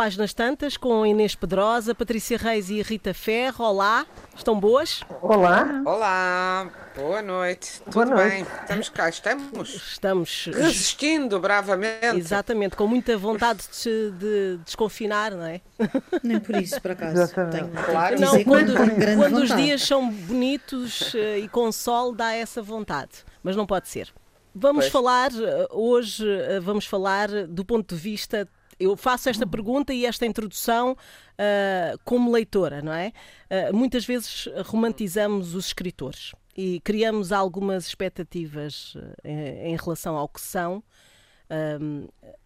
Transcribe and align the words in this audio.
Páginas 0.00 0.32
Tantas 0.32 0.78
com 0.78 1.04
Inês 1.04 1.34
Pedrosa, 1.34 1.94
Patrícia 1.94 2.38
Reis 2.38 2.70
e 2.70 2.80
Rita 2.80 3.12
Ferro. 3.12 3.62
Olá, 3.66 4.06
estão 4.34 4.58
boas? 4.58 5.02
Olá. 5.20 5.82
Olá, 5.84 6.70
boa 6.96 7.20
noite. 7.20 7.82
Boa 7.92 8.06
Tudo 8.06 8.16
noite. 8.16 8.30
bem? 8.30 8.46
Estamos 8.62 8.88
cá, 8.88 9.08
estamos 9.10 9.68
Estamos 9.68 10.46
resistindo 10.46 11.38
bravamente. 11.38 12.16
exatamente 12.16 12.76
com 12.76 12.86
muita 12.86 13.14
vontade 13.18 13.60
de, 13.84 14.10
de 14.12 14.56
desconfinar, 14.64 15.32
não 15.32 15.44
é? 15.44 15.60
Nem 16.24 16.40
por 16.40 16.56
isso, 16.56 16.80
por 16.80 16.92
acaso. 16.92 17.20
Exatamente. 17.20 17.58
Tenho, 17.70 17.84
Claro. 17.84 18.16
tenho 18.16 18.32
Não, 18.32 18.44
quando, 18.44 18.74
quando 19.18 19.36
os 19.42 19.54
dias 19.54 19.82
são 19.82 20.10
bonitos 20.10 21.14
eh, 21.14 21.40
e 21.40 21.48
com 21.48 21.70
sol 21.70 22.14
dá 22.14 22.32
essa 22.32 22.62
vontade, 22.62 23.18
mas 23.42 23.54
não 23.54 23.66
pode 23.66 23.86
ser. 23.86 24.08
Vamos 24.54 24.84
Pois. 24.86 24.92
falar 24.92 25.30
eh, 25.30 25.68
hoje, 25.70 26.26
eh, 26.26 26.58
vamos 26.58 26.86
falar 26.86 27.28
do 27.46 27.66
ponto 27.66 27.94
de 27.94 28.00
vista. 28.00 28.48
Eu 28.80 28.96
faço 28.96 29.28
esta 29.28 29.46
pergunta 29.46 29.92
e 29.92 30.06
esta 30.06 30.24
introdução 30.24 30.96
eh, 31.36 31.94
como 32.02 32.32
leitora, 32.32 32.80
não 32.80 32.94
é? 32.94 33.12
Eh, 33.50 33.70
muitas 33.72 34.06
vezes 34.06 34.48
romantizamos 34.64 35.54
os 35.54 35.66
escritores 35.66 36.34
e 36.56 36.80
criamos 36.80 37.30
algumas 37.30 37.86
expectativas 37.86 38.96
eh, 39.22 39.68
em, 39.68 39.72
em 39.72 39.76
relação 39.76 40.16
ao 40.16 40.26
que 40.26 40.40
são, 40.40 40.82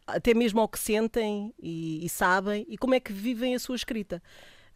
até 0.06 0.32
mesmo 0.32 0.60
ao 0.60 0.68
que 0.68 0.78
sentem 0.78 1.52
e, 1.62 2.04
e 2.04 2.08
sabem 2.08 2.64
e 2.70 2.78
como 2.78 2.94
é 2.94 3.00
que 3.00 3.12
vivem 3.12 3.54
a 3.54 3.58
sua 3.58 3.76
escrita. 3.76 4.22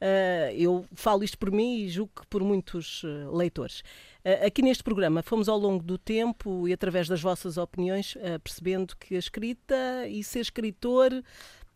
Uh, 0.00 0.54
eu 0.56 0.84
falo 0.92 1.24
isto 1.24 1.36
por 1.36 1.50
mim 1.50 1.78
e 1.78 1.88
julgo 1.88 2.12
que 2.20 2.26
por 2.28 2.42
muitos 2.42 3.02
uh, 3.02 3.36
leitores. 3.36 3.80
Uh, 4.24 4.46
aqui 4.46 4.62
neste 4.62 4.84
programa 4.84 5.22
fomos 5.22 5.48
ao 5.48 5.58
longo 5.58 5.82
do 5.82 5.98
tempo 5.98 6.68
e 6.68 6.72
através 6.72 7.08
das 7.08 7.20
vossas 7.20 7.56
opiniões 7.56 8.14
uh, 8.16 8.38
percebendo 8.42 8.96
que 8.96 9.16
a 9.16 9.18
escrita 9.18 9.74
e 10.08 10.22
ser 10.22 10.40
escritor 10.40 11.12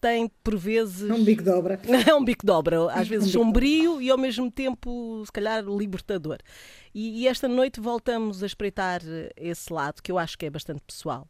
tem 0.02 0.28
por 0.42 0.56
vezes. 0.56 1.08
É 1.08 1.14
um 1.14 1.24
bico 1.24 1.44
de 1.44 1.50
obra. 1.50 1.80
É 2.06 2.12
um 2.12 2.24
bico 2.24 2.44
de 2.44 2.50
obra, 2.50 2.92
às 2.92 3.06
vezes 3.08 3.28
Um 3.28 3.44
sombrio 3.44 4.02
e 4.02 4.10
ao 4.10 4.18
mesmo 4.18 4.50
tempo, 4.50 5.22
se 5.24 5.30
calhar, 5.30 5.64
libertador. 5.64 6.38
E, 6.92 7.22
e 7.22 7.28
esta 7.28 7.46
noite 7.46 7.80
voltamos 7.80 8.42
a 8.42 8.46
espreitar 8.46 9.00
eh, 9.06 9.30
esse 9.36 9.72
lado 9.72 10.02
que 10.02 10.10
eu 10.10 10.18
acho 10.18 10.36
que 10.36 10.44
é 10.44 10.50
bastante 10.50 10.82
pessoal 10.84 11.28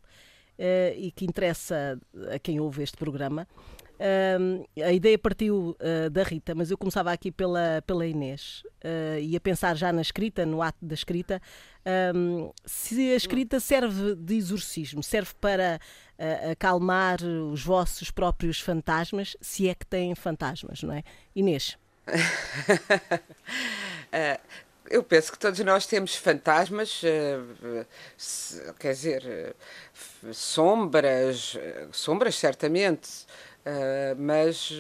eh, 0.59 0.95
e 0.97 1.13
que 1.13 1.27
interessa 1.27 2.01
a 2.35 2.39
quem 2.39 2.59
ouve 2.61 2.83
este 2.83 2.97
programa. 2.97 3.47
A 4.85 4.93
ideia 4.93 5.19
partiu 5.19 5.77
ah, 5.79 6.09
da 6.09 6.23
Rita, 6.23 6.55
mas 6.55 6.71
eu 6.71 6.79
começava 6.79 7.13
aqui 7.13 7.31
pela, 7.31 7.83
pela 7.87 8.07
Inês 8.07 8.63
ah, 8.83 9.19
e 9.21 9.37
a 9.37 9.41
pensar 9.41 9.77
já 9.77 9.93
na 9.93 10.03
escrita, 10.03 10.45
no 10.45 10.61
ato 10.61 10.85
da 10.85 10.95
escrita, 10.95 11.41
ahm, 11.85 12.51
se 12.65 13.13
a 13.13 13.17
escrita 13.17 13.61
serve 13.61 14.15
de 14.17 14.35
exorcismo, 14.35 15.03
serve 15.03 15.33
para 15.41 15.79
ah, 16.19 16.51
acalmar 16.53 17.23
os 17.23 17.63
vossos 17.63 18.11
próprios 18.11 18.61
fantasmas, 18.61 19.37
se 19.41 19.69
é 19.69 19.75
que 19.75 19.87
têm 19.87 20.15
fantasmas, 20.15 20.83
não 20.83 20.93
é? 20.93 21.03
Inês. 21.35 21.77
Eh, 24.15 24.39
eu 24.91 25.03
penso 25.03 25.33
que 25.33 25.39
todos 25.39 25.59
nós 25.61 25.87
temos 25.87 26.15
fantasmas, 26.15 27.01
eh, 27.03 27.87
quer 28.79 28.93
dizer, 28.93 29.23
eh, 29.27 29.55
sombras, 30.35 31.57
sombras 31.93 32.35
certamente, 32.35 33.09
eh, 33.65 34.15
mas 34.19 34.73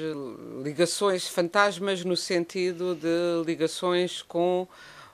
ligações, 0.62 1.28
fantasmas 1.28 2.04
no 2.04 2.16
sentido 2.16 2.94
de 2.94 3.44
ligações 3.46 4.22
com 4.22 4.66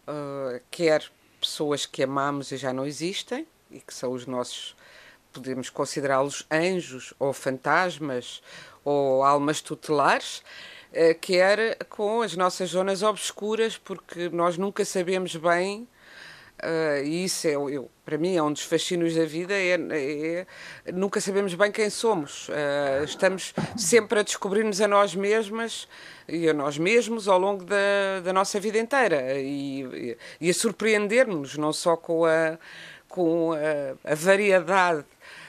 eh, 0.07 0.63
quer 0.71 1.05
pessoas 1.39 1.85
que 1.85 2.03
amamos 2.03 2.51
e 2.51 2.57
já 2.57 2.73
não 2.73 2.87
existem, 2.87 3.47
e 3.71 3.81
que 3.81 3.93
são 3.93 4.13
os 4.13 4.27
nossos, 4.27 4.75
podemos 5.33 5.69
considerá-los 5.69 6.47
anjos 6.51 7.13
ou 7.19 7.33
fantasmas 7.33 8.43
ou 8.83 9.23
almas 9.23 9.61
tutelares, 9.61 10.43
eh, 10.93 11.13
quer 11.13 11.77
com 11.91 12.23
as 12.23 12.35
nossas 12.35 12.71
zonas 12.71 13.03
obscuras, 13.03 13.77
porque 13.77 14.31
nós 14.31 14.57
nunca 14.57 14.85
sabemos 14.85 15.37
bem, 15.37 15.87
eh, 16.63 17.03
e 17.05 17.25
isso 17.25 17.47
é, 17.47 17.53
eu, 17.55 17.91
para 18.05 18.19
mim 18.19 18.37
é 18.37 18.43
um 18.43 18.53
dos 18.53 18.63
fascínios 18.63 19.15
da 19.15 19.25
vida, 19.25 19.55
é, 19.55 19.73
é- 19.75 20.47
nunca 20.93 21.21
sabemos 21.21 21.55
bem 21.55 21.71
quem 21.71 21.91
somos. 21.91 22.49
Eh, 22.51 23.03
estamos 23.05 23.53
sempre 23.77 24.21
a 24.21 24.23
descobrir-nos 24.23 24.81
a 24.81 24.89
nós 24.89 25.15
mesmas 25.15 25.87
e 26.29 26.49
a 26.49 26.53
nós 26.55 26.79
mesmos 26.79 27.29
ao 27.29 27.39
longo 27.39 27.65
da, 27.65 28.21
da 28.25 28.33
nossa 28.33 28.59
vida 28.61 28.79
inteira 28.79 29.39
e, 29.39 30.17
e- 30.41 30.51
a 30.51 30.55
surpreender-nos, 30.55 31.57
não 31.57 31.73
só 31.73 31.97
com 31.97 32.25
a, 32.25 32.59
com 33.09 33.53
a, 33.53 34.13
a 34.13 34.15
variedade 34.15 35.05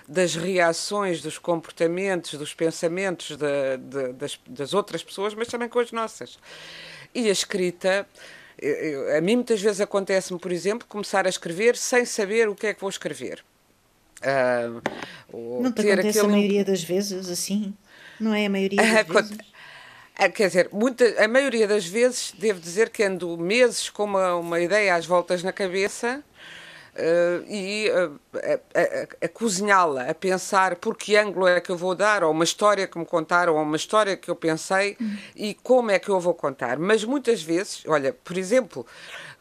das 0.07 0.33
reações, 0.35 1.21
dos 1.21 1.37
comportamentos, 1.37 2.33
dos 2.33 2.53
pensamentos 2.53 3.37
da- 3.37 3.75
da- 3.77 4.11
das, 4.11 4.39
das 4.47 4.73
outras 4.73 5.03
pessoas, 5.03 5.33
mas 5.35 5.47
também 5.47 5.69
com 5.69 5.79
as 5.79 5.91
nossas. 5.91 6.39
E 7.13 7.27
a 7.29 7.31
escrita, 7.31 8.07
eu- 8.61 8.75
eu- 8.75 9.17
a 9.17 9.21
mim 9.21 9.35
muitas 9.35 9.61
vezes 9.61 9.81
acontece-me, 9.81 10.39
por 10.39 10.51
exemplo, 10.51 10.87
começar 10.87 11.25
a 11.25 11.29
escrever 11.29 11.75
sem 11.77 12.05
saber 12.05 12.47
o 12.49 12.55
que 12.55 12.67
é 12.67 12.73
que 12.73 12.81
vou 12.81 12.89
escrever. 12.89 13.43
Ou 15.31 15.63
Não 15.63 15.71
te 15.71 15.81
ter 15.81 15.93
acontece 15.93 16.19
a 16.19 16.21
aquele 16.21 16.33
maioria 16.33 16.65
das 16.65 16.83
vezes 16.83 17.29
assim? 17.29 17.73
Não 18.19 18.33
é 18.33 18.45
a 18.45 18.49
maioria 18.49 18.77
das 19.05 19.07
vezes? 19.07 19.37
Ah, 20.17 20.29
Quer 20.29 20.47
dizer, 20.47 20.69
muita, 20.73 21.05
a 21.23 21.27
maioria 21.29 21.65
das 21.65 21.85
vezes, 21.85 22.33
devo 22.37 22.59
dizer 22.59 22.89
que 22.89 23.03
ando 23.03 23.37
meses 23.37 23.89
com 23.89 24.03
uma, 24.03 24.35
uma 24.35 24.59
ideia 24.59 24.95
às 24.95 25.05
voltas 25.05 25.41
na 25.43 25.53
cabeça 25.53 26.21
eh, 26.99 27.41
e 27.47 27.87
eh, 27.87 28.09
a, 28.75 28.79
a- 28.81 29.25
a 29.25 29.27
cozinhá-la, 29.29 30.09
a 30.09 30.13
pensar 30.13 30.75
por 30.75 30.95
que 30.97 31.15
ângulo 31.15 31.47
é 31.47 31.59
que 31.61 31.69
eu 31.71 31.77
vou 31.77 31.95
dar, 31.95 32.23
ou 32.23 32.31
uma 32.31 32.43
história 32.43 32.85
que 32.87 32.97
me 32.99 33.05
contaram, 33.05 33.55
ou 33.55 33.61
uma 33.63 33.77
história 33.77 34.17
que 34.17 34.29
eu 34.29 34.35
pensei 34.35 34.97
e 35.35 35.53
como 35.55 35.89
é 35.91 35.97
que 35.97 36.09
eu 36.09 36.19
vou 36.19 36.33
contar. 36.33 36.77
Mas 36.77 37.03
muitas 37.03 37.41
vezes, 37.41 37.83
olha, 37.87 38.11
por 38.13 38.37
exemplo, 38.37 38.85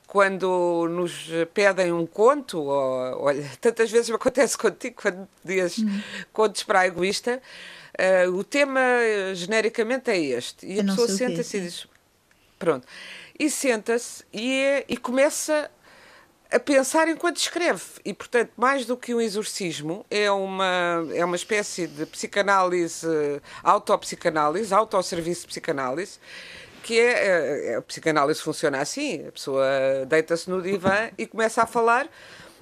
quando 0.06 0.86
nos 0.88 1.28
pedem 1.52 1.92
um 1.92 2.06
conto, 2.06 2.60
ou, 2.62 3.22
olha, 3.24 3.44
tantas 3.60 3.90
vezes 3.90 4.08
me 4.08 4.16
acontece 4.16 4.56
contigo 4.56 4.96
quando 5.02 5.28
dias 5.44 5.76
contos 6.32 6.62
para 6.62 6.80
a 6.80 6.86
egoísta, 6.86 7.42
eh, 7.96 8.26
o 8.28 8.42
tema 8.44 8.80
genericamente 9.34 10.10
é 10.10 10.18
este. 10.18 10.66
E 10.66 10.74
a 10.74 10.76
Eu 10.78 10.84
não 10.84 10.96
pessoa 10.96 11.08
senta-se 11.18 11.56
e 11.56 11.60
diz: 11.60 11.86
Pronto. 12.58 12.86
E 13.38 13.48
senta-se 13.50 14.24
e, 14.32 14.52
é- 14.62 14.84
e 14.88 14.96
começa 14.96 15.70
a 16.50 16.58
pensar 16.58 17.08
enquanto 17.08 17.36
escreve. 17.36 17.84
E, 18.04 18.14
portanto, 18.14 18.50
mais 18.56 18.86
do 18.86 18.96
que 18.96 19.14
um 19.14 19.20
exorcismo, 19.20 20.04
é 20.10 20.30
uma, 20.30 21.06
é 21.14 21.24
uma 21.24 21.36
espécie 21.36 21.86
de 21.86 22.06
psicanálise, 22.06 23.06
autopsicanálise, 23.62 24.72
autosserviço 24.72 25.42
de 25.42 25.48
psicanálise, 25.48 26.18
que 26.82 26.98
é, 26.98 27.72
eh, 27.72 27.76
a 27.76 27.82
psicanálise 27.82 28.40
funciona 28.40 28.80
assim, 28.80 29.26
a 29.26 29.32
pessoa 29.32 29.66
deita-se 30.06 30.48
no 30.48 30.62
divã 30.62 31.10
e 31.18 31.26
começa 31.26 31.62
a 31.62 31.66
falar 31.66 32.08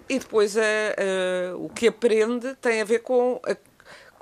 e 0.08 0.18
depois 0.18 0.56
eh, 0.56 0.94
eh, 0.96 1.52
o 1.56 1.68
que 1.68 1.88
aprende 1.88 2.54
tem 2.56 2.80
a 2.80 2.84
ver 2.84 3.00
com 3.00 3.40
a 3.44 3.56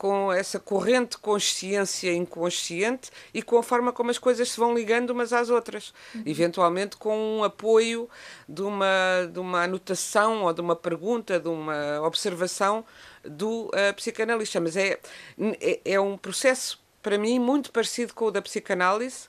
com 0.05 0.31
essa 0.31 0.61
corrente 0.61 1.17
consciência 1.17 2.13
inconsciente 2.13 3.11
e 3.33 3.41
com 3.41 3.57
a 3.57 3.63
forma 3.63 3.91
como 3.91 4.11
as 4.11 4.19
coisas 4.19 4.51
se 4.51 4.61
vão 4.61 4.75
ligando 4.75 5.09
umas 5.09 5.33
às 5.33 5.49
outras. 5.49 5.95
Eventualmente 6.27 6.99
com 6.99 7.39
um 7.39 7.43
apoio 7.43 8.07
de 8.47 8.61
uma, 8.61 8.87
de 9.33 9.39
uma 9.39 9.63
anotação 9.63 10.43
ou 10.43 10.53
de 10.53 10.61
uma 10.61 10.77
pergunta, 10.77 11.41
de 11.41 11.49
uma 11.49 12.03
observação 12.03 12.85
do 13.25 13.71
eh, 13.73 13.95
psicanalista. 13.95 14.61
Mas 14.61 14.77
é, 14.77 15.01
é, 15.59 15.81
é 15.87 15.99
um 15.99 16.19
processo, 16.19 16.79
para 17.03 17.17
mim, 17.17 17.39
muito 17.39 17.73
parecido 17.73 18.13
com 18.13 18.27
o 18.27 18.31
da 18.31 18.43
psicanálise 18.43 19.27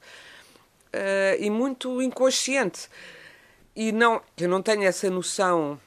eh, 0.92 1.38
e 1.40 1.50
muito 1.50 2.02
inconsciente. 2.02 2.90
E 3.74 3.94
não, 3.94 4.22
eu 4.38 4.50
não 4.50 4.62
tenho 4.62 4.84
essa 4.84 5.10
noção 5.10 5.80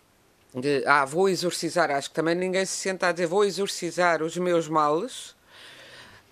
de, 0.54 0.82
ah, 0.86 1.04
vou 1.04 1.28
exorcizar, 1.28 1.90
acho 1.90 2.08
que 2.08 2.14
também 2.14 2.34
ninguém 2.34 2.64
se 2.64 2.76
senta 2.76 3.08
a 3.08 3.12
dizer, 3.12 3.26
vou 3.26 3.44
exorcizar 3.44 4.22
os 4.22 4.36
meus 4.36 4.68
males, 4.68 5.36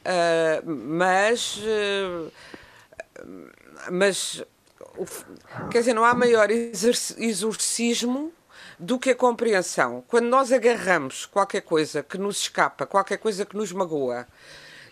ah, 0.05 0.63
mas, 0.65 1.61
ah, 3.17 3.91
mas, 3.91 4.43
quer 5.71 5.81
dizer, 5.81 5.95
não 5.95 6.05
há 6.05 6.15
maior 6.15 6.51
exorci- 6.51 7.17
exorcismo 7.19 8.33
do 8.79 8.99
que 8.99 9.11
a 9.11 9.15
compreensão. 9.15 10.05
Quando 10.07 10.27
nós 10.27 10.53
agarramos 10.53 11.27
qualquer 11.27 11.63
coisa 11.63 12.03
que 12.03 12.19
nos 12.19 12.41
escapa, 12.41 12.85
qualquer 12.87 13.19
coisa 13.19 13.47
que 13.47 13.57
nos 13.57 13.73
magoa, 13.73 14.27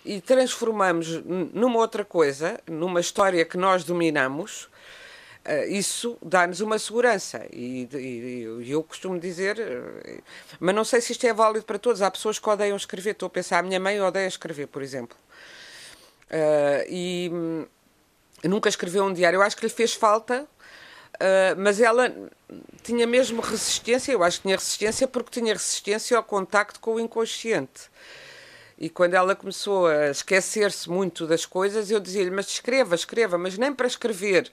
e 0.05 0.21
transformamos 0.21 1.23
numa 1.25 1.79
outra 1.79 2.05
coisa, 2.05 2.61
numa 2.67 3.01
história 3.01 3.45
que 3.45 3.57
nós 3.57 3.85
dominamos, 3.85 4.69
isso 5.69 6.17
dá-nos 6.23 6.61
uma 6.61 6.79
segurança. 6.79 7.47
E, 7.53 7.89
e- 7.93 8.71
eu 8.71 8.83
costumo 8.83 9.19
dizer, 9.19 9.59
eh, 9.59 10.21
mas 10.61 10.75
não 10.75 10.85
sei 10.85 11.01
se 11.01 11.13
isto 11.13 11.27
é 11.27 11.33
válido 11.35 11.65
para 11.67 11.79
todos. 11.79 12.03
Há 12.03 12.11
pessoas 12.11 12.39
que 12.39 12.49
odeiam 12.49 12.77
escrever. 12.77 13.11
Estou 13.13 13.27
a 13.27 13.31
pensar, 13.31 13.59
a 13.59 13.63
minha 13.63 13.81
mãe 13.81 14.01
odeia 14.01 14.27
escrever, 14.27 14.67
por 14.69 14.83
exemplo. 14.83 15.17
Eh, 16.31 16.87
e 16.89 17.31
hum, 17.33 17.67
nunca 18.45 18.69
escreveu 18.69 19.05
um 19.05 19.13
diário. 19.13 19.39
Eu 19.39 19.43
acho 19.43 19.57
que 19.57 19.65
lhe 19.67 19.73
fez 19.73 19.95
falta. 19.95 20.47
eh, 21.21 21.55
mas 21.57 21.81
ela 21.81 22.13
tinha 22.83 23.07
mesmo 23.07 23.41
resistência, 23.43 24.13
eu 24.13 24.23
acho 24.25 24.39
que 24.39 24.43
tinha 24.45 24.57
resistência 24.57 25.09
porque 25.09 25.31
tinha 25.41 25.53
resistência 25.55 26.17
ao 26.17 26.25
contacto 26.25 26.81
com 26.81 26.95
o 26.97 27.01
inconsciente. 27.01 27.91
E 28.79 28.89
quando 28.91 29.15
ela 29.15 29.37
começou 29.37 29.87
a 29.87 30.11
esquecer-se 30.11 30.91
muito 30.91 31.27
das 31.27 31.47
coisas, 31.47 31.91
eu 31.91 32.01
dizia-lhe: 32.01 32.31
Mas 32.31 32.49
escreva, 32.49 32.95
escreva, 32.95 33.39
mas 33.39 33.57
nem 33.59 33.73
para 33.75 33.87
escrever. 33.87 34.51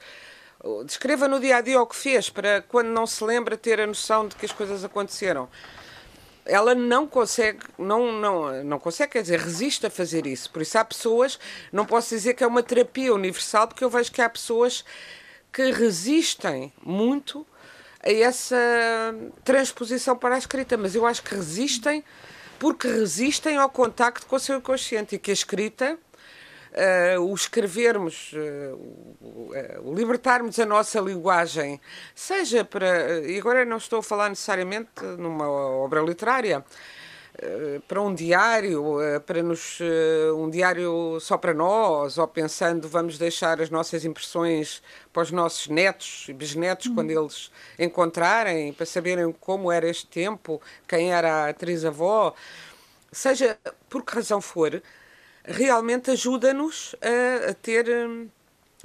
Descreva 0.85 1.27
no 1.27 1.39
dia 1.39 1.57
a 1.57 1.61
dia 1.61 1.81
o 1.81 1.87
que 1.87 1.95
fez, 1.95 2.29
para 2.29 2.61
quando 2.61 2.87
não 2.87 3.07
se 3.07 3.23
lembra 3.23 3.57
ter 3.57 3.79
a 3.79 3.87
noção 3.87 4.27
de 4.27 4.35
que 4.35 4.45
as 4.45 4.51
coisas 4.51 4.83
aconteceram. 4.83 5.49
Ela 6.45 6.75
não 6.75 7.07
consegue, 7.07 7.59
não, 7.77 8.11
não, 8.11 8.63
não 8.63 8.79
consegue, 8.79 9.13
quer 9.13 9.21
dizer, 9.21 9.39
resiste 9.39 9.85
a 9.85 9.89
fazer 9.89 10.25
isso. 10.25 10.51
Por 10.51 10.61
isso 10.61 10.77
há 10.77 10.85
pessoas, 10.85 11.39
não 11.71 11.85
posso 11.85 12.09
dizer 12.09 12.33
que 12.33 12.43
é 12.43 12.47
uma 12.47 12.61
terapia 12.63 13.13
universal, 13.13 13.67
porque 13.67 13.83
eu 13.83 13.89
vejo 13.89 14.11
que 14.11 14.21
há 14.21 14.29
pessoas 14.29 14.83
que 15.51 15.71
resistem 15.71 16.71
muito 16.83 17.45
a 18.03 18.11
essa 18.11 18.55
transposição 19.43 20.15
para 20.15 20.35
a 20.35 20.37
escrita, 20.37 20.77
mas 20.77 20.95
eu 20.95 21.05
acho 21.05 21.21
que 21.23 21.35
resistem 21.35 22.03
porque 22.61 22.87
resistem 22.87 23.57
ao 23.57 23.69
contacto 23.69 24.27
com 24.27 24.35
o 24.35 24.39
seu 24.39 24.57
inconsciente 24.57 25.15
e 25.15 25.19
que 25.19 25.31
a 25.31 25.33
escrita, 25.33 25.97
uh, 26.71 27.21
o 27.21 27.33
escrevermos, 27.33 28.33
uh, 28.33 28.75
uh, 28.75 29.94
libertarmos 29.94 30.59
a 30.59 30.65
nossa 30.65 31.00
linguagem, 31.00 31.79
seja 32.15 32.63
para. 32.63 33.19
E 33.21 33.38
agora 33.39 33.65
não 33.65 33.77
estou 33.77 34.00
a 34.00 34.03
falar 34.03 34.29
necessariamente 34.29 35.03
numa 35.18 35.50
obra 35.50 36.01
literária 36.01 36.63
para 37.88 38.00
um 38.01 38.13
diário, 38.13 38.97
para 39.25 39.41
nos 39.41 39.79
um 40.35 40.50
diário 40.50 41.18
só 41.21 41.38
para 41.38 41.53
nós, 41.53 42.18
ou 42.18 42.27
pensando 42.27 42.88
vamos 42.89 43.17
deixar 43.17 43.59
as 43.62 43.69
nossas 43.69 44.03
impressões 44.06 44.83
para 45.12 45.24
os 45.24 45.31
nossos 45.31 45.67
netos 45.67 46.25
e 46.27 46.33
bisnetos 46.33 46.88
uhum. 46.88 46.95
quando 46.95 47.09
eles 47.09 47.50
encontrarem, 47.79 48.74
para 48.74 48.85
saberem 48.85 49.31
como 49.39 49.71
era 49.71 49.89
este 49.89 50.06
tempo, 50.07 50.62
quem 50.88 51.13
era 51.13 51.45
a 51.45 51.50
atriz-avó, 51.50 52.35
seja 53.12 53.57
por 53.89 54.03
que 54.03 54.13
razão 54.13 54.41
for, 54.41 54.81
realmente 55.43 56.11
ajuda-nos 56.11 56.95
a, 57.01 57.51
a 57.51 57.53
ter 57.53 57.85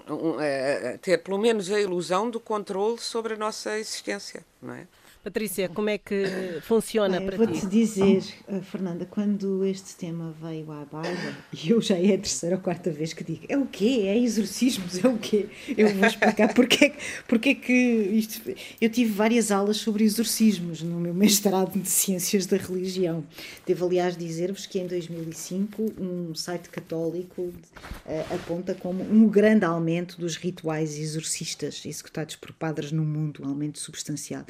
a 0.04 0.98
ter 0.98 1.18
pelo 1.18 1.38
menos 1.38 1.70
a 1.70 1.80
ilusão 1.80 2.28
do 2.28 2.38
controle 2.38 2.98
sobre 2.98 3.34
a 3.34 3.36
nossa 3.36 3.78
existência, 3.78 4.44
não 4.60 4.74
é? 4.74 4.86
Patrícia, 5.26 5.68
como 5.68 5.88
é 5.88 5.98
que 5.98 6.24
funciona 6.62 7.18
Bem, 7.18 7.26
para 7.26 7.36
vou 7.36 7.46
ti? 7.48 7.54
Vou-te 7.54 7.66
dizer, 7.66 8.22
eh, 8.46 8.60
Fernanda, 8.60 9.04
quando 9.06 9.64
este 9.64 9.96
tema 9.96 10.32
veio 10.40 10.70
à 10.70 10.84
baila, 10.84 11.36
e 11.52 11.70
eu 11.70 11.82
já 11.82 11.98
é 11.98 12.14
a 12.14 12.18
terceira 12.18 12.54
ou 12.54 12.62
quarta 12.62 12.92
vez 12.92 13.12
que 13.12 13.24
digo, 13.24 13.44
é 13.48 13.58
o 13.58 13.66
quê? 13.66 14.04
É 14.06 14.16
exorcismos? 14.16 15.04
É 15.04 15.08
o 15.08 15.18
quê? 15.18 15.48
Eu 15.76 15.92
vou 15.96 16.06
explicar 16.06 16.54
porque, 16.54 16.92
porque 17.26 17.56
que 17.56 17.72
isto... 17.72 18.40
Eu 18.80 18.88
tive 18.88 19.10
várias 19.10 19.50
aulas 19.50 19.78
sobre 19.78 20.04
exorcismos 20.04 20.80
no 20.80 21.00
meu 21.00 21.12
mestrado 21.12 21.76
de 21.76 21.88
Ciências 21.88 22.46
da 22.46 22.56
Religião. 22.56 23.24
Devo, 23.66 23.84
aliás, 23.84 24.16
dizer-vos 24.16 24.64
que 24.64 24.78
em 24.78 24.86
2005 24.86 25.94
um 25.98 26.36
site 26.36 26.68
católico 26.68 27.42
uh, 27.42 28.34
aponta 28.34 28.76
como 28.76 29.02
um 29.02 29.28
grande 29.28 29.64
aumento 29.64 30.20
dos 30.20 30.36
rituais 30.36 30.96
exorcistas 30.96 31.84
executados 31.84 32.36
por 32.36 32.52
padres 32.52 32.92
no 32.92 33.04
mundo, 33.04 33.42
um 33.44 33.48
aumento 33.48 33.80
substancial. 33.80 34.44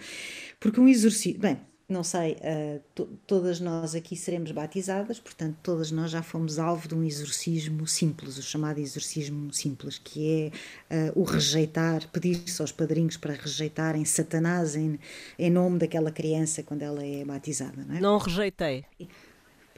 Porque 0.67 0.81
um 0.81 0.89
exorcismo. 0.89 1.41
Bem, 1.41 1.61
não 1.89 2.03
sei, 2.03 2.33
uh, 2.33 2.81
to 2.93 3.07
todas 3.29 3.61
nós 3.61 3.95
aqui 3.95 4.17
seremos 4.17 4.51
batizadas, 4.51 5.21
portanto, 5.21 5.57
todas 5.63 5.93
nós 5.93 6.11
já 6.11 6.21
fomos 6.21 6.59
alvo 6.59 6.89
de 6.89 6.97
um 6.97 7.05
exorcismo 7.05 7.87
simples, 7.87 8.37
o 8.37 8.43
chamado 8.43 8.81
exorcismo 8.81 9.53
simples, 9.53 9.97
que 9.97 10.51
é 10.91 11.11
uh, 11.11 11.21
o 11.21 11.23
rejeitar, 11.23 12.09
pedir-se 12.11 12.61
aos 12.61 12.73
padrinhos 12.73 13.17
para 13.17 13.35
rejeitarem 13.35 14.05
Satanás 14.05 14.75
em, 14.75 14.99
em 15.39 15.49
nome 15.49 15.79
daquela 15.79 16.11
criança 16.11 16.65
quando 16.65 16.83
ela 16.83 17.07
é 17.07 17.25
batizada. 17.25 17.85
Não, 17.87 17.97
é? 17.97 18.01
não 18.01 18.19
rejeitei. 18.19 18.85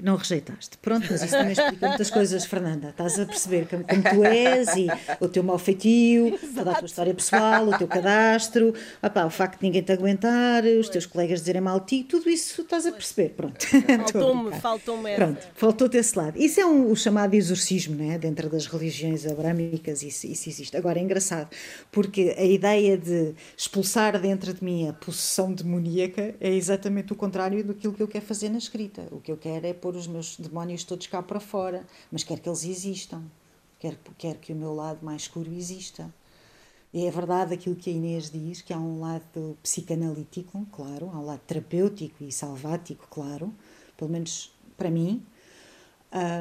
Não 0.00 0.16
rejeitaste. 0.16 0.78
Pronto, 0.78 1.06
mas 1.10 1.22
isso 1.22 1.32
também 1.32 1.52
explica 1.52 1.88
muitas 1.88 2.10
coisas, 2.10 2.44
Fernanda. 2.44 2.90
Estás 2.90 3.18
a 3.18 3.26
perceber 3.26 3.66
como, 3.68 3.84
como 3.84 4.02
tu 4.02 4.24
és 4.24 4.76
e 4.76 4.86
o 5.20 5.28
teu 5.28 5.42
mau 5.42 5.58
feitio, 5.58 6.38
toda 6.54 6.72
a 6.72 6.74
tua 6.74 6.86
história 6.86 7.14
pessoal, 7.14 7.68
o 7.68 7.78
teu 7.78 7.88
cadastro, 7.88 8.74
opá, 9.02 9.24
o 9.24 9.30
facto 9.30 9.60
de 9.60 9.66
ninguém 9.66 9.82
te 9.82 9.92
aguentar, 9.92 10.64
os 10.64 10.88
teus 10.88 11.06
colegas 11.06 11.40
dizerem 11.40 11.60
mal 11.60 11.80
de 11.80 11.86
ti, 11.86 12.04
tudo 12.04 12.28
isso 12.28 12.62
estás 12.62 12.86
a 12.86 12.92
perceber. 12.92 13.30
Pronto. 13.30 13.66
Faltou-me 13.66 14.52
faltou 14.60 14.98
Pronto, 15.16 15.48
faltou-te 15.54 15.96
esse 15.96 16.16
lado. 16.16 16.38
Isso 16.38 16.60
é 16.60 16.66
um, 16.66 16.90
o 16.90 16.96
chamado 16.96 17.34
exorcismo, 17.34 17.94
né? 17.94 18.18
dentro 18.18 18.48
das 18.48 18.66
religiões 18.66 19.26
abrâmicas, 19.26 20.02
isso, 20.02 20.26
isso 20.26 20.48
existe. 20.48 20.76
Agora 20.76 20.98
é 20.98 21.02
engraçado, 21.02 21.48
porque 21.90 22.34
a 22.36 22.44
ideia 22.44 22.96
de 22.96 23.34
expulsar 23.56 24.18
dentro 24.20 24.52
de 24.52 24.62
mim 24.62 24.88
a 24.88 24.92
possessão 24.92 25.52
demoníaca 25.52 26.34
é 26.40 26.50
exatamente 26.50 27.12
o 27.12 27.16
contrário 27.16 27.64
daquilo 27.64 27.94
que 27.94 28.02
eu 28.02 28.08
quero 28.08 28.24
fazer 28.24 28.48
na 28.48 28.58
escrita. 28.58 29.02
O 29.10 29.20
que 29.20 29.32
eu 29.32 29.36
quero 29.36 29.66
é 29.66 29.72
pôr 29.72 29.88
os 29.96 30.06
meus 30.06 30.37
demónios 30.37 30.85
todos 30.85 31.06
cá 31.06 31.23
para 31.23 31.40
fora, 31.40 31.87
mas 32.11 32.25
quero 32.25 32.40
que 32.40 32.49
eles 32.49 32.64
existam, 32.64 33.23
quero, 33.79 33.99
quero 34.17 34.38
que 34.38 34.52
o 34.52 34.56
meu 34.56 34.75
lado 34.75 35.05
mais 35.05 35.23
escuro 35.23 35.52
exista. 35.52 36.12
E 36.93 37.06
é 37.06 37.11
verdade 37.11 37.52
aquilo 37.52 37.76
que 37.76 37.90
a 37.90 37.93
Inês 37.93 38.31
diz, 38.31 38.62
que 38.62 38.73
há 38.73 38.79
um 38.79 39.00
lado 39.00 39.58
psicanalítico, 39.62 40.67
claro, 40.73 41.11
há 41.12 41.19
um 41.19 41.25
lado 41.25 41.40
terapêutico 41.46 42.25
e 42.25 42.32
salvático, 42.32 43.06
claro, 43.11 43.55
pelo 43.96 44.11
menos 44.11 44.50
para 44.76 44.90
mim, 44.90 45.23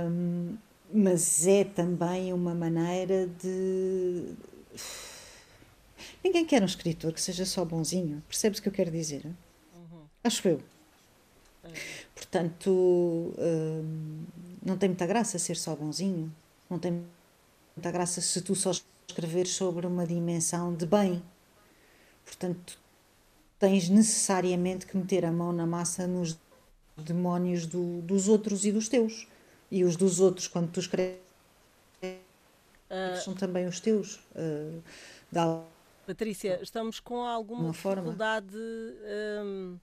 um, 0.10 0.56
mas 0.94 1.46
é 1.46 1.66
também 1.66 2.32
uma 2.32 2.56
maneira 2.56 3.28
de. 3.28 4.34
Ninguém 6.24 6.46
quer 6.46 6.62
um 6.62 6.66
escritor 6.66 7.12
que 7.12 7.22
seja 7.22 7.46
só 7.46 7.66
bonzinho, 7.66 8.24
percebes 8.28 8.60
o 8.60 8.62
que 8.62 8.70
eu 8.70 8.74
quero 8.74 8.92
dizer? 8.92 9.26
Uhum. 9.26 10.04
Acho 10.24 10.48
eu. 10.48 10.62
Portanto, 12.16 12.70
hum, 13.38 14.26
não 14.64 14.78
tem 14.78 14.90
muita 14.90 15.06
graça 15.06 15.40
ser 15.40 15.56
só 15.56 15.76
bonzinho, 15.76 16.34
não 16.70 16.78
tem 16.78 17.04
muita 17.76 17.92
graça 17.92 18.22
se 18.22 18.42
tu 18.42 18.56
só 18.56 18.72
escreveres 19.08 19.52
sobre 19.52 19.86
uma 19.86 20.06
dimensão 20.06 20.74
de 20.74 20.86
bem. 20.86 21.22
Portanto, 22.26 22.78
tens 23.60 23.90
necessariamente 23.90 24.86
que 24.86 24.98
meter 24.98 25.26
a 25.26 25.32
mão 25.32 25.54
na 25.54 25.66
massa 25.66 26.06
nos 26.06 26.38
demónios 26.98 27.66
do, 27.66 28.02
dos 28.02 28.28
outros 28.28 28.66
e 28.66 28.72
dos 28.72 28.90
teus. 28.90 29.28
E 29.70 29.84
os 29.84 29.96
dos 29.96 30.20
outros, 30.20 30.48
quando 30.48 30.72
tu 30.72 30.80
escreves, 30.80 31.20
uh, 32.04 33.22
são 33.24 33.34
também 33.34 33.66
os 33.66 33.80
teus. 33.80 34.20
Uh, 34.36 34.82
Patrícia, 36.06 36.60
estamos 36.62 37.00
com 37.02 37.22
alguma 37.22 37.72
dificuldade. 37.72 38.56
Um, 38.56 39.78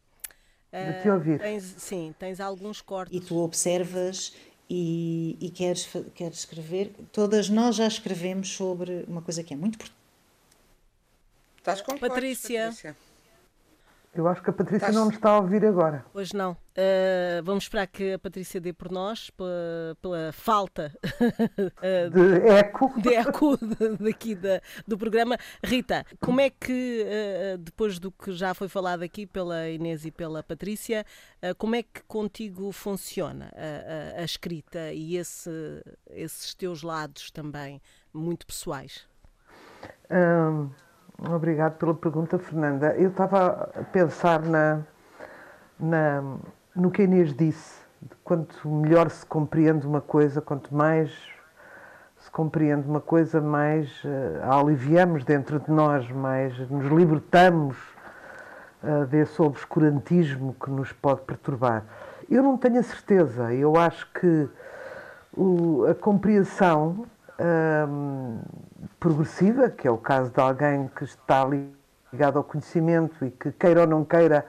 de 0.82 1.02
te 1.02 1.08
ouvir. 1.08 1.38
Tens, 1.38 1.74
sim, 1.78 2.14
tens 2.18 2.40
alguns 2.40 2.80
cortes. 2.80 3.16
E 3.16 3.20
tu 3.20 3.38
observas 3.38 4.34
e, 4.68 5.36
e 5.40 5.50
queres, 5.50 5.88
queres 6.14 6.38
escrever. 6.38 6.92
Todas 7.12 7.48
nós 7.48 7.76
já 7.76 7.86
escrevemos 7.86 8.48
sobre 8.48 9.04
uma 9.06 9.22
coisa 9.22 9.42
que 9.42 9.54
é 9.54 9.56
muito 9.56 9.74
importante. 9.74 10.04
Estás 11.58 11.80
com 11.80 11.96
Patrícia. 11.96 12.64
Cortes, 12.64 12.82
Patrícia. 12.82 13.13
Eu 14.14 14.28
acho 14.28 14.40
que 14.42 14.50
a 14.50 14.52
Patrícia 14.52 14.86
Estás... 14.86 14.94
não 14.94 15.06
nos 15.06 15.14
está 15.14 15.30
a 15.30 15.38
ouvir 15.38 15.64
agora. 15.66 16.04
Pois 16.12 16.32
não. 16.32 16.52
Uh, 16.52 17.42
vamos 17.42 17.64
esperar 17.64 17.86
que 17.88 18.12
a 18.12 18.18
Patrícia 18.18 18.60
dê 18.60 18.72
por 18.72 18.90
nós, 18.90 19.28
pela, 19.30 19.96
pela 20.00 20.32
falta 20.32 20.92
uh, 21.04 22.10
de 22.10 22.48
eco, 22.48 23.00
de 23.00 23.14
eco 23.14 23.58
daqui 23.98 24.36
da, 24.36 24.60
do 24.86 24.96
programa. 24.96 25.36
Rita, 25.64 26.06
como 26.20 26.40
é 26.40 26.48
que, 26.48 27.04
uh, 27.04 27.58
depois 27.58 27.98
do 27.98 28.12
que 28.12 28.32
já 28.32 28.54
foi 28.54 28.68
falado 28.68 29.02
aqui 29.02 29.26
pela 29.26 29.68
Inês 29.68 30.04
e 30.04 30.12
pela 30.12 30.42
Patrícia, 30.42 31.04
como 31.58 31.74
é 31.74 31.82
que 31.82 32.02
contigo 32.06 32.70
funciona 32.70 33.52
a, 33.54 34.18
a, 34.18 34.22
a 34.22 34.24
escrita 34.24 34.92
e 34.92 35.16
esse, 35.16 35.50
esses 36.10 36.54
teus 36.54 36.82
lados 36.82 37.30
também 37.30 37.82
muito 38.12 38.46
pessoais? 38.46 39.06
Um 40.10 40.70
Obrigado 41.18 41.76
pela 41.78 41.94
pergunta, 41.94 42.38
Fernanda. 42.38 42.94
Eu 42.96 43.10
estava 43.10 43.70
a 43.74 43.84
pensar 43.84 44.42
na, 44.42 44.80
na, 45.78 46.22
no 46.74 46.90
que 46.90 47.02
a 47.02 47.04
Inês 47.04 47.32
disse. 47.34 47.84
Quanto 48.24 48.68
melhor 48.68 49.08
se 49.10 49.24
compreende 49.24 49.86
uma 49.86 50.00
coisa, 50.00 50.40
quanto 50.40 50.74
mais 50.74 51.10
se 52.18 52.30
compreende 52.30 52.88
uma 52.88 53.00
coisa, 53.00 53.40
mais 53.40 53.88
uh, 54.04 54.42
a 54.42 54.58
aliviamos 54.58 55.24
dentro 55.24 55.60
de 55.60 55.70
nós, 55.70 56.10
mais 56.10 56.58
nos 56.68 56.86
libertamos 56.86 57.76
uh, 58.82 59.06
desse 59.06 59.40
obscurantismo 59.40 60.54
que 60.62 60.70
nos 60.70 60.92
pode 60.92 61.20
perturbar. 61.22 61.84
Eu 62.28 62.42
não 62.42 62.58
tenho 62.58 62.80
a 62.80 62.82
certeza. 62.82 63.54
Eu 63.54 63.76
acho 63.76 64.10
que 64.12 64.48
o, 65.32 65.86
a 65.86 65.94
compreensão 65.94 67.06
um, 67.38 68.40
progressiva, 69.04 69.68
que 69.68 69.86
é 69.86 69.90
o 69.90 69.98
caso 69.98 70.30
de 70.30 70.40
alguém 70.40 70.90
que 70.96 71.04
está 71.04 71.44
ligado 71.44 72.38
ao 72.38 72.42
conhecimento 72.42 73.22
e 73.22 73.30
que, 73.30 73.52
queira 73.52 73.82
ou 73.82 73.86
não 73.86 74.02
queira, 74.02 74.46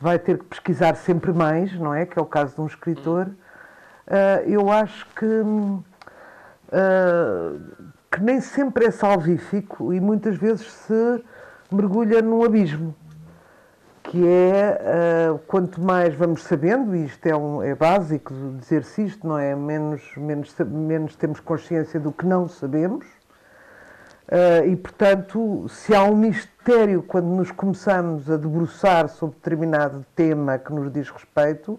vai 0.00 0.18
ter 0.18 0.38
que 0.38 0.44
pesquisar 0.46 0.94
sempre 0.94 1.34
mais, 1.34 1.70
não 1.78 1.92
é? 1.92 2.06
Que 2.06 2.18
é 2.18 2.22
o 2.22 2.24
caso 2.24 2.54
de 2.54 2.62
um 2.62 2.66
escritor. 2.66 3.26
Uh, 3.26 4.40
eu 4.46 4.70
acho 4.70 5.06
que, 5.14 5.26
uh, 5.26 5.82
que 8.10 8.22
nem 8.22 8.40
sempre 8.40 8.86
é 8.86 8.90
salvífico 8.90 9.92
e 9.92 10.00
muitas 10.00 10.38
vezes 10.38 10.72
se 10.72 11.22
mergulha 11.70 12.22
num 12.22 12.42
abismo. 12.42 12.94
que 14.04 14.26
é 14.26 15.30
uh, 15.34 15.38
quanto 15.40 15.78
mais 15.78 16.14
vamos 16.14 16.42
sabendo, 16.44 16.96
e 16.96 17.04
isto 17.04 17.26
é, 17.26 17.36
um, 17.36 17.62
é 17.62 17.74
básico 17.74 18.32
dizer-se 18.58 19.04
isto, 19.04 19.28
não 19.28 19.38
é? 19.38 19.54
Menos, 19.54 20.10
menos, 20.16 20.54
menos 20.58 21.16
temos 21.16 21.38
consciência 21.38 22.00
do 22.00 22.10
que 22.10 22.24
não 22.24 22.48
sabemos. 22.48 23.04
Uh, 24.26 24.66
e, 24.68 24.76
portanto, 24.76 25.66
se 25.68 25.94
há 25.94 26.02
um 26.02 26.16
mistério 26.16 27.02
quando 27.02 27.26
nos 27.26 27.50
começamos 27.50 28.30
a 28.30 28.38
debruçar 28.38 29.08
sobre 29.08 29.36
determinado 29.36 30.04
tema 30.16 30.58
que 30.58 30.72
nos 30.72 30.90
diz 30.90 31.10
respeito, 31.10 31.78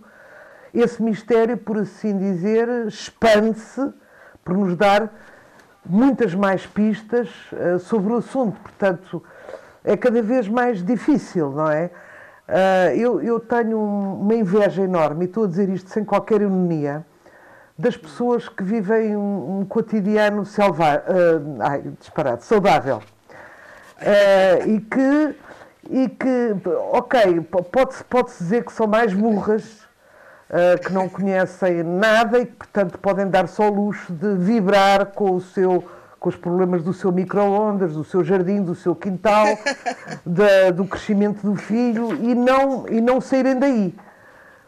esse 0.72 1.02
mistério, 1.02 1.58
por 1.58 1.78
assim 1.78 2.18
dizer, 2.18 2.68
expande-se 2.88 3.92
por 4.44 4.56
nos 4.56 4.76
dar 4.76 5.12
muitas 5.84 6.36
mais 6.36 6.68
pistas 6.68 7.30
uh, 7.52 7.80
sobre 7.80 8.14
o 8.14 8.18
assunto. 8.18 8.60
Portanto, 8.60 9.24
é 9.84 9.98
cada 9.98 10.22
vez 10.22 10.48
mais 10.48 10.84
difícil, 10.84 11.52
não 11.52 11.70
é? 11.70 11.90
Uh, 12.48 12.96
eu, 12.96 13.22
eu, 13.22 13.40
tenho 13.40 13.80
uma 13.80 14.36
inveja 14.36 14.84
enorme, 14.84 15.26
e 15.26 15.28
estou 15.28 15.46
a 15.46 15.48
dizer 15.48 15.68
isto 15.70 15.90
sem 15.90 16.06
qualquer 16.06 16.42
ironia, 16.42 17.04
das 17.78 17.98
pessoas 17.98 18.48
que 18.48 18.64
vivem 18.64 19.16
um, 19.18 19.60
um 19.60 19.66
cotidiano 19.66 20.46
selvagem, 20.46 21.02
uh, 21.02 21.62
ai, 21.62 21.84
disparado, 22.00 22.44
saudável. 22.44 23.02
Uh, 23.98 24.70
e 24.70 24.80
que, 24.80 25.36
e 25.90 26.10
que, 26.10 26.56
ok, 26.92 27.42
pode-se 27.72 28.04
pode 28.06 28.30
dizer 28.30 28.64
que 28.64 28.72
são 28.72 28.88
mais 28.88 29.14
burras, 29.14 29.82
uh, 30.50 30.82
que 30.86 30.94
não 30.94 31.10
conhecem 31.10 31.84
nada 31.84 32.40
e 32.40 32.46
que, 32.46 32.56
portanto, 32.56 32.98
podem 32.98 33.28
dar 33.30 33.48
só 33.48 33.70
o 33.70 33.74
luxo 33.74 34.14
de 34.14 34.36
vibrar 34.36 35.08
com 35.08 35.36
o 35.36 35.42
seu 35.42 35.84
com 36.18 36.30
os 36.30 36.36
problemas 36.36 36.84
do 36.84 36.92
seu 36.92 37.12
micro-ondas, 37.12 37.94
do 37.94 38.04
seu 38.04 38.24
jardim, 38.24 38.64
do 38.64 38.74
seu 38.74 38.96
quintal, 38.96 39.46
da, 40.26 40.72
do 40.72 40.84
crescimento 40.86 41.46
do 41.46 41.56
filho 41.56 42.16
e 42.16 42.34
não, 42.34 42.88
e 42.90 43.00
não 43.00 43.22
saírem 43.22 43.60
daí. 43.60 43.94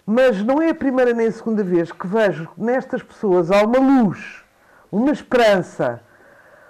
Mas 0.09 0.41
não 0.41 0.61
é 0.61 0.69
a 0.69 0.75
primeira 0.75 1.11
nem 1.13 1.27
a 1.27 1.31
segunda 1.33 1.61
vez 1.61 1.91
que 1.91 2.07
vejo 2.07 2.47
nestas 2.55 3.03
pessoas 3.03 3.51
há 3.51 3.61
uma 3.65 3.77
luz, 3.77 4.41
uma 4.89 5.11
esperança, 5.11 5.99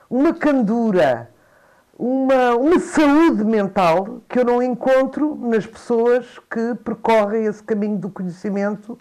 uma 0.09 0.33
candura, 0.33 1.29
uma, 1.99 2.55
uma 2.55 2.79
saúde 2.79 3.45
mental 3.45 4.21
que 4.27 4.39
eu 4.39 4.43
não 4.43 4.59
encontro 4.59 5.35
nas 5.35 5.67
pessoas 5.67 6.39
que 6.49 6.73
percorrem 6.83 7.45
esse 7.45 7.61
caminho 7.61 7.99
do 7.99 8.09
conhecimento, 8.09 8.97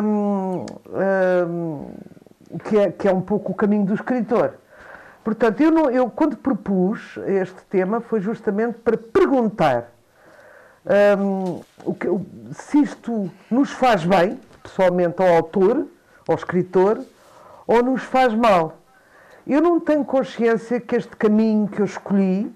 hum, 0.00 0.64
hum, 1.48 1.90
que, 2.62 2.78
é, 2.78 2.92
que 2.92 3.08
é 3.08 3.12
um 3.12 3.20
pouco 3.20 3.50
o 3.50 3.54
caminho 3.56 3.84
do 3.84 3.94
escritor. 3.94 4.54
Portanto, 5.24 5.60
eu, 5.60 5.72
não, 5.72 5.90
eu 5.90 6.08
quando 6.08 6.36
propus 6.36 7.18
este 7.26 7.64
tema 7.64 8.00
foi 8.00 8.20
justamente 8.20 8.78
para 8.78 8.96
perguntar 8.96 9.90
um, 11.18 11.62
o 11.84 11.94
que, 11.94 12.08
se 12.54 12.82
isto 12.82 13.30
nos 13.50 13.70
faz 13.70 14.04
bem, 14.04 14.40
pessoalmente 14.62 15.20
ao 15.20 15.28
autor, 15.36 15.86
ao 16.26 16.34
escritor, 16.34 17.04
ou 17.66 17.82
nos 17.82 18.02
faz 18.02 18.34
mal. 18.34 18.78
Eu 19.46 19.60
não 19.60 19.80
tenho 19.80 20.04
consciência 20.04 20.80
que 20.80 20.96
este 20.96 21.14
caminho 21.16 21.68
que 21.68 21.80
eu 21.80 21.84
escolhi, 21.84 22.54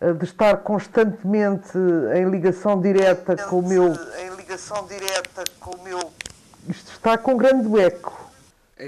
eh, 0.00 0.12
de 0.12 0.24
estar 0.24 0.58
constantemente 0.58 1.76
em 2.14 2.28
ligação 2.28 2.80
direta 2.80 3.36
com 3.36 3.60
o 3.60 3.68
meu. 3.68 3.92
Em 3.92 4.30
ligação 4.36 4.86
direta 4.86 5.44
com 5.60 5.76
o 5.76 5.82
meu. 5.82 5.98
Isto 6.68 6.92
está 6.92 7.16
com 7.18 7.36
grande 7.36 7.80
eco. 7.80 8.30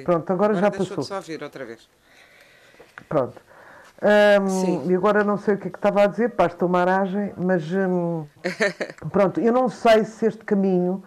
Pronto, 0.04 0.32
agora, 0.32 0.52
agora 0.52 0.54
já 0.54 0.70
passou. 0.70 1.02
só 1.02 1.16
ouvir 1.16 1.42
outra 1.42 1.64
vez. 1.64 1.88
Pronto. 3.08 3.45
Um, 4.02 4.90
e 4.90 4.94
agora 4.94 5.24
não 5.24 5.38
sei 5.38 5.54
o 5.54 5.58
que 5.58 5.68
é 5.68 5.70
que 5.70 5.78
estava 5.78 6.02
a 6.02 6.06
dizer, 6.06 6.30
para 6.30 6.46
esta 6.46 6.68
maragem, 6.68 7.32
mas 7.36 7.64
um, 7.72 8.26
pronto, 9.10 9.40
eu 9.40 9.52
não 9.52 9.68
sei 9.68 10.04
se 10.04 10.26
este 10.26 10.44
caminho 10.44 11.02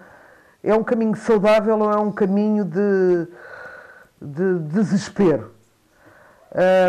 é 0.63 0.73
um 0.73 0.83
caminho 0.83 1.15
saudável 1.15 1.77
ou 1.79 1.91
é 1.91 1.97
um 1.97 2.11
caminho 2.11 2.65
de, 2.65 3.27
de 4.19 4.59
desespero. 4.59 5.51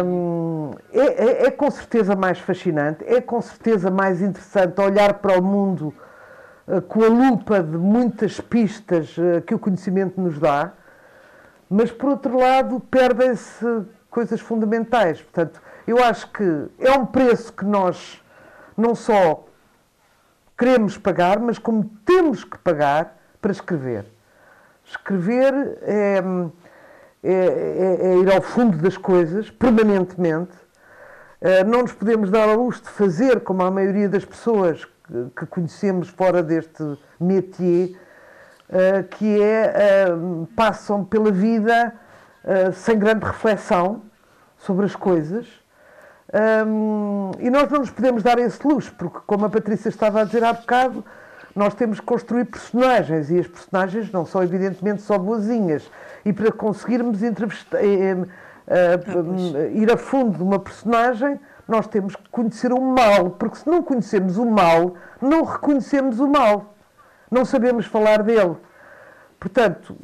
Um, 0.05 0.71
é, 0.91 1.01
é, 1.01 1.47
é, 1.47 1.51
com 1.51 1.71
certeza 1.71 2.17
mais 2.17 2.39
fascinante, 2.39 3.05
é 3.05 3.21
com 3.21 3.41
certeza 3.43 3.91
mais 3.91 4.23
interessante 4.23 4.81
olhar 4.81 5.15
para 5.15 5.39
o 5.39 5.43
mundo 5.43 5.95
uh, 6.67 6.81
com 6.81 7.05
a 7.05 7.09
lupa 7.09 7.63
de 7.63 7.77
muitas 7.77 8.41
pistas 8.41 9.15
uh, 9.19 9.43
que 9.43 9.55
o 9.55 9.59
conhecimento 9.59 10.19
nos 10.19 10.39
dá, 10.39 10.73
mas 11.69 11.93
por 11.93 12.09
outro 12.09 12.39
lado 12.39 12.81
perdem-se 12.91 13.85
coisas 14.09 14.41
fundamentais. 14.41 15.21
Portanto, 15.21 15.61
eu 15.87 16.03
acho 16.03 16.31
que 16.31 16.67
é 16.79 16.93
um 16.93 17.07
preço 17.07 17.53
que 17.53 17.65
nós 17.65 18.23
não 18.77 18.95
só 18.95 19.45
queremos 20.57 20.99
pagar, 20.99 21.39
mas 21.39 21.59
como 21.59 21.91
temos 22.05 22.45
que 22.45 22.59
pagar 22.59 23.17
para 23.41 23.51
escrever. 23.51 24.05
Escrever 24.85 25.79
é, 25.83 26.23
é, 27.23 27.33
é, 27.33 27.99
é 28.03 28.19
ir 28.19 28.31
ao 28.31 28.43
fundo 28.43 28.77
das 28.79 28.97
coisas, 28.97 29.51
permanentemente. 29.51 30.53
Eh, 31.41 31.65
não 31.65 31.81
nos 31.83 31.93
podemos 31.93 32.31
dar 32.31 32.49
ao 32.51 32.57
luxo 32.57 32.83
de 32.83 32.91
fazer 32.91 33.41
como 33.41 33.63
a 33.63 33.71
maioria 33.71 34.09
das 34.09 34.25
pessoas 34.25 34.87
que 35.35 35.47
conhecemos 35.47 36.09
fora 36.09 36.43
deste 36.43 36.83
métier, 37.19 37.97
eh, 38.69 39.03
que 39.05 39.41
é 39.41 39.73
eh, 39.75 40.07
passam 40.55 41.05
pela 41.05 41.33
vida 41.33 41.95
sem 42.73 42.99
grande 42.99 43.27
reflexão 43.27 44.03
sobre 44.57 44.87
as 44.87 44.97
coisas 44.97 45.60
um, 46.33 47.33
e 47.41 47.51
nós 47.51 47.69
não 47.71 47.81
nos 47.81 47.91
podemos 47.91 48.23
dar 48.23 48.39
esse 48.39 48.65
luxo, 48.67 48.95
porque, 48.97 49.19
como 49.27 49.47
a 49.47 49.51
Patrícia 49.51 49.89
estava 49.89 50.21
a 50.21 50.25
dizer 50.25 50.45
há 50.45 50.53
bocado, 50.53 51.05
nós 51.55 51.75
temos 51.75 51.99
que 51.99 52.07
construir 52.07 52.45
personagens 52.45 53.31
e 53.31 53.39
as 53.41 53.49
personagens 53.49 54.13
não 54.13 54.25
são, 54.25 54.43
evidentemente, 54.43 55.03
só 55.03 55.19
boazinhas. 55.19 55.91
E 56.25 56.33
para 56.33 56.53
conseguirmos 56.53 57.21
eh, 57.23 58.17
eh, 58.69 59.71
ir 59.75 59.93
a 59.93 59.97
fundo 59.97 60.37
de 60.37 60.43
uma 60.43 60.61
personagem, 60.61 61.41
nós 61.67 61.89
temos 61.89 62.15
que 62.15 62.29
conhecer 62.31 62.73
o 62.73 62.81
mal, 62.81 63.31
porque 63.31 63.57
se 63.57 63.69
não 63.69 63.83
conhecemos 63.83 64.39
o 64.39 64.47
mal, 64.47 64.95
não 65.21 65.43
reconhecemos 65.43 66.21
o 66.21 66.29
mal, 66.29 66.75
não 67.31 67.45
sabemos 67.45 67.87
falar 67.87 68.23
dele. 68.23 68.57
Portanto, 69.39 69.97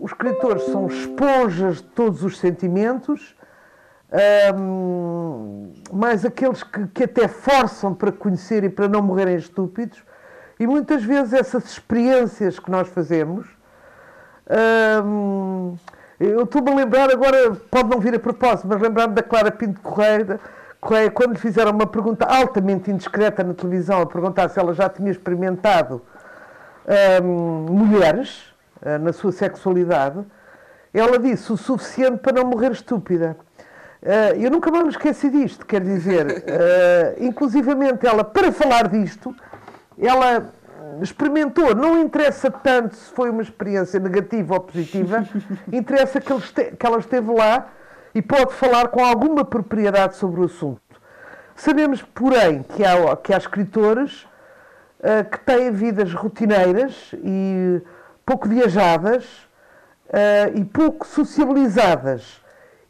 os 0.00 0.10
escritores 0.10 0.62
são 0.64 0.86
esponjas 0.86 1.76
de 1.76 1.82
todos 1.84 2.24
os 2.24 2.38
sentimentos 2.38 3.36
um, 4.54 5.72
mais 5.92 6.24
aqueles 6.24 6.62
que, 6.62 6.86
que 6.88 7.04
até 7.04 7.28
forçam 7.28 7.94
para 7.94 8.10
conhecer 8.10 8.64
e 8.64 8.68
para 8.68 8.88
não 8.88 9.02
morrerem 9.02 9.36
estúpidos, 9.36 10.02
e 10.58 10.66
muitas 10.66 11.04
vezes 11.04 11.32
essas 11.32 11.64
experiências 11.64 12.58
que 12.58 12.70
nós 12.70 12.88
fazemos. 12.88 13.46
Um, 15.04 15.76
eu 16.18 16.42
estou-me 16.42 16.72
a 16.72 16.74
lembrar, 16.74 17.10
agora 17.10 17.54
pode 17.70 17.88
não 17.90 18.00
vir 18.00 18.14
a 18.14 18.18
propósito, 18.18 18.66
mas 18.66 18.80
lembrar-me 18.80 19.14
da 19.14 19.22
Clara 19.22 19.52
Pinto 19.52 19.80
Correia, 19.80 20.40
Correia, 20.80 21.10
quando 21.10 21.32
lhe 21.32 21.38
fizeram 21.38 21.70
uma 21.70 21.86
pergunta 21.86 22.24
altamente 22.24 22.90
indiscreta 22.90 23.44
na 23.44 23.54
televisão, 23.54 24.00
a 24.00 24.06
perguntar 24.06 24.48
se 24.48 24.58
ela 24.58 24.74
já 24.74 24.88
tinha 24.88 25.10
experimentado 25.10 26.02
um, 27.22 27.66
mulheres 27.70 28.52
uh, 28.82 28.98
na 28.98 29.12
sua 29.12 29.30
sexualidade, 29.30 30.24
ela 30.92 31.18
disse 31.18 31.52
o 31.52 31.56
suficiente 31.56 32.18
para 32.18 32.32
não 32.32 32.50
morrer 32.50 32.72
estúpida. 32.72 33.36
Uh, 34.00 34.40
eu 34.40 34.50
nunca 34.50 34.70
mais 34.70 34.84
me 34.84 34.90
esqueci 34.90 35.28
disto, 35.28 35.66
quer 35.66 35.80
dizer, 35.80 36.26
uh, 36.26 37.24
inclusivamente 37.24 38.06
ela, 38.06 38.22
para 38.22 38.52
falar 38.52 38.86
disto, 38.88 39.34
ela 39.98 40.52
experimentou, 41.02 41.74
não 41.74 42.00
interessa 42.00 42.50
tanto 42.50 42.94
se 42.94 43.10
foi 43.12 43.30
uma 43.30 43.42
experiência 43.42 43.98
negativa 43.98 44.54
ou 44.54 44.60
positiva, 44.60 45.26
interessa 45.72 46.20
que, 46.20 46.32
que 46.76 46.86
ela 46.86 46.98
esteve 46.98 47.32
lá 47.32 47.68
e 48.14 48.22
pode 48.22 48.54
falar 48.54 48.88
com 48.88 49.04
alguma 49.04 49.44
propriedade 49.44 50.16
sobre 50.16 50.40
o 50.40 50.44
assunto. 50.44 50.80
Sabemos, 51.56 52.02
porém, 52.02 52.62
que 52.62 52.84
há, 52.84 53.16
que 53.16 53.34
há 53.34 53.36
escritores 53.36 54.22
uh, 55.00 55.28
que 55.28 55.40
têm 55.40 55.72
vidas 55.72 56.14
rotineiras 56.14 57.12
e 57.14 57.82
pouco 58.24 58.48
viajadas 58.48 59.24
uh, 60.06 60.56
e 60.56 60.64
pouco 60.64 61.04
sociabilizadas 61.04 62.40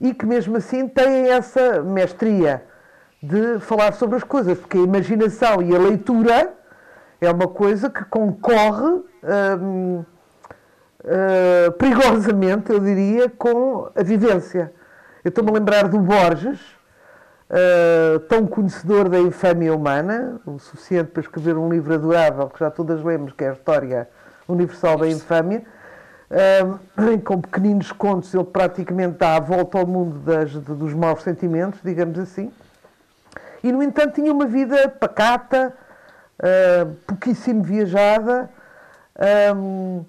e 0.00 0.14
que 0.14 0.24
mesmo 0.24 0.56
assim 0.56 0.86
têm 0.86 1.30
essa 1.30 1.82
mestria 1.82 2.62
de 3.22 3.58
falar 3.60 3.92
sobre 3.92 4.16
as 4.16 4.24
coisas, 4.24 4.58
porque 4.58 4.78
a 4.78 4.82
imaginação 4.82 5.60
e 5.60 5.74
a 5.74 5.78
leitura 5.78 6.54
é 7.20 7.30
uma 7.30 7.48
coisa 7.48 7.90
que 7.90 8.04
concorre 8.04 9.02
hum, 9.60 10.04
uh, 11.04 11.72
perigosamente, 11.72 12.72
eu 12.72 12.78
diria, 12.78 13.28
com 13.28 13.90
a 13.94 14.02
vivência. 14.02 14.72
Eu 15.24 15.30
estou-me 15.30 15.50
a 15.50 15.54
lembrar 15.54 15.88
do 15.88 15.98
Borges, 15.98 16.60
uh, 17.50 18.20
tão 18.20 18.46
conhecedor 18.46 19.08
da 19.08 19.18
infâmia 19.18 19.74
humana, 19.74 20.40
o 20.46 20.58
suficiente 20.60 21.10
para 21.10 21.22
escrever 21.22 21.56
um 21.56 21.68
livro 21.68 21.92
adorável, 21.92 22.48
que 22.48 22.60
já 22.60 22.70
todas 22.70 23.02
lemos, 23.02 23.32
que 23.32 23.42
é 23.42 23.50
a 23.50 23.52
História 23.52 24.08
Universal 24.48 24.98
da 24.98 25.08
Infâmia, 25.08 25.64
um, 26.30 27.18
com 27.24 27.40
pequeninos 27.40 27.92
contos, 27.92 28.34
ele 28.34 28.44
praticamente 28.44 29.18
dá 29.18 29.36
a 29.36 29.40
volta 29.40 29.78
ao 29.78 29.86
mundo 29.86 30.18
das, 30.20 30.52
dos 30.52 30.94
maus 30.94 31.22
sentimentos, 31.22 31.80
digamos 31.82 32.18
assim. 32.18 32.52
E, 33.62 33.72
no 33.72 33.82
entanto, 33.82 34.14
tinha 34.14 34.32
uma 34.32 34.46
vida 34.46 34.88
pacata, 34.88 35.74
uh, 36.38 36.94
pouquíssimo 37.06 37.62
viajada. 37.62 38.48
Um, 39.54 40.04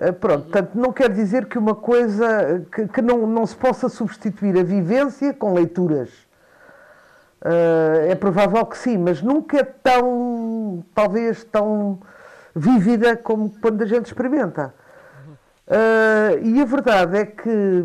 uh, 0.00 0.12
pronto, 0.20 0.42
portanto, 0.44 0.70
não 0.74 0.92
quer 0.92 1.10
dizer 1.10 1.46
que 1.46 1.58
uma 1.58 1.74
coisa 1.74 2.66
que, 2.72 2.86
que 2.88 3.00
não, 3.00 3.26
não 3.26 3.46
se 3.46 3.56
possa 3.56 3.88
substituir 3.88 4.58
a 4.58 4.62
vivência 4.62 5.32
com 5.32 5.54
leituras. 5.54 6.10
Uh, 7.40 8.10
é 8.10 8.14
provável 8.16 8.66
que 8.66 8.76
sim, 8.76 8.98
mas 8.98 9.22
nunca 9.22 9.60
é 9.60 9.62
tão, 9.62 10.84
talvez, 10.92 11.44
tão 11.44 12.00
vívida 12.54 13.16
como 13.16 13.50
quando 13.60 13.82
a 13.82 13.86
gente 13.86 14.06
experimenta. 14.06 14.74
Uh, 15.68 16.40
e 16.42 16.62
a 16.62 16.64
verdade 16.64 17.18
é 17.18 17.26
que 17.26 17.84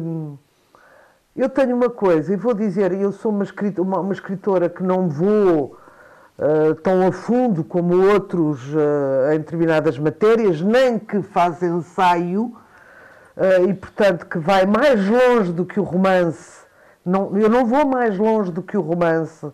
eu 1.36 1.50
tenho 1.50 1.76
uma 1.76 1.90
coisa, 1.90 2.34
e 2.34 2.38
vou 2.38 2.54
dizer, 2.54 2.94
eu 2.94 3.12
sou 3.12 3.30
uma 3.30 3.44
escritora, 3.44 3.82
uma, 3.86 4.00
uma 4.00 4.14
escritora 4.14 4.70
que 4.70 4.82
não 4.82 5.10
vou 5.10 5.78
uh, 6.40 6.76
tão 6.76 7.06
a 7.06 7.12
fundo 7.12 7.62
como 7.62 8.02
outros 8.10 8.74
uh, 8.74 9.34
em 9.34 9.40
determinadas 9.40 10.00
matérias, 10.00 10.62
nem 10.62 10.98
que 10.98 11.22
faz 11.22 11.62
ensaio, 11.62 12.56
e 13.68 13.74
portanto 13.74 14.28
que 14.28 14.38
vai 14.38 14.64
mais 14.64 15.10
longe 15.10 15.52
do 15.52 15.66
que 15.66 15.80
o 15.80 15.84
romance 15.84 16.62
não, 17.04 17.36
eu 17.36 17.50
não 17.50 17.66
vou 17.66 17.84
mais 17.84 18.16
longe 18.16 18.52
do 18.52 18.62
que 18.62 18.78
o 18.78 18.82
romance 18.82 19.52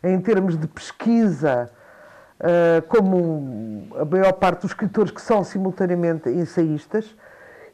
em 0.00 0.20
termos 0.20 0.56
de 0.56 0.68
pesquisa, 0.68 1.68
como 2.88 3.88
a 4.00 4.04
maior 4.04 4.32
parte 4.34 4.60
dos 4.60 4.70
escritores 4.70 5.10
que 5.10 5.20
são 5.20 5.42
simultaneamente 5.42 6.30
ensaístas. 6.30 7.16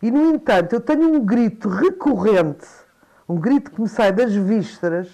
E, 0.03 0.11
no 0.11 0.35
entanto, 0.35 0.75
eu 0.75 0.81
tenho 0.81 1.09
um 1.15 1.25
grito 1.25 1.69
recorrente, 1.69 2.67
um 3.29 3.37
grito 3.37 3.71
que 3.71 3.81
me 3.81 3.89
sai 3.89 4.11
das 4.11 4.35
vísceras, 4.35 5.09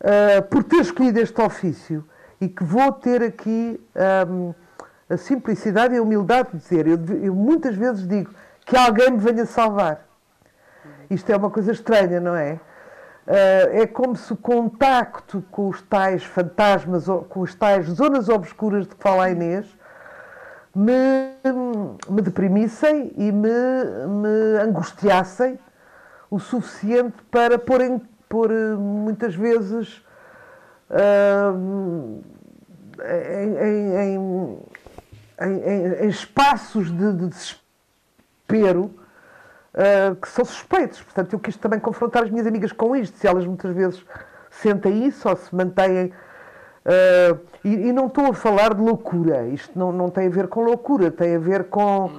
uh, 0.00 0.42
por 0.48 0.62
ter 0.62 0.76
escolhido 0.76 1.18
este 1.18 1.40
ofício 1.40 2.04
e 2.40 2.48
que 2.48 2.62
vou 2.62 2.92
ter 2.92 3.22
aqui 3.22 3.80
um, 4.28 4.54
a 5.10 5.16
simplicidade 5.16 5.94
e 5.94 5.98
a 5.98 6.02
humildade 6.02 6.50
de 6.52 6.58
dizer. 6.58 6.86
Eu, 6.86 6.98
eu 7.22 7.34
muitas 7.34 7.74
vezes 7.74 8.06
digo 8.06 8.30
que 8.64 8.76
alguém 8.76 9.10
me 9.10 9.18
venha 9.18 9.44
salvar. 9.44 10.06
Isto 11.10 11.30
é 11.30 11.36
uma 11.36 11.50
coisa 11.50 11.72
estranha, 11.72 12.20
não 12.20 12.34
é? 12.34 12.60
Uh, 13.26 13.82
é 13.82 13.86
como 13.86 14.14
se 14.14 14.32
o 14.32 14.36
contacto 14.36 15.42
com 15.50 15.68
os 15.68 15.82
tais 15.82 16.22
fantasmas, 16.22 17.06
com 17.28 17.42
as 17.42 17.54
tais 17.54 17.86
zonas 17.86 18.28
obscuras 18.28 18.86
de 18.86 18.94
que 18.94 19.02
fala 19.02 19.24
a 19.24 19.30
Inês, 19.30 19.66
me, 20.76 21.32
me 22.10 22.20
deprimissem 22.20 23.10
e 23.16 23.32
me, 23.32 23.48
me 23.48 24.60
angustiassem 24.60 25.58
o 26.30 26.38
suficiente 26.38 27.16
para 27.30 27.58
pôr, 27.58 27.80
em, 27.80 27.98
pôr 28.28 28.50
eh, 28.50 28.74
muitas 28.74 29.34
vezes 29.34 30.04
em, 33.04 33.56
em, 33.64 34.58
em, 35.40 36.04
em, 36.04 36.08
espaços 36.08 36.90
de, 36.90 37.12
de 37.12 37.28
desespero 37.28 38.84
uh, 39.74 40.14
que 40.16 40.28
são 40.28 40.44
suspeitos. 40.44 41.02
Portanto, 41.02 41.32
eu 41.32 41.38
quis 41.38 41.56
também 41.56 41.80
confrontar 41.80 42.24
as 42.24 42.30
minhas 42.30 42.46
amigas 42.46 42.72
com 42.72 42.94
isto, 42.94 43.16
se 43.18 43.26
elas 43.26 43.46
muitas 43.46 43.74
vezes 43.74 44.04
sentem 44.50 45.06
isso 45.06 45.28
ou 45.28 45.36
se 45.36 45.54
mantêm. 45.54 46.12
Uh, 46.86 47.40
e, 47.64 47.88
e, 47.88 47.92
não 47.92 48.06
estou 48.06 48.26
a 48.26 48.32
falar 48.32 48.72
de 48.72 48.80
loucura, 48.80 49.44
isto 49.48 49.76
não, 49.76 49.90
não 49.90 50.08
tem 50.08 50.28
a 50.28 50.30
ver 50.30 50.46
com 50.46 50.62
loucura, 50.62 51.10
tem 51.10 51.34
a 51.34 51.38
ver 51.38 51.64
com. 51.64 52.12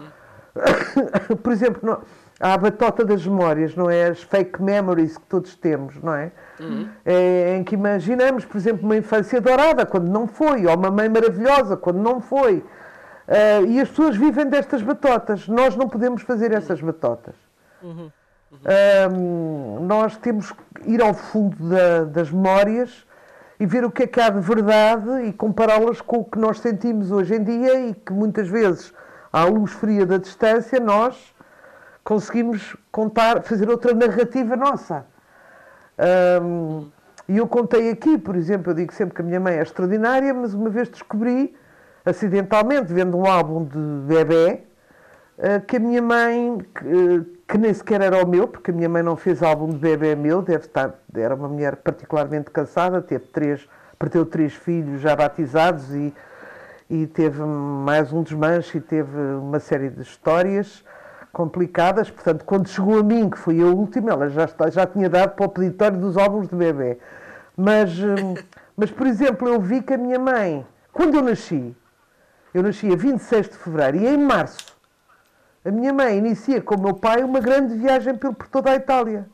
Por 1.42 1.54
exemplo, 1.54 1.80
não, 1.84 2.02
há 2.38 2.54
a 2.54 2.58
batota 2.58 3.06
das 3.06 3.26
memórias, 3.26 3.74
não 3.74 3.90
é? 3.90 4.08
As 4.08 4.22
fake 4.22 4.62
memories 4.62 5.18
que 5.18 5.26
todos 5.26 5.56
temos, 5.56 5.96
não 6.04 6.14
é? 6.14 6.34
Uhum. 6.60 6.90
é? 7.06 7.56
Em 7.56 7.64
que 7.64 7.76
imaginamos, 7.76 8.44
por 8.44 8.58
exemplo, 8.58 8.84
uma 8.84 8.98
infância 8.98 9.40
dourada 9.40 9.86
quando 9.86 10.10
não 10.10 10.28
foi, 10.28 10.66
ou 10.66 10.76
uma 10.76 10.92
mãe 10.92 11.08
maravilhosa 11.08 11.78
quando 11.78 12.00
não 12.00 12.20
foi. 12.20 12.58
Uh, 12.58 13.66
e 13.68 13.80
as 13.80 13.88
pessoas 13.88 14.18
vivem 14.18 14.48
destas 14.48 14.82
batotas. 14.82 15.48
Nós 15.48 15.78
não 15.78 15.88
podemos 15.88 16.24
fazer 16.24 16.52
essas 16.52 16.82
batotas. 16.82 17.36
Uhum. 17.82 18.12
Uhum. 18.50 19.86
nós 19.86 20.18
temos 20.18 20.52
que 20.52 20.92
ir 20.92 21.02
ao 21.02 21.14
fundo 21.14 21.70
da, 21.70 22.06
das 22.06 22.32
memórias 22.32 23.06
e 23.60 23.66
ver 23.66 23.84
o 23.84 23.92
que 23.92 24.04
é 24.04 24.08
que 24.08 24.20
há 24.20 24.30
de 24.30 24.40
verdade 24.40 25.26
e 25.26 25.34
compará-las 25.34 26.00
com 26.02 26.18
o 26.18 26.26
que 26.26 26.38
nós 26.38 26.60
sentimos 26.60 27.12
hoje 27.12 27.36
em 27.36 27.44
dia 27.44 27.90
e 27.90 27.94
que 27.94 28.14
muitas 28.14 28.48
vezes, 28.48 28.94
à 29.34 29.46
luz 29.46 29.72
fria 29.72 30.06
da 30.06 30.18
distância, 30.18 30.80
nós 30.80 31.34
conseguimos 32.04 32.76
contar, 32.92 33.42
fazer 33.44 33.70
outra 33.70 33.94
narrativa 33.94 34.56
nossa. 34.56 35.06
Um, 36.42 36.90
e 37.28 37.38
eu 37.38 37.48
contei 37.48 37.90
aqui, 37.90 38.18
por 38.18 38.36
exemplo, 38.36 38.72
eu 38.72 38.76
digo 38.76 38.94
sempre 38.94 39.16
que 39.16 39.22
a 39.22 39.26
minha 39.26 39.40
mãe 39.40 39.56
é 39.56 39.62
extraordinária, 39.62 40.34
mas 40.34 40.54
uma 40.54 40.70
vez 40.70 40.88
descobri, 40.88 41.54
acidentalmente, 42.06 42.94
vendo 42.94 43.18
um 43.18 43.26
álbum 43.26 43.66
de 43.66 43.78
bebê, 44.08 44.67
que 45.68 45.78
a 45.78 45.80
minha 45.80 46.02
mãe, 46.02 46.58
que, 46.74 47.26
que, 47.48 47.58
nem 47.58 47.72
sequer 47.72 48.02
era 48.02 48.24
o 48.24 48.28
meu, 48.28 48.48
porque 48.48 48.72
a 48.72 48.74
minha 48.74 48.90
mãe 48.90 49.04
não 49.04 49.16
fez 49.16 49.44
álbum 49.44 49.68
de 49.70 49.78
bebê 49.78 50.16
meu, 50.16 50.42
deve 50.42 50.66
estar, 50.66 50.96
era 51.16 51.36
uma 51.36 51.48
mulher 51.48 51.76
particularmente 51.76 52.50
cansada, 52.50 53.02
teve 53.02 53.26
três, 53.28 53.68
perdeu 54.00 54.26
três 54.26 54.54
filhos 54.54 55.00
já 55.00 55.16
batizados 55.16 55.94
e, 55.94 56.12
e 56.90 57.06
teve 57.06 57.44
mais 57.44 58.12
um 58.12 58.24
desmanche 58.24 58.80
e 58.80 58.82
teve 58.82 59.16
uma 59.16 59.60
série 59.60 59.90
de 59.90 60.02
histórias 60.02 60.84
complicadas. 61.32 62.10
Portanto, 62.10 62.44
quando 62.44 62.68
chegou 62.68 63.00
a 63.00 63.04
mim, 63.04 63.30
que 63.30 63.38
fui 63.38 63.62
a 63.62 63.66
última, 63.66 64.12
ela 64.12 64.30
já, 64.30 64.46
está, 64.46 64.72
já 64.72 64.88
tinha 64.88 65.08
dado 65.08 65.36
para 65.36 65.46
o 65.46 65.50
peditório 65.50 66.00
dos 66.00 66.18
álbuns 66.18 66.48
de 66.48 66.56
bebê. 66.56 66.98
Mas, 67.56 67.92
hum, 68.00 68.34
mas, 68.76 68.90
por 68.90 69.06
exemplo, 69.06 69.48
eu 69.48 69.62
vi 69.62 69.84
que 69.84 69.94
a 69.94 69.98
minha 70.00 70.18
mãe, 70.18 70.66
quando 70.92 71.16
eu 71.16 71.22
nasci, 71.22 71.76
eu 72.56 72.64
nasci 72.64 72.92
a 72.92 72.96
26 72.96 73.50
de 73.50 73.56
fevereiro 73.58 73.98
e 73.98 74.08
em 74.08 74.18
março 74.18 74.77
a 75.68 75.72
minha 75.72 75.92
mãe 75.92 76.18
inicia 76.18 76.62
com 76.62 76.76
o 76.76 76.82
meu 76.82 76.94
pai 76.94 77.22
uma 77.24 77.42
grande 77.42 77.76
viagem 77.76 78.16
por, 78.16 78.34
por 78.34 78.48
toda 78.48 78.72
a 78.72 78.76
Itália. 78.76 79.28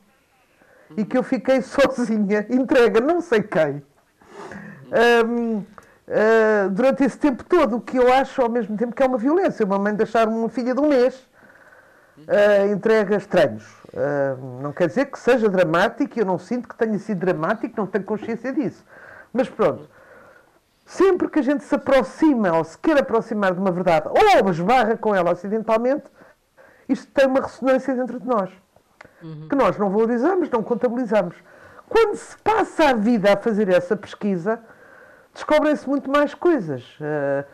E 0.96 1.04
que 1.04 1.16
eu 1.16 1.22
fiquei 1.22 1.62
sozinha, 1.62 2.44
entrega, 2.50 3.00
não 3.00 3.20
sei 3.20 3.40
quem. 3.40 3.82
Um, 5.26 5.58
uh, 5.58 5.66
ah, 6.08 6.68
durante 6.70 7.04
esse 7.04 7.16
tempo 7.16 7.44
todo, 7.44 7.76
o 7.76 7.80
que 7.80 7.96
eu 7.96 8.12
acho 8.12 8.42
ao 8.42 8.48
mesmo 8.50 8.76
tempo 8.76 8.94
que 8.94 9.02
é 9.02 9.06
uma 9.06 9.16
violência. 9.16 9.64
Uma 9.64 9.78
mãe 9.78 9.94
deixar 9.94 10.26
uma 10.26 10.48
filha 10.48 10.74
de 10.74 10.80
um 10.80 10.88
mês 10.88 11.14
uh, 12.18 12.72
entrega 12.72 13.16
estranhos. 13.16 13.64
Uh, 13.92 14.60
não 14.60 14.72
quer 14.72 14.88
dizer 14.88 15.06
que 15.06 15.18
seja 15.20 15.48
dramático, 15.48 16.18
eu 16.18 16.26
não 16.26 16.38
sinto 16.38 16.68
que 16.68 16.74
tenha 16.74 16.98
sido 16.98 17.20
dramático, 17.20 17.74
não 17.76 17.86
tenho 17.86 18.04
consciência 18.04 18.52
disso. 18.52 18.84
Mas 19.32 19.48
pronto, 19.48 19.88
sempre 20.84 21.28
que 21.28 21.38
a 21.38 21.42
gente 21.42 21.62
se 21.62 21.74
aproxima 21.76 22.56
ou 22.56 22.64
se 22.64 22.76
quer 22.76 22.98
aproximar 22.98 23.54
de 23.54 23.60
uma 23.60 23.70
verdade 23.70 24.08
ou 24.08 24.50
esbarra 24.50 24.96
com 24.96 25.14
ela 25.14 25.30
acidentalmente, 25.30 26.04
isto 26.88 27.06
tem 27.12 27.26
uma 27.26 27.40
ressonância 27.40 27.94
dentro 27.94 28.20
de 28.20 28.26
nós, 28.26 28.50
uhum. 29.22 29.48
que 29.48 29.56
nós 29.56 29.76
não 29.78 29.90
valorizamos, 29.90 30.50
não 30.50 30.62
contabilizamos. 30.62 31.36
Quando 31.88 32.14
se 32.16 32.36
passa 32.38 32.90
a 32.90 32.94
vida 32.94 33.32
a 33.32 33.36
fazer 33.36 33.68
essa 33.68 33.96
pesquisa, 33.96 34.60
descobrem-se 35.32 35.88
muito 35.88 36.10
mais 36.10 36.34
coisas. 36.34 36.82
Uh, 37.00 37.44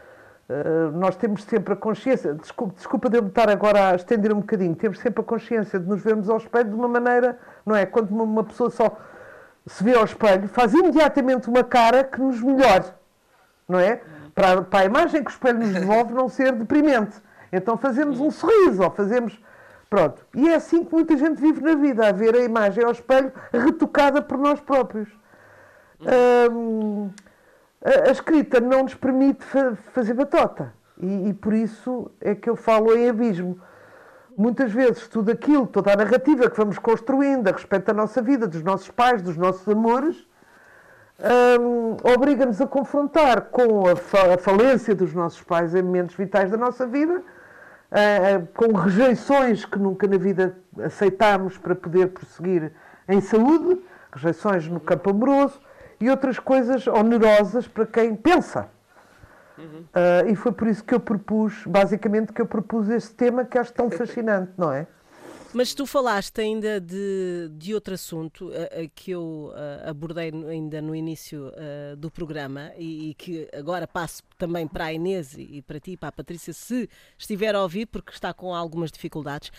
uh, 0.49 0.99
nós 0.99 1.17
temos 1.17 1.45
sempre 1.45 1.75
a 1.75 1.77
consciência, 1.77 2.35
desculpa, 2.35 2.75
desculpa 2.75 3.11
de 3.11 3.19
eu 3.19 3.23
me 3.23 3.29
estar 3.29 3.51
agora 3.51 3.91
a 3.91 3.97
estender 3.97 4.33
um 4.33 4.41
bocadinho, 4.41 4.75
temos 4.75 4.99
sempre 5.01 5.21
a 5.21 5.25
consciência 5.25 5.79
de 5.79 5.89
nos 5.89 6.03
vermos 6.03 6.29
ao 6.29 6.37
espelho 6.37 6.69
de 6.69 6.75
uma 6.75 6.89
maneira, 6.89 7.39
não 7.67 7.75
é? 7.75 7.87
Quando 7.87 8.11
uma, 8.11 8.25
uma 8.25 8.45
pessoa 8.45 8.71
só 8.71 8.97
se 9.67 9.85
vê 9.85 9.95
ao 9.95 10.05
espelho, 10.05 10.49
faz 10.49 10.73
imediatamente 10.75 11.49
uma 11.49 11.65
cara 11.65 12.05
que 12.05 12.21
nos 12.21 12.41
melhore, 12.41 12.87
não 13.69 13.79
é? 13.79 14.01
Para, 14.35 14.63
para 14.63 14.81
a 14.81 14.85
imagem 14.85 15.23
que 15.23 15.31
o 15.31 15.33
espelho 15.33 15.59
nos 15.59 15.73
devolve 15.73 16.15
não 16.15 16.29
ser 16.29 16.53
deprimente. 16.53 17.21
Então 17.53 17.77
fazemos 17.77 18.21
um 18.21 18.31
sorriso, 18.31 18.83
ou 18.83 18.91
fazemos. 18.91 19.39
Pronto. 19.89 20.25
E 20.35 20.49
é 20.49 20.55
assim 20.55 20.85
que 20.85 20.93
muita 20.95 21.17
gente 21.17 21.41
vive 21.41 21.61
na 21.61 21.75
vida, 21.75 22.09
a 22.09 22.13
ver 22.13 22.37
a 22.37 22.45
imagem 22.45 22.85
ao 22.85 22.93
espelho 22.93 23.33
retocada 23.53 24.23
por 24.23 24.39
nós 24.39 24.61
próprios. 24.61 25.09
Hum, 26.01 27.11
a, 27.85 28.11
escrita 28.11 28.61
não 28.61 28.85
nos 28.85 28.95
permite 28.95 29.45
fa 29.45 29.75
fazer 29.93 30.15
batota. 30.15 30.73
E, 30.97 31.31
e, 31.31 31.35
por 31.35 31.53
isso 31.53 32.11
é 32.21 32.35
que 32.35 32.49
eu 32.49 32.55
falo 32.55 32.97
em 32.97 33.09
abismo. 33.09 33.59
Muitas 34.37 34.71
vezes 34.71 35.09
tudo 35.09 35.33
aquilo, 35.33 35.67
toda 35.67 35.93
a 35.93 35.97
narrativa 35.97 36.49
que 36.49 36.57
vamos 36.57 36.79
construindo 36.79 37.49
a 37.49 37.53
respeito 37.53 37.87
da 37.87 37.93
nossa 37.93 38.23
vida, 38.23 38.47
dos 38.47 38.63
nossos 38.63 38.91
pais, 38.91 39.21
dos 39.21 39.37
nossos 39.37 39.69
amores, 39.69 40.17
hum, 41.61 41.97
obriga-nos 42.15 42.61
a 42.61 42.67
confrontar 42.67 43.47
com 43.51 43.89
a, 43.89 43.97
fa 43.97 44.35
a 44.35 44.39
falência 44.39 44.95
dos 44.95 45.13
nossos 45.13 45.43
pais 45.43 45.75
em 45.75 45.83
momentos 45.83 46.15
vitais 46.15 46.49
da 46.49 46.57
nossa 46.57 46.87
vida 46.87 47.23
uh, 47.91 48.47
com 48.55 48.73
rejeições 48.73 49.65
que 49.65 49.79
nunca 49.79 50.07
na 50.07 50.17
vida 50.17 50.57
aceitámos 50.85 51.59
para 51.59 51.75
poder 51.75 52.09
prosseguir 52.09 52.73
em 53.09 53.21
saúde, 53.21 53.81
rejeições 54.13 54.69
no 54.69 54.81
campo 54.81 55.11
amoroso 55.11 55.61
e 56.01 56.09
outras 56.09 56.39
coisas 56.39 56.87
onerosas 56.87 57.69
para 57.69 57.87
quem 57.87 58.15
pensa. 58.15 58.69
Uhum. 59.59 59.85
Uh, 59.95 60.31
e 60.31 60.37
foi 60.37 60.53
por 60.53 60.69
isso 60.69 60.83
que 60.83 60.95
eu 60.95 61.01
propus, 61.01 61.65
basicamente, 61.67 62.33
que 62.33 62.41
eu 62.41 62.47
propus 62.47 62.89
este 62.89 63.15
tema 63.15 63.45
que 63.45 63.59
acho 63.59 63.73
tão 63.73 63.91
fascinante, 63.93 64.53
não 64.57 64.73
é? 64.73 64.87
Mas 65.53 65.75
tu 65.75 65.85
falaste 65.85 66.41
ainda 66.41 66.81
de, 66.81 67.49
de 67.53 67.75
outro 67.75 67.95
assunto 67.95 68.47
uh, 68.47 68.51
uh, 68.51 68.91
que 68.95 69.11
eu 69.11 69.53
uh, 69.53 69.89
abordei 69.89 70.31
ainda 70.49 70.81
no 70.81 70.95
início 70.95 71.53
do 71.99 72.11
programa 72.11 72.73
e, 72.77 73.11
e, 73.11 73.15
que 73.15 73.49
agora 73.53 73.87
passo 73.87 74.23
também 74.39 74.69
para 74.69 74.87
a 74.87 74.93
Inês 74.93 75.35
e, 75.35 75.57
e 75.57 75.63
para 75.63 75.81
ti, 75.81 75.97
para 75.97 76.11
a 76.11 76.13
Patrícia, 76.13 76.53
se 76.53 76.89
estiver 77.19 77.55
a 77.55 77.63
ouvir, 77.63 77.87
porque 77.87 78.13
está 78.13 78.33
com 78.33 78.55
algumas 78.55 78.93
dificuldades. 78.93 79.51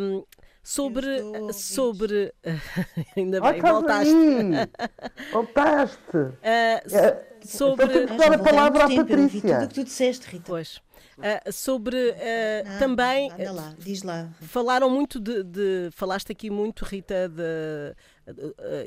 Um, 0.00 0.22
sobre. 0.64 1.52
sobre 1.52 2.34
ainda 3.14 3.40
bem, 3.40 3.60
voltaste. 3.60 4.14
voltaste. 5.30 6.16
Uh, 6.16 7.46
sobre. 7.46 8.04
Então, 8.04 8.16
dar 8.16 8.32
a 8.32 8.38
palavra 8.38 8.84
à 8.84 8.88
Patrícia. 8.88 9.40
Tudo 9.40 9.64
o 9.64 9.68
que 9.68 9.74
tu 9.74 9.84
disseste, 9.84 10.26
Rita. 10.26 10.44
Pois. 10.46 10.80
Uh, 11.18 11.52
sobre 11.52 12.10
uh, 12.10 12.78
também 12.80 13.30
uh, 13.30 13.54
lá, 13.54 13.74
diz 13.78 14.02
lá. 14.02 14.28
falaram 14.40 14.90
muito 14.90 15.20
de, 15.20 15.44
de, 15.44 15.88
falaste 15.92 16.32
aqui 16.32 16.50
muito 16.50 16.84
Rita 16.84 17.28
de, 17.28 17.94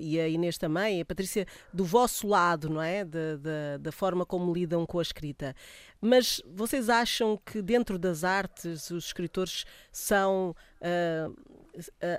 e 0.02 0.20
a 0.20 0.28
Inês 0.28 0.58
também, 0.58 1.00
a 1.00 1.06
Patrícia 1.06 1.46
do 1.74 1.86
vosso 1.86 2.28
lado, 2.28 2.70
não 2.70 2.82
é, 2.82 3.06
de, 3.06 3.38
da 3.80 3.94
forma 3.94 4.26
como 4.26 4.54
lidam 4.54 4.86
com 4.86 5.00
a 5.00 5.02
escrita. 5.02 5.56
Mas 6.02 6.42
vocês 6.54 6.90
acham 6.90 7.40
que 7.46 7.62
dentro 7.62 7.98
das 7.98 8.26
artes 8.26 8.92
os 8.92 9.06
escritores 9.06 9.64
são 9.90 10.54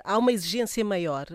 há 0.03 0.17
uma 0.17 0.31
exigência 0.31 0.83
maior 0.83 1.27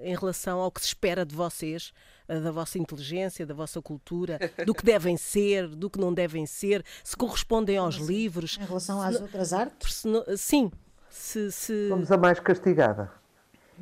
em 0.00 0.14
relação 0.14 0.60
ao 0.60 0.70
que 0.70 0.80
se 0.80 0.88
espera 0.88 1.24
de 1.24 1.34
vocês? 1.34 1.92
da 2.38 2.52
vossa 2.52 2.78
inteligência, 2.78 3.44
da 3.44 3.54
vossa 3.54 3.82
cultura, 3.82 4.38
do 4.64 4.72
que 4.72 4.84
devem 4.84 5.16
ser, 5.16 5.66
do 5.66 5.90
que 5.90 5.98
não 5.98 6.14
devem 6.14 6.46
ser, 6.46 6.84
se 7.02 7.16
correspondem 7.16 7.76
aos 7.76 7.98
Mas, 7.98 8.08
livros. 8.08 8.56
Em 8.60 8.64
relação 8.64 9.02
às 9.02 9.20
outras 9.20 9.52
artes? 9.52 9.96
Se, 9.96 10.36
sim. 10.36 10.70
Se, 11.08 11.50
se... 11.50 11.88
Somos 11.88 12.12
a 12.12 12.16
mais 12.16 12.38
castigada. 12.38 13.10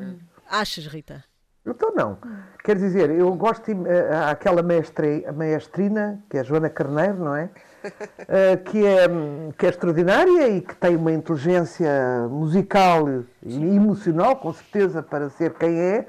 Hum. 0.01 0.19
Achas, 0.49 0.87
Rita? 0.87 1.23
Então 1.67 1.93
não. 1.95 2.19
Quer 2.65 2.77
dizer, 2.77 3.11
eu 3.11 3.35
gosto 3.35 3.67
de, 3.67 3.73
uh, 3.73 4.29
aquela 4.31 4.63
mestre, 4.63 5.25
maestrina, 5.33 6.25
que 6.31 6.39
é 6.39 6.41
a 6.41 6.43
Joana 6.43 6.71
Carneiro, 6.71 7.19
não 7.19 7.37
é? 7.37 7.51
Uh, 7.85 8.63
que 8.65 8.85
é? 8.85 9.09
Que 9.57 9.67
é 9.67 9.69
extraordinária 9.69 10.49
e 10.49 10.61
que 10.61 10.75
tem 10.77 10.97
uma 10.97 11.13
inteligência 11.13 12.27
musical 12.31 13.07
e 13.43 13.77
emocional, 13.77 14.37
com 14.37 14.53
certeza, 14.53 15.03
para 15.03 15.31
ser 15.31 15.55
quem 15.55 15.79
é 15.79 16.07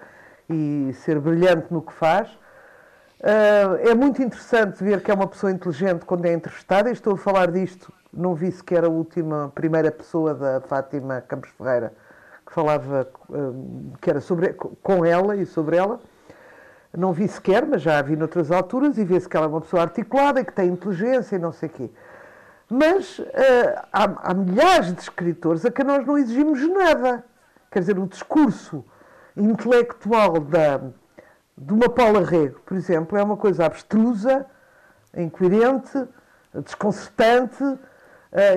e 0.49 0.91
ser 0.93 1.19
brilhante 1.19 1.67
no 1.71 1.81
que 1.81 1.93
faz. 1.93 2.29
Uh, 3.21 3.87
é 3.87 3.93
muito 3.93 4.21
interessante 4.21 4.83
ver 4.83 5.01
que 5.01 5.11
é 5.11 5.13
uma 5.13 5.27
pessoa 5.27 5.51
inteligente 5.51 6.05
quando 6.05 6.25
é 6.25 6.33
entrevistada. 6.33 6.89
E 6.89 6.93
estou 6.93 7.13
a 7.13 7.17
falar 7.17 7.51
disto, 7.51 7.93
não 8.13 8.33
vi 8.33 8.51
sequer 8.51 8.83
a 8.83 8.89
última, 8.89 9.51
primeira 9.53 9.91
pessoa 9.91 10.33
da 10.33 10.61
Fátima 10.61 11.21
Campos 11.21 11.49
Ferreira 11.51 11.93
que 12.49 12.53
falava, 12.53 13.07
uh, 13.29 13.93
que 14.01 14.09
era 14.09 14.19
sobre, 14.19 14.53
com 14.53 15.05
ela 15.05 15.35
e 15.35 15.45
sobre 15.45 15.77
ela. 15.77 15.99
Não 16.95 17.13
vi 17.13 17.27
sequer, 17.27 17.65
mas 17.65 17.81
já 17.81 17.99
a 17.99 18.01
vi 18.01 18.15
noutras 18.15 18.51
alturas 18.51 18.97
e 18.97 19.05
vê-se 19.05 19.29
que 19.29 19.37
ela 19.37 19.45
é 19.45 19.49
uma 19.49 19.61
pessoa 19.61 19.83
articulada 19.83 20.41
e 20.41 20.45
que 20.45 20.53
tem 20.53 20.69
inteligência 20.69 21.35
e 21.35 21.39
não 21.39 21.51
sei 21.51 21.69
o 21.69 21.71
quê. 21.71 21.89
Mas 22.69 23.19
uh, 23.19 23.25
há, 23.91 24.31
há 24.31 24.33
milhares 24.33 24.93
de 24.93 25.01
escritores 25.01 25.65
a 25.65 25.71
que 25.71 25.83
nós 25.83 26.05
não 26.05 26.17
exigimos 26.17 26.61
nada. 26.67 27.23
Quer 27.71 27.79
dizer, 27.79 27.97
o 27.97 28.07
discurso 28.07 28.83
intelectual 29.37 30.39
da, 30.39 30.81
de 31.57 31.73
uma 31.73 31.89
Paula 31.89 32.23
Rego, 32.25 32.59
por 32.61 32.75
exemplo, 32.75 33.17
é 33.17 33.23
uma 33.23 33.37
coisa 33.37 33.65
abstrusa, 33.65 34.45
incoerente, 35.15 36.07
desconcertante 36.53 37.63
uh, 37.63 37.79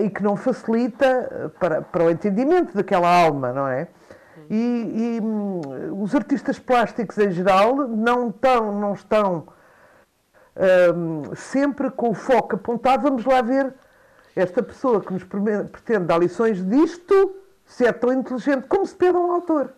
e 0.03 0.11
que 0.11 0.23
não 0.23 0.37
facilita 0.37 1.07
eh, 1.07 1.49
para, 1.59 1.83
para 1.83 2.05
o 2.05 2.11
entendimento 2.11 2.75
daquela 2.75 3.09
alma, 3.09 3.53
não 3.53 3.66
é? 3.68 3.88
E, 4.50 5.18
e 5.18 5.20
um, 5.20 6.02
os 6.02 6.14
artistas 6.14 6.59
plásticos 6.59 7.18
em 7.18 7.31
geral 7.31 7.74
não 7.88 8.28
estão, 8.28 8.81
não 8.81 8.92
estão 8.92 9.46
um, 10.94 11.35
sempre 11.35 11.90
com 11.90 12.11
o 12.11 12.14
foco 12.14 12.57
apontado. 12.57 13.02
Vamos 13.02 13.24
lá 13.24 13.40
ver 13.42 13.74
esta 14.35 14.62
pessoa 14.62 15.00
que 15.00 15.12
nos 15.12 15.24
pretende 15.24 16.07
dar 16.07 16.18
lições 16.18 16.64
disto, 16.66 17.37
se 17.64 17.87
é 17.87 17.92
tão 17.92 18.12
inteligente 18.12 18.66
como 18.66 18.87
se 18.87 18.94
pede 18.94 19.16
a 19.16 19.20
um 19.20 19.33
autor. 19.33 19.72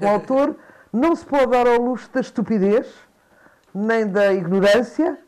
O 0.00 0.06
autor 0.06 0.56
não 0.92 1.16
se 1.16 1.24
pode 1.24 1.46
dar 1.46 1.66
ao 1.66 1.80
luxo 1.80 2.10
da 2.12 2.20
estupidez, 2.20 2.94
nem 3.74 4.06
da 4.06 4.32
ignorância, 4.32 5.18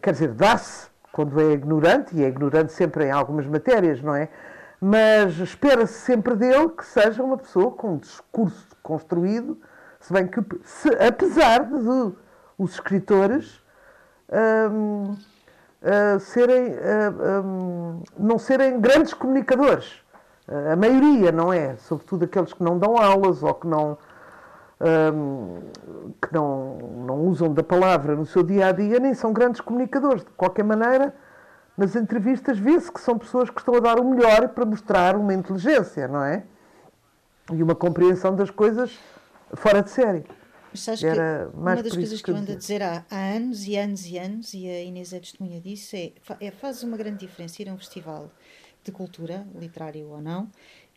quer 0.00 0.12
dizer, 0.12 0.32
dá-se 0.32 0.90
quando 1.12 1.40
é 1.40 1.52
ignorante, 1.52 2.16
e 2.16 2.24
é 2.24 2.28
ignorante 2.28 2.72
sempre 2.72 3.04
em 3.04 3.10
algumas 3.10 3.46
matérias, 3.46 4.02
não 4.02 4.14
é? 4.14 4.28
Mas 4.84 5.38
espera-se 5.38 5.94
sempre 6.00 6.34
dele 6.34 6.70
que 6.70 6.84
seja 6.84 7.22
uma 7.22 7.36
pessoa 7.36 7.70
com 7.70 7.92
um 7.92 7.98
discurso 7.98 8.66
construído, 8.82 9.56
se 10.00 10.12
bem 10.12 10.26
que, 10.26 10.40
se, 10.64 10.88
apesar 10.96 11.66
de 11.66 12.12
os 12.58 12.72
escritores 12.72 13.62
hum, 14.72 15.16
uh, 15.82 16.18
serem, 16.18 16.72
uh, 16.72 17.44
um, 17.44 18.02
não 18.18 18.38
serem 18.40 18.80
grandes 18.80 19.14
comunicadores 19.14 20.02
a 20.48 20.76
maioria, 20.76 21.30
não 21.30 21.52
é? 21.52 21.76
Sobretudo 21.76 22.24
aqueles 22.24 22.52
que 22.52 22.62
não 22.62 22.78
dão 22.78 22.96
aulas 22.96 23.42
ou 23.42 23.54
que 23.54 23.66
não, 23.66 23.96
um, 25.14 25.60
que 26.20 26.32
não, 26.32 26.78
não 27.06 27.20
usam 27.26 27.52
da 27.54 27.62
palavra 27.62 28.16
no 28.16 28.26
seu 28.26 28.42
dia 28.42 28.66
a 28.66 28.72
dia, 28.72 28.98
nem 28.98 29.14
são 29.14 29.32
grandes 29.32 29.60
comunicadores. 29.60 30.24
De 30.24 30.30
qualquer 30.32 30.64
maneira, 30.64 31.14
nas 31.76 31.96
entrevistas 31.96 32.58
vê-se 32.58 32.92
que 32.92 33.00
são 33.00 33.18
pessoas 33.18 33.50
que 33.50 33.58
estão 33.58 33.74
a 33.74 33.80
dar 33.80 33.98
o 33.98 34.04
melhor 34.04 34.48
para 34.48 34.64
mostrar 34.64 35.16
uma 35.16 35.32
inteligência, 35.32 36.06
não 36.06 36.22
é? 36.22 36.44
E 37.52 37.62
uma 37.62 37.74
compreensão 37.74 38.34
das 38.34 38.50
coisas 38.50 38.98
fora 39.54 39.82
de 39.82 39.90
série. 39.90 40.24
Mas 40.70 40.80
sabes 40.80 41.00
que 41.00 41.08
uma 41.54 41.82
das 41.82 41.92
coisas 41.92 42.22
que 42.22 42.30
eu 42.30 42.36
ando 42.36 42.52
a 42.52 42.54
dizer 42.54 42.82
há, 42.82 43.04
há, 43.10 43.34
anos 43.34 43.66
e 43.66 43.76
anos 43.76 44.06
e 44.06 44.18
anos, 44.18 44.54
e 44.54 44.66
a 44.66 44.82
Inês 44.82 45.12
é 45.12 45.20
testemunha 45.20 45.60
disso, 45.60 45.94
é, 45.94 46.12
é 46.40 46.50
faz 46.50 46.82
uma 46.82 46.96
grande 46.96 47.18
diferença 47.18 47.60
ir 47.60 47.68
a 47.68 47.74
um 47.74 47.78
festival 47.78 48.30
de 48.82 48.90
cultura, 48.90 49.46
literário 49.54 50.08
ou 50.08 50.20
não, 50.20 50.50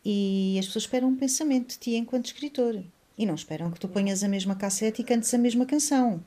e 0.04 0.56
as 0.58 0.66
pessoas 0.66 0.84
esperam 0.84 1.08
um 1.08 1.16
pensamento 1.16 1.70
de 1.70 1.78
ti 1.78 1.94
enquanto 1.96 2.26
escritor. 2.26 2.82
E 3.18 3.26
não 3.26 3.34
esperam 3.34 3.70
que 3.70 3.80
tu 3.80 3.88
ponhas 3.88 4.22
a 4.22 4.28
mesma 4.28 4.54
cassete 4.54 5.02
e 5.02 5.04
cantes 5.04 5.32
a 5.34 5.38
mesma 5.38 5.66
canção. 5.66 6.22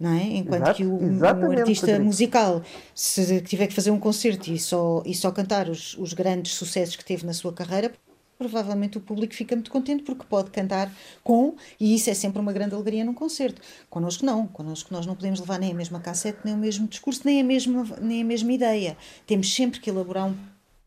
Não 0.00 0.14
é? 0.14 0.22
Enquanto 0.22 0.62
Exato, 0.62 0.76
que 0.78 0.84
o, 0.84 1.18
o 1.18 1.58
artista 1.58 1.98
musical, 1.98 2.62
se 2.94 3.42
tiver 3.42 3.66
que 3.66 3.74
fazer 3.74 3.90
um 3.90 4.00
concerto 4.00 4.50
e 4.50 4.58
só, 4.58 5.02
e 5.04 5.14
só 5.14 5.30
cantar 5.30 5.68
os, 5.68 5.94
os 5.98 6.14
grandes 6.14 6.54
sucessos 6.54 6.96
que 6.96 7.04
teve 7.04 7.26
na 7.26 7.34
sua 7.34 7.52
carreira, 7.52 7.92
provavelmente 8.38 8.96
o 8.96 9.00
público 9.02 9.34
fica 9.34 9.54
muito 9.54 9.70
contente 9.70 10.02
porque 10.02 10.24
pode 10.24 10.50
cantar 10.50 10.90
com, 11.22 11.54
e 11.78 11.94
isso 11.94 12.08
é 12.08 12.14
sempre 12.14 12.40
uma 12.40 12.50
grande 12.50 12.74
alegria 12.74 13.04
num 13.04 13.12
concerto. 13.12 13.60
Connosco 13.90 14.24
não, 14.24 14.46
connosco 14.46 14.88
nós 14.90 15.04
não 15.04 15.14
podemos 15.14 15.38
levar 15.38 15.58
nem 15.58 15.72
a 15.72 15.74
mesma 15.74 16.00
cassete, 16.00 16.38
nem 16.46 16.54
o 16.54 16.56
mesmo 16.56 16.88
discurso, 16.88 17.20
nem 17.26 17.42
a 17.42 17.44
mesma, 17.44 17.84
nem 18.00 18.22
a 18.22 18.24
mesma 18.24 18.50
ideia. 18.50 18.96
Temos 19.26 19.54
sempre 19.54 19.78
que 19.78 19.90
elaborar 19.90 20.26
um 20.28 20.36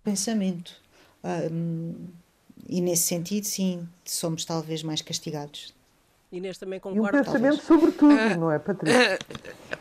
pensamento. 0.03 0.73
Um, 1.23 1.93
e 2.67 2.81
nesse 2.81 3.03
sentido, 3.03 3.45
sim, 3.45 3.87
somos 4.03 4.43
talvez 4.43 4.81
mais 4.81 5.03
castigados. 5.03 5.71
Inês 6.33 6.57
também 6.57 6.79
concorda. 6.79 7.17
E 7.17 7.21
um 7.21 7.23
pensamento 7.23 7.61
talvez. 7.61 7.63
sobre 7.63 7.91
tudo, 7.91 8.15
uh, 8.15 8.39
não 8.39 8.51
é, 8.51 8.57
Patrícia? 8.57 9.19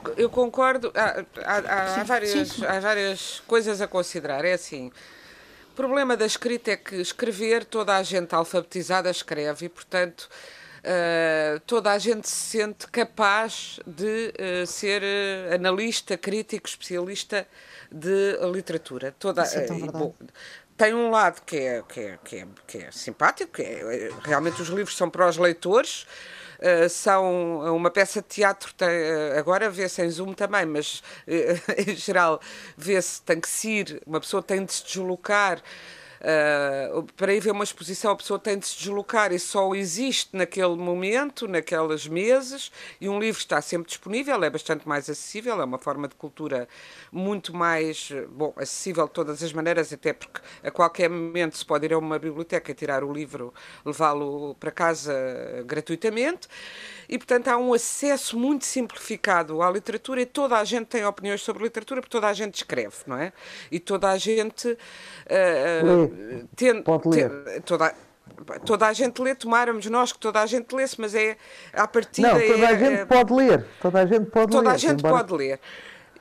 Uh, 0.06 0.10
eu 0.18 0.28
concordo. 0.28 0.92
Há, 0.94 1.24
há, 1.44 1.58
há, 1.58 2.00
há 2.00 2.04
várias, 2.04 2.48
sim. 2.48 2.64
há 2.66 2.78
várias 2.78 3.40
coisas 3.46 3.80
a 3.80 3.88
considerar. 3.88 4.44
É 4.44 4.52
assim, 4.52 4.92
o 5.72 5.74
problema 5.74 6.14
da 6.14 6.26
escrita 6.26 6.72
é 6.72 6.76
que 6.76 6.96
escrever, 6.96 7.64
toda 7.64 7.96
a 7.96 8.02
gente 8.02 8.34
alfabetizada 8.34 9.10
escreve 9.10 9.64
e, 9.64 9.68
portanto, 9.70 10.28
uh, 10.84 11.58
toda 11.60 11.90
a 11.90 11.98
gente 11.98 12.28
se 12.28 12.58
sente 12.58 12.86
capaz 12.88 13.80
de 13.86 14.34
uh, 14.62 14.66
ser 14.66 15.02
uh, 15.02 15.54
analista, 15.54 16.18
crítico, 16.18 16.68
especialista 16.68 17.48
de 17.90 18.36
literatura. 18.52 19.14
Toda, 19.18 19.42
Isso 19.42 19.58
é 19.58 19.62
tão 19.62 19.78
bom, 19.86 20.14
tem 20.76 20.94
um 20.94 21.10
lado 21.10 21.40
que 21.46 21.56
é, 21.56 21.82
que 21.88 22.00
é, 22.00 22.18
que 22.24 22.36
é, 22.36 22.46
que 22.66 22.78
é 22.78 22.90
simpático, 22.90 23.52
que 23.52 23.62
é, 23.62 24.10
realmente 24.24 24.60
os 24.60 24.68
livros 24.68 24.96
são 24.96 25.08
para 25.08 25.28
os 25.28 25.36
leitores, 25.36 26.06
Uh, 26.62 26.88
são 26.88 27.74
uma 27.74 27.90
peça 27.90 28.22
de 28.22 28.28
teatro, 28.28 28.72
tem, 28.74 28.88
uh, 28.88 29.36
agora 29.36 29.68
vê-se 29.68 30.00
em 30.00 30.08
Zoom 30.08 30.32
também, 30.32 30.64
mas 30.64 31.02
em 31.26 31.96
geral 31.96 32.40
vê-se, 32.76 33.20
tem 33.22 33.40
que 33.40 33.48
se 33.48 33.68
ir, 33.68 34.02
uma 34.06 34.20
pessoa 34.20 34.40
tem 34.40 34.64
de 34.64 34.72
se 34.72 34.84
deslocar 34.84 35.60
Uh, 36.22 37.02
para 37.16 37.34
ir 37.34 37.40
ver 37.40 37.50
uma 37.50 37.64
exposição, 37.64 38.12
a 38.12 38.16
pessoa 38.16 38.38
tem 38.38 38.56
de 38.56 38.64
se 38.64 38.78
deslocar 38.78 39.32
e 39.32 39.40
só 39.40 39.74
existe 39.74 40.36
naquele 40.36 40.76
momento, 40.76 41.48
naquelas 41.48 42.06
meses, 42.06 42.70
e 43.00 43.08
um 43.08 43.18
livro 43.18 43.40
está 43.40 43.60
sempre 43.60 43.88
disponível, 43.88 44.40
é 44.44 44.48
bastante 44.48 44.86
mais 44.86 45.10
acessível, 45.10 45.60
é 45.60 45.64
uma 45.64 45.78
forma 45.78 46.06
de 46.06 46.14
cultura 46.14 46.68
muito 47.10 47.52
mais, 47.52 48.12
bom, 48.30 48.52
acessível 48.56 49.06
de 49.06 49.12
todas 49.12 49.42
as 49.42 49.52
maneiras, 49.52 49.92
até 49.92 50.12
porque 50.12 50.40
a 50.62 50.70
qualquer 50.70 51.10
momento 51.10 51.58
se 51.58 51.66
pode 51.66 51.86
ir 51.86 51.92
a 51.92 51.98
uma 51.98 52.20
biblioteca 52.20 52.70
e 52.70 52.74
tirar 52.74 53.02
o 53.02 53.12
livro, 53.12 53.52
levá-lo 53.84 54.54
para 54.60 54.70
casa 54.70 55.12
gratuitamente 55.66 56.46
e, 57.08 57.18
portanto, 57.18 57.48
há 57.48 57.56
um 57.56 57.74
acesso 57.74 58.38
muito 58.38 58.64
simplificado 58.64 59.60
à 59.60 59.70
literatura 59.70 60.22
e 60.22 60.26
toda 60.26 60.56
a 60.56 60.64
gente 60.64 60.86
tem 60.86 61.04
opiniões 61.04 61.42
sobre 61.42 61.64
literatura 61.64 62.00
porque 62.00 62.12
toda 62.12 62.28
a 62.28 62.32
gente 62.32 62.54
escreve, 62.54 62.96
não 63.06 63.18
é? 63.18 63.32
E 63.70 63.80
toda 63.80 64.08
a 64.08 64.16
gente 64.16 64.68
uh, 64.68 66.11
Ten, 66.56 66.82
pode 66.82 67.08
ler. 67.08 67.30
Ten, 67.44 67.60
toda, 67.60 67.94
toda 68.64 68.86
a 68.86 68.92
gente 68.92 69.20
lê, 69.20 69.34
tomáramos 69.34 69.86
nós 69.86 70.12
que 70.12 70.18
toda 70.18 70.40
a 70.40 70.46
gente 70.46 70.74
lesse, 70.74 71.00
mas 71.00 71.14
é 71.14 71.36
a 71.72 71.86
partir 71.86 72.22
Não, 72.22 72.30
toda 72.30 72.66
a 72.66 72.72
é, 72.72 72.78
gente 72.78 73.00
é, 73.00 73.04
pode 73.04 73.32
ler. 73.32 73.66
Toda 73.80 74.00
a 74.00 74.06
gente 74.06 74.30
pode 74.30 74.52
toda 74.52 74.68
ler. 74.68 74.74
A 74.74 74.78
gente 74.78 75.00
embora... 75.00 75.24
pode 75.24 75.32
ler. 75.34 75.60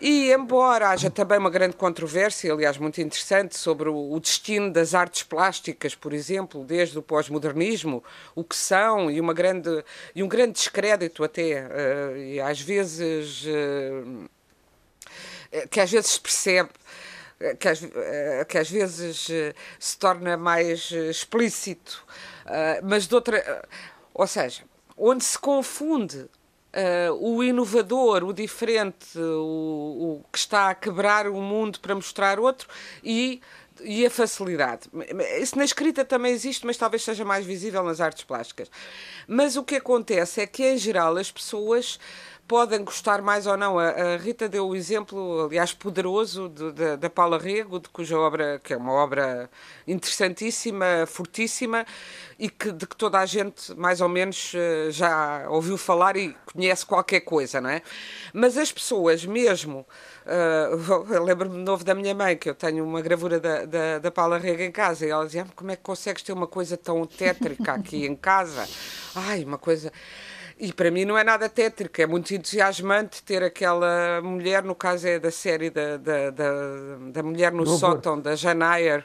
E 0.02 0.34
embora 0.34 0.90
haja 0.90 1.12
também 1.12 1.38
uma 1.38 1.52
grande 1.52 1.76
controvérsia, 1.76 2.52
aliás, 2.52 2.76
muito 2.80 3.00
interessante, 3.00 3.56
sobre 3.56 3.88
o, 3.88 4.20
destino 4.20 4.74
das 4.74 4.96
artes 4.96 5.22
plásticas, 5.22 5.94
por 5.94 6.12
exemplo, 6.12 6.64
desde 6.64 6.98
o 6.98 7.04
pós-modernismo, 7.04 8.04
o 8.34 8.44
que 8.44 8.56
são, 8.56 9.12
e, 9.12 9.22
uma 9.22 9.32
grande, 9.32 9.86
e 10.16 10.24
um 10.24 10.28
grande 10.28 10.54
descrédito 10.54 11.24
até, 11.24 11.68
uh, 11.68 12.18
e 12.18 12.42
às 12.42 12.60
vezes. 12.60 13.46
Uh, 13.46 14.28
que 15.70 15.82
às 15.82 15.92
vezes 15.92 16.12
se 16.12 16.22
percebe 16.22 16.70
que 17.60 17.68
às, 17.68 17.80
que 18.48 18.58
às 18.58 18.70
vezes 18.70 19.28
se 19.80 19.98
torna 19.98 20.38
mais 20.38 20.92
explícito, 20.92 22.06
mas 22.84 23.08
de 23.08 23.16
outra. 23.16 23.68
Ou 24.14 24.28
seja, 24.28 24.64
onde 24.98 25.24
se 25.24 25.38
confunde 25.38 26.30
o 27.20 27.44
inovador, 27.44 28.24
o 28.24 28.34
diferente, 28.34 29.18
o, 29.18 30.22
o, 30.22 30.26
que 30.32 30.38
está 30.38 30.70
a 30.70 30.76
quebrar 30.76 31.28
o 31.28 31.42
mundo 31.42 31.80
para 31.80 31.94
mostrar 31.94 32.40
outro 32.40 32.68
e, 33.04 33.42
e 33.82 34.06
a 34.06 34.10
facilidade. 34.10 34.90
Isso 35.40 35.58
na 35.58 35.66
escrita 35.66 36.06
também 36.06 36.32
existe, 36.32 36.66
mas 36.66 36.78
talvez 36.78 37.04
seja 37.04 37.26
mais 37.26 37.46
visível 37.46 37.84
nas 37.84 38.00
artes 38.00 38.24
plásticas. 38.24 38.72
Mas 39.28 39.58
o 39.58 39.64
que 39.64 39.76
acontece 39.76 40.42
é 40.42 40.48
que, 40.48 40.64
em 40.64 40.78
geral, 40.78 41.18
as 41.18 41.32
pessoas 41.32 42.00
podem 42.52 42.84
gostar 42.84 43.22
mais 43.22 43.48
ou 43.48 43.56
não. 43.56 43.80
A, 43.80 44.18
Rita 44.18 44.50
deu 44.50 44.68
o 44.68 44.76
exemplo, 44.76 45.46
aliás, 45.46 45.72
poderoso 45.72 46.50
de, 46.50 46.74
de, 46.74 46.98
da 46.98 47.10
Paula 47.10 47.38
Rego, 47.38 47.80
de 47.80 47.88
cuja 47.88 48.20
obra, 48.20 48.60
que 48.62 48.74
é 48.74 48.78
uma 48.78 48.92
obra 48.92 49.50
interessantíssima, 49.88 51.06
fortíssima, 51.08 51.86
e 52.38 52.50
que, 52.50 52.74
de 52.74 52.86
que 52.86 52.94
toda 52.98 53.20
a 53.20 53.26
gente, 53.26 53.74
mais 53.76 54.02
ou 54.02 54.10
menos, 54.10 54.52
eh, 54.54 54.92
já 54.92 55.46
ouviu 55.48 55.78
falar 55.78 56.18
e 56.18 56.36
conhece 56.52 56.86
qualquer 56.86 57.22
coisa, 57.22 57.62
não 57.62 57.70
é? 57.70 57.82
Mas 58.34 58.58
as 58.58 58.70
pessoas, 58.70 59.24
mesmo. 59.26 59.86
Uh, 60.26 61.24
Lembro-me 61.24 61.56
de 61.56 61.64
novo 61.64 61.84
da 61.84 61.96
minha 61.96 62.14
mãe, 62.14 62.36
que 62.36 62.50
eu 62.50 62.54
tenho 62.54 62.84
uma 62.84 63.02
gravura 63.02 63.40
da, 63.40 63.66
da, 63.66 64.00
da 64.00 64.12
Paula 64.12 64.38
Rega 64.38 64.64
em 64.64 64.72
casa, 64.72 65.06
e 65.06 65.10
ela 65.10 65.26
dizia: 65.26 65.48
Como 65.56 65.72
é 65.72 65.76
que 65.78 65.84
consegues 65.84 66.22
ter 66.22 66.34
uma 66.34 66.48
coisa 66.48 66.76
tão 66.76 67.06
tétrica 67.06 67.74
aqui 67.74 68.06
em 68.06 68.16
casa? 68.16 68.68
Ai, 69.16 69.44
uma 69.44 69.58
coisa. 69.58 69.92
E 70.64 70.72
para 70.72 70.92
mim 70.92 71.06
não 71.06 71.18
é 71.18 71.24
nada 71.24 71.50
tétrico, 71.50 72.00
é 72.00 72.06
muito 72.06 72.32
entusiasmante 72.36 73.24
ter 73.24 73.42
aquela 73.42 74.22
mulher, 74.22 74.62
no 74.62 74.76
caso 74.76 75.08
é 75.08 75.18
da 75.18 75.32
série 75.32 75.72
da, 75.72 75.98
da, 75.98 76.30
da, 76.30 76.52
da 77.12 77.24
mulher 77.24 77.52
no 77.52 77.66
sótão, 77.66 78.22
da 78.22 78.36
Janayer, 78.36 79.04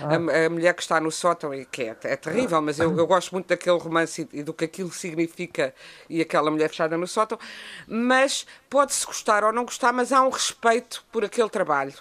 ah. 0.00 0.14
a, 0.14 0.46
a, 0.46 0.48
mulher 0.48 0.72
que 0.72 0.80
está 0.80 0.98
no 0.98 1.10
sótão, 1.12 1.52
e 1.52 1.66
que 1.66 1.82
é, 1.82 1.96
é 2.04 2.16
terrível, 2.16 2.62
mas 2.62 2.80
eu, 2.80 2.96
eu, 2.96 3.06
gosto 3.06 3.32
muito 3.32 3.48
daquele 3.48 3.76
romance 3.76 4.26
e, 4.32 4.38
e, 4.38 4.42
do 4.42 4.54
que 4.54 4.64
aquilo 4.64 4.90
significa 4.90 5.74
e 6.08 6.22
aquela 6.22 6.50
mulher 6.50 6.70
fechada 6.70 6.96
no 6.96 7.06
sótão. 7.06 7.38
Mas 7.86 8.46
pode-se 8.70 9.04
gostar 9.04 9.44
ou 9.44 9.52
não 9.52 9.66
gostar, 9.66 9.92
mas 9.92 10.10
há 10.10 10.22
um 10.22 10.30
respeito 10.30 11.04
por 11.12 11.22
aquele 11.22 11.50
trabalho 11.50 11.92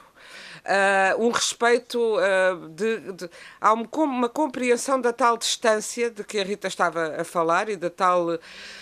uh, 0.63 1.23
um 1.23 1.31
respeito, 1.31 1.99
uh, 1.99 2.69
de, 2.69 3.11
de, 3.13 3.29
há 3.59 3.73
uma, 3.73 4.29
compreensão 4.29 4.99
da 4.99 5.13
tal 5.13 5.37
distância 5.37 6.09
de 6.09 6.23
que 6.23 6.39
a 6.39 6.43
Rita 6.43 6.67
estava 6.67 7.21
a 7.21 7.23
falar 7.23 7.69
e 7.69 7.75
da 7.75 7.89
tal. 7.89 8.27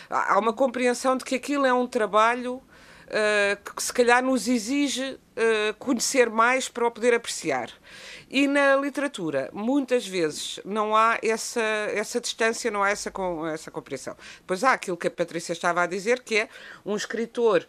Há 0.10 0.38
uma 0.40 0.54
compreensão 0.54 1.18
de 1.18 1.26
que 1.26 1.36
aquilo 1.36 1.66
é 1.66 1.74
um 1.74 1.88
trabalho. 1.88 2.62
Uh, 3.12 3.74
que 3.76 3.84
se 3.84 3.92
calhar 3.92 4.24
nos 4.24 4.48
exige 4.48 5.20
conhecer 5.80 6.30
mais 6.30 6.70
para 6.70 6.88
o 6.88 6.92
poder 6.92 7.14
apreciar. 7.14 7.70
E 8.30 8.48
na 8.48 8.78
literatura, 8.78 9.50
muitas 9.52 10.08
vezes, 10.08 10.62
não 10.64 10.96
há 10.96 11.20
essa, 11.22 11.62
essa 11.62 12.22
distância, 12.22 12.72
não 12.72 12.82
há 12.82 12.90
essa, 12.90 13.12
essa 13.54 13.70
compreensão. 13.70 14.16
Depois 14.38 14.64
há 14.64 14.72
aquilo 14.72 14.96
que 14.96 15.08
a 15.08 15.12
Patrícia 15.12 15.52
estava 15.52 15.82
a 15.82 15.88
dizer, 15.88 16.22
que 16.22 16.38
é 16.38 16.50
um 16.86 16.96
escritor 16.96 17.68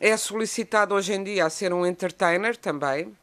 é 0.00 0.16
solicitado 0.16 0.94
hoje 0.94 1.12
em 1.12 1.22
dia 1.22 1.46
a 1.46 1.50
ser 1.50 1.72
um 1.72 1.84
entertainer 1.84 2.56
também. 2.56 3.16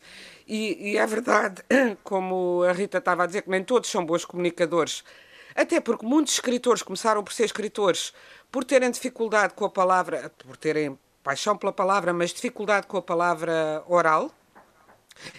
E, 0.47 0.91
e, 0.91 0.97
é 0.97 1.05
verdade, 1.07 1.63
como 2.03 2.63
a 2.63 2.71
Rita 2.71 2.99
estava 2.99 3.23
a 3.23 3.25
dizer, 3.25 3.41
que 3.41 3.49
nem 3.49 3.63
todos 3.63 3.89
são 3.89 4.05
bons 4.05 4.25
comunicadores. 4.25 5.03
Até 5.55 5.79
porque 5.79 6.05
muitos 6.05 6.33
escritores 6.33 6.83
começaram 6.83 7.23
por 7.23 7.33
ser 7.33 7.45
escritores 7.45 8.13
por 8.51 8.63
terem 8.63 8.91
dificuldade 8.91 9.53
com 9.53 9.65
a 9.65 9.69
palavra, 9.69 10.31
por 10.37 10.57
terem 10.57 10.97
paixão 11.23 11.57
pela 11.57 11.73
palavra, 11.73 12.13
mas 12.13 12.31
dificuldade 12.31 12.87
com 12.87 12.97
a 12.97 13.01
palavra 13.01 13.83
oral. 13.87 14.31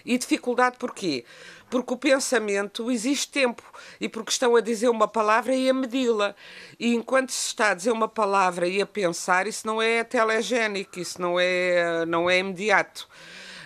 E 0.04 0.16
dificuldade 0.16 0.76
porquê? 0.78 1.24
Porque 1.68 1.92
o 1.92 1.96
pensamento 1.96 2.90
existe 2.90 3.28
tempo 3.30 3.62
e 4.00 4.08
porque 4.08 4.30
estão 4.30 4.54
a 4.54 4.60
dizer 4.60 4.88
uma 4.88 5.08
palavra 5.08 5.54
e 5.54 5.68
a 5.68 5.74
medi-la. 5.74 6.34
E 6.78 6.94
enquanto 6.94 7.30
se 7.30 7.48
está 7.48 7.70
a 7.70 7.74
dizer 7.74 7.90
uma 7.90 8.08
palavra 8.08 8.68
e 8.68 8.80
a 8.80 8.86
pensar, 8.86 9.46
isso 9.46 9.66
não 9.66 9.82
é 9.82 10.04
telegénico, 10.04 10.98
isso 11.00 11.20
não 11.20 11.38
é, 11.40 12.06
não 12.06 12.30
é 12.30 12.38
imediato. 12.38 13.08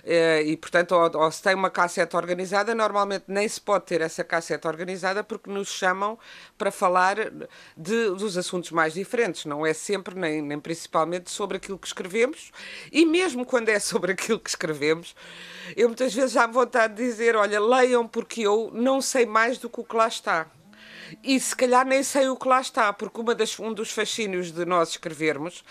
Eh, 0.05 0.43
e, 0.43 0.57
portanto, 0.57 0.93
ou, 0.93 1.23
ou, 1.23 1.31
se 1.31 1.43
tem 1.43 1.55
uma 1.55 1.71
cassete 1.71 2.17
organizada, 2.17 2.75
normalmente 2.75 3.25
nem 3.29 3.47
se 3.49 3.61
pode 3.61 3.87
ter 3.87 4.01
essa 4.01 4.25
cassete 4.25 4.67
organizada 4.67 5.23
porque 5.23 5.51
nos 5.51 5.69
chamam 5.69 6.19
para 6.57 6.71
falar 6.71 7.17
de, 7.77 8.11
dos 8.11 8.37
assuntos 8.37 8.71
mais 8.71 8.95
diferentes. 8.95 9.45
Não 9.45 9.65
é 9.67 9.73
sempre, 9.73 10.15
nem, 10.15 10.43
nem 10.43 10.59
principalmente, 10.59 11.31
sobre 11.31 11.57
aquilo 11.57 11.79
que 11.79 11.87
escrevemos. 11.87 12.53
E 12.93 13.05
mesmo 13.05 13.45
quando 13.45 13.69
é 13.69 13.79
sobre 13.79 14.13
aquilo 14.13 14.39
que 14.39 14.51
escrevemos, 14.51 15.15
eu 15.77 15.89
muitas 15.89 16.15
vezes 16.15 16.33
já 16.33 16.47
vontade 16.47 16.95
de 16.95 17.05
dizer: 17.05 17.37
olha, 17.37 17.61
leiam 17.61 18.07
porque 18.07 18.43
eu 18.43 18.71
não 18.73 19.01
sei 19.01 19.27
mais 19.27 19.59
do 19.59 19.69
que 19.69 19.81
o 19.81 19.85
que 19.85 19.97
lá 19.97 20.09
está 20.09 20.47
e 21.23 21.39
se 21.39 21.55
calhar 21.55 21.87
nem 21.87 22.03
sei 22.03 22.29
o 22.29 22.37
que 22.37 22.49
lá 22.49 22.61
está, 22.61 22.93
porque 22.93 23.21
uma 23.21 23.35
das, 23.35 23.59
um 23.59 23.73
dos 23.73 23.91
fascínios 23.91 24.53
de 24.53 24.65
nós 24.65 24.91
escrevermos 24.91 25.65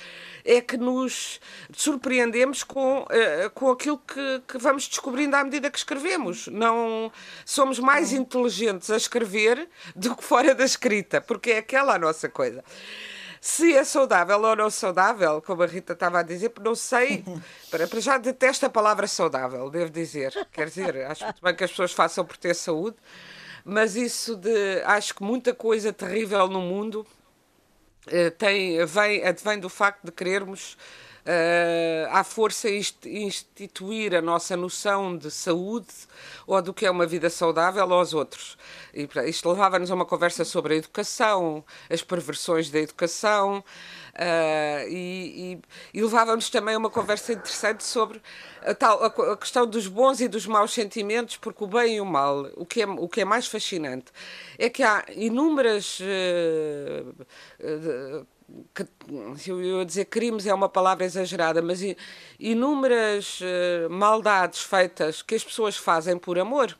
é 0.43 0.61
que 0.61 0.77
nos 0.77 1.39
surpreendemos 1.73 2.63
com, 2.63 3.01
uh, 3.01 3.49
com 3.53 3.69
aquilo 3.71 3.97
que, 3.97 4.41
que 4.47 4.57
vamos 4.57 4.87
descobrindo 4.87 5.35
à 5.35 5.43
medida 5.43 5.69
que 5.69 5.77
escrevemos. 5.77 6.47
Não 6.47 7.11
somos 7.45 7.79
mais 7.79 8.13
inteligentes 8.13 8.89
a 8.89 8.97
escrever 8.97 9.67
do 9.95 10.15
que 10.15 10.23
fora 10.23 10.55
da 10.55 10.65
escrita, 10.65 11.21
porque 11.21 11.51
é 11.51 11.57
aquela 11.59 11.95
a 11.95 11.99
nossa 11.99 12.29
coisa. 12.29 12.63
Se 13.41 13.73
é 13.73 13.83
saudável 13.85 14.41
ou 14.41 14.55
não 14.55 14.69
saudável, 14.69 15.41
como 15.41 15.63
a 15.63 15.65
Rita 15.65 15.93
estava 15.93 16.19
a 16.19 16.23
dizer, 16.23 16.51
não 16.61 16.75
sei. 16.75 17.23
Para, 17.71 17.87
para 17.87 17.99
já 17.99 18.17
detesto 18.17 18.65
a 18.65 18.69
palavra 18.69 19.05
saudável, 19.07 19.69
devo 19.69 19.91
dizer. 19.91 20.33
Quer 20.51 20.67
dizer, 20.67 21.05
acho 21.05 21.23
muito 21.23 21.41
bem 21.41 21.55
que 21.55 21.63
as 21.63 21.69
pessoas 21.69 21.93
façam 21.93 22.25
por 22.25 22.35
ter 22.35 22.55
saúde, 22.55 22.97
mas 23.69 23.95
isso 23.95 24.35
de. 24.35 24.81
Acho 24.83 25.15
que 25.15 25.23
muita 25.23 25.53
coisa 25.53 25.93
terrível 25.93 26.47
no 26.47 26.61
mundo 26.61 27.05
uh, 28.07 28.31
tem, 28.37 28.85
vem, 28.85 29.23
advém 29.25 29.59
do 29.59 29.69
facto 29.69 30.05
de 30.05 30.11
querermos. 30.11 30.77
Uh, 31.29 32.09
à 32.09 32.23
força 32.23 32.67
instituir 32.69 34.15
a 34.15 34.21
nossa 34.21 34.57
noção 34.57 35.15
de 35.15 35.29
saúde 35.29 35.85
ou 36.47 36.59
do 36.59 36.73
que 36.73 36.87
é 36.87 36.89
uma 36.89 37.05
vida 37.05 37.29
saudável 37.29 37.93
aos 37.93 38.15
outros. 38.15 38.57
E, 38.91 39.07
isto 39.27 39.47
levava-nos 39.47 39.91
a 39.91 39.93
uma 39.93 40.05
conversa 40.05 40.43
sobre 40.43 40.73
a 40.73 40.77
educação, 40.77 41.63
as 41.87 42.01
perversões 42.01 42.71
da 42.71 42.79
educação, 42.79 43.63
Uh, 44.19 44.89
e, 44.89 45.53
e, 45.93 45.97
e 45.99 46.01
levávamos 46.01 46.49
também 46.49 46.75
a 46.75 46.77
uma 46.77 46.89
conversa 46.89 47.31
interessante 47.31 47.85
sobre 47.85 48.21
a, 48.61 48.73
tal, 48.73 49.01
a, 49.01 49.07
a, 49.07 49.37
questão 49.37 49.65
dos 49.65 49.87
bons 49.87 50.19
e 50.19 50.27
dos 50.27 50.45
maus 50.45 50.73
sentimentos, 50.73 51.37
porque 51.37 51.63
o 51.63 51.67
bem 51.67 51.95
e 51.95 52.01
o 52.01 52.05
mal, 52.05 52.49
o 52.57 52.65
que 52.65 52.81
é, 52.81 52.85
o 52.85 53.07
que 53.07 53.21
é 53.21 53.25
mais 53.25 53.47
fascinante, 53.47 54.11
é 54.57 54.69
que 54.69 54.83
há 54.83 55.05
inúmeras. 55.15 55.99
Uh, 56.01 57.15
uh, 57.61 58.38
que, 58.73 58.85
eu 59.47 59.61
ia 59.61 59.85
dizer 59.85 60.05
crimes 60.05 60.45
é 60.45 60.53
uma 60.53 60.69
palavra 60.69 61.05
exagerada, 61.05 61.61
mas 61.61 61.79
inúmeras 62.39 63.39
maldades 63.89 64.61
feitas 64.61 65.21
que 65.21 65.35
as 65.35 65.43
pessoas 65.43 65.77
fazem 65.77 66.17
por 66.17 66.37
amor. 66.39 66.77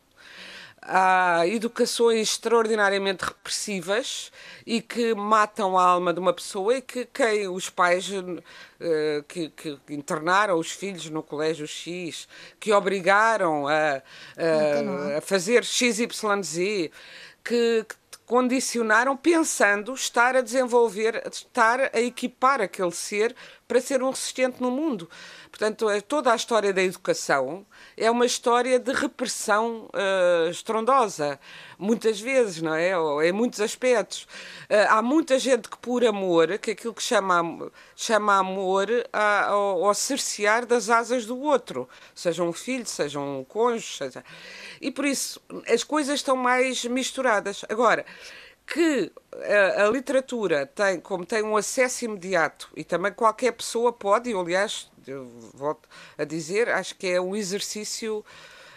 Há 0.82 1.46
educações 1.46 2.30
extraordinariamente 2.30 3.26
repressivas 3.26 4.32
e 4.66 4.82
que 4.82 5.14
matam 5.14 5.78
a 5.78 5.84
alma 5.84 6.14
de 6.14 6.20
uma 6.22 6.34
pessoa 6.34 6.78
e 6.78 6.82
que 6.82 7.06
quem 7.06 7.50
os 7.50 7.70
pais 7.70 8.10
uh, 8.10 9.24
que, 9.28 9.50
que, 9.50 9.78
internaram 9.90 10.58
os 10.58 10.72
filhos 10.72 11.10
no 11.10 11.22
colégio 11.22 11.68
X, 11.68 12.30
que 12.60 12.72
obrigaram 12.72 13.68
a, 13.68 14.02
a, 14.38 15.18
a 15.18 15.22
fazer 15.22 15.66
XYZ, 15.66 16.90
que, 17.44 17.86
que 17.86 17.96
condicionaram 18.30 19.18
pensando 19.18 19.92
estar 19.92 20.36
a 20.36 20.42
desenvolver, 20.42 21.28
estar 21.34 21.90
a 21.92 22.00
equipar 22.00 22.62
aquele 22.62 22.92
ser 22.92 23.36
para 23.68 23.82
ser 23.82 24.04
um 24.04 24.12
resistente 24.12 24.62
no 24.62 24.70
mundo. 24.70 25.10
Portanto, 25.50 25.90
é 25.90 26.00
toda 26.00 26.32
a 26.32 26.36
história 26.36 26.72
da 26.72 26.82
educação 26.82 27.66
é 27.98 28.10
uma 28.10 28.26
história 28.26 28.80
de 28.80 28.94
repressão 28.94 29.90
uh, 29.94 30.50
estrondosa, 30.50 31.40
muitas 31.78 32.20
vezes, 32.20 32.62
não 32.62 32.74
é? 32.74 32.94
Em 33.28 33.32
muitos 33.32 33.60
aspectos. 33.60 34.24
Uh, 34.70 34.88
há 34.90 35.02
muita 35.02 35.38
gente 35.38 35.68
que, 35.68 35.78
por 35.78 36.06
amor, 36.06 36.58
que 36.60 36.72
aquilo 36.72 36.94
que 36.94 37.04
chama, 37.04 37.72
chama 37.96 38.38
amor 38.38 38.88
a, 39.12 39.48
ao, 39.48 39.86
ao 39.86 39.94
cercear 39.94 40.66
das 40.66 40.90
asas 40.90 41.26
do 41.26 41.38
outro, 41.40 41.90
seja 42.16 42.44
um 42.44 42.54
filho, 42.54 42.86
seja 42.86 43.20
um 43.20 43.44
cônjuge, 43.44 43.98
seja... 43.98 44.24
e 44.80 44.92
por 44.92 45.06
isso 45.06 45.42
as 45.68 45.84
coisas 45.84 46.16
estão 46.16 46.36
mais 46.36 46.86
misturadas. 46.86 47.66
Agora, 47.68 48.06
que 48.66 49.12
a, 49.34 49.86
a, 49.86 49.90
literatura 49.90 50.68
tem, 50.68 51.00
como 51.00 51.26
tem 51.26 51.42
um 51.42 51.58
acesso 51.58 52.06
imediato 52.06 52.70
e 52.76 52.84
também 52.84 53.12
qualquer 53.12 53.52
pessoa 53.52 53.92
pode, 53.92 54.30
e 54.30 54.34
aliás, 54.34 54.92
eu 55.10 55.28
volto 55.54 55.88
a 56.18 56.24
dizer, 56.24 56.70
acho 56.70 56.96
que 56.96 57.08
é 57.08 57.22
um 57.22 57.36
exercício 57.36 58.24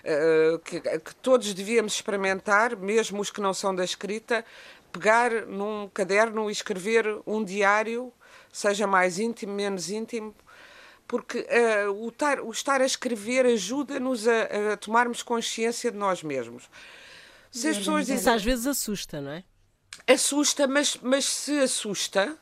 uh, 0.04 0.58
que, 0.60 0.80
que, 0.80 1.14
todos 1.16 1.52
devíamos 1.54 1.94
experimentar, 1.94 2.76
mesmo 2.76 3.20
os 3.20 3.30
que 3.30 3.40
não 3.40 3.54
são 3.54 3.74
da 3.74 3.84
escrita, 3.84 4.44
pegar 4.92 5.46
num 5.46 5.88
caderno 5.88 6.48
e 6.48 6.52
escrever 6.52 7.06
um 7.26 7.42
diário, 7.42 8.12
seja 8.52 8.86
mais 8.86 9.18
íntimo, 9.18 9.52
menos 9.52 9.90
íntimo, 9.90 10.34
porque 11.08 11.40
uh, 11.86 12.06
o, 12.06 12.10
tar, 12.10 12.40
o, 12.40 12.50
estar 12.50 12.80
a 12.80 12.86
escrever 12.86 13.46
ajuda-nos 13.46 14.26
a, 14.26 14.72
a, 14.72 14.76
tomarmos 14.76 15.22
consciência 15.22 15.90
de 15.90 15.98
nós 15.98 16.22
mesmos. 16.22 16.70
Se 17.50 17.68
as 17.68 17.78
pessoas 17.78 18.06
dizem... 18.06 18.16
Isso 18.16 18.30
às 18.30 18.42
vezes 18.42 18.66
assusta, 18.66 19.20
não 19.20 19.32
é? 19.32 19.44
Assusta, 20.06 20.66
mas, 20.66 20.98
mas 21.02 21.24
se 21.26 21.58
assusta, 21.58 22.36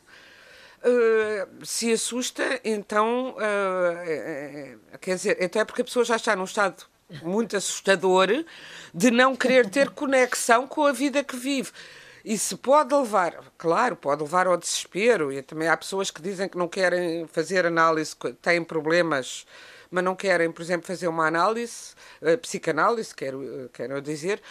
uh, 0.85 1.67
se 1.67 1.93
assusta, 1.93 2.61
então, 2.65 3.35
uh, 3.37 4.99
quer 4.99 5.17
dizer, 5.17 5.43
até 5.43 5.65
porque 5.65 5.83
a 5.83 5.85
pessoa 5.85 6.05
já 6.05 6.17
está 6.17 6.35
num 6.35 6.45
estado 6.45 6.85
muito 7.23 7.57
assustador 7.57 8.29
de 8.95 9.11
não 9.11 9.35
querer 9.35 9.69
ter 9.69 9.91
conexão 9.91 10.67
com 10.67 10.87
a 10.87 10.93
vida 10.93 11.25
que 11.25 11.37
vive. 11.37 11.71
E 12.25 12.37
se 12.37 12.55
pode 12.57 12.95
levar, 12.95 13.35
claro, 13.57 13.97
pode 13.97 14.23
levar 14.23 14.47
ao 14.47 14.57
desespero, 14.57 15.33
e 15.33 15.43
também 15.43 15.69
há 15.69 15.77
pessoas 15.77 16.11
que 16.11 16.21
dizem 16.21 16.49
que 16.49 16.59
não 16.59 16.69
querem 16.69 17.27
fazer 17.29 17.65
análise, 17.65 18.15
têm 18.43 18.63
problemas, 18.63 19.47
mas 19.91 20.05
não 20.05 20.15
querem, 20.15 20.53
por 20.53 20.61
exemplo, 20.61 20.87
fazer 20.87 21.09
uma 21.09 21.27
análise, 21.27 21.95
uh, 22.21 22.37
psicanálise, 22.39 23.15
quero, 23.15 23.71
quero 23.73 24.01
dizer, 24.03 24.43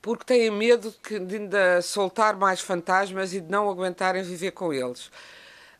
porque 0.00 0.24
têm 0.24 0.50
medo 0.50 0.94
de 1.26 1.36
ainda 1.36 1.82
soltar 1.82 2.36
mais 2.36 2.60
fantasmas 2.60 3.34
e 3.34 3.40
de 3.40 3.50
não 3.50 3.68
aguentarem 3.68 4.22
viver 4.22 4.52
com 4.52 4.72
eles. 4.72 5.10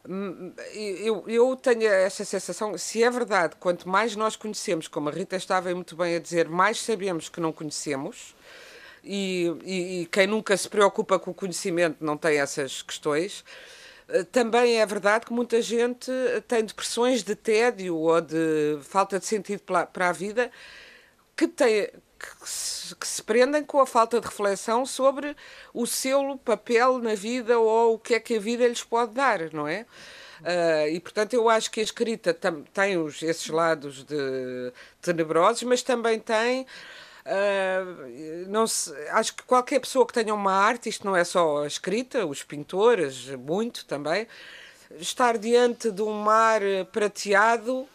Hum, 0.08 0.52
eu, 0.72 1.24
eu 1.28 1.56
tenho 1.56 1.84
essa 1.84 2.24
sensação, 2.24 2.76
se 2.78 3.02
é 3.02 3.10
verdade, 3.10 3.54
quanto 3.60 3.88
mais 3.88 4.16
nós 4.16 4.34
conhecemos, 4.34 4.88
como 4.88 5.08
a 5.08 5.12
Rita 5.12 5.36
estava 5.36 5.74
muito 5.74 5.94
bem 5.94 6.16
a 6.16 6.18
dizer, 6.18 6.48
mais 6.48 6.80
sabemos 6.80 7.28
que 7.28 7.40
não 7.40 7.52
conhecemos, 7.52 8.34
e, 9.04 9.54
e, 9.64 10.02
e 10.02 10.06
quem 10.06 10.26
nunca 10.26 10.56
se 10.56 10.68
preocupa 10.68 11.18
com 11.18 11.30
o 11.30 11.34
conhecimento 11.34 12.04
não 12.04 12.16
tem 12.16 12.38
essas 12.38 12.82
questões. 12.82 13.44
Eh, 14.08 14.24
também 14.24 14.80
é 14.80 14.86
verdade 14.86 15.26
que 15.26 15.32
muita 15.32 15.60
gente 15.62 16.10
tem 16.48 16.64
depressões 16.64 17.22
de 17.22 17.34
tédio 17.34 17.96
ou 17.96 18.20
de 18.20 18.78
falta 18.82 19.18
de 19.18 19.26
sentido 19.26 19.62
para 19.62 20.08
a 20.08 20.12
vida 20.12 20.50
que, 21.36 21.48
tem, 21.48 21.88
que 22.20 22.48
se, 22.48 22.94
que 22.94 23.06
se 23.06 23.22
prendem 23.22 23.64
com 23.64 23.80
a 23.80 23.87
falta 23.87 24.20
de 24.20 24.26
reflexão 24.26 24.85
sobre 24.85 25.37
o 25.72 25.87
seu 25.87 26.38
papel 26.44 26.98
na 26.98 27.14
vida 27.14 27.59
ou 27.59 27.94
o 27.94 27.98
que 27.98 28.14
é 28.14 28.20
que 28.20 28.37
a 28.37 28.40
vida 28.40 28.66
lhes 28.66 28.85
pode 28.85 29.14
dar, 29.14 29.52
não 29.52 29.66
é? 29.66 29.87
Uh, 30.40 30.88
e 30.92 31.00
portanto 31.00 31.35
eu 31.35 31.48
acho 31.50 31.70
que 31.70 31.80
a 31.80 31.83
escrita 31.83 32.35
tem 32.72 32.96
os, 32.96 33.22
esses 33.22 33.48
lados 33.48 34.04
de 34.04 34.72
tenebrosos, 35.02 35.62
mas 35.64 35.83
também 35.83 36.18
tem 36.18 36.66
Uh, 37.20 38.48
não 38.48 38.66
se, 38.66 38.92
acho 39.11 39.37
que 39.37 39.42
qualquer 39.42 39.78
pessoa 39.78 40.06
que 40.06 40.12
tenha 40.12 40.35
uma 40.35 40.52
arte, 40.52 40.88
isto 40.88 41.06
não 41.06 41.14
é 41.14 41.22
só 41.22 41.64
a 41.64 41.66
escrita, 41.66 42.24
os 42.24 42.42
pintores, 42.42 43.26
muito 43.37 43.85
também, 43.85 44.26
estar 44.98 45.37
diante 45.38 45.90
de 45.90 46.02
um 46.02 46.12
mar 46.12 46.62
prateado 46.90 47.87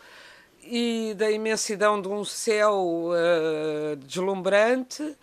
e 0.66 1.14
da 1.16 1.30
imensidão 1.30 2.02
de 2.02 2.08
um 2.08 2.24
céu 2.24 3.10
uh, 3.10 3.96
deslumbrante 3.98 5.04
uh, 5.04 5.18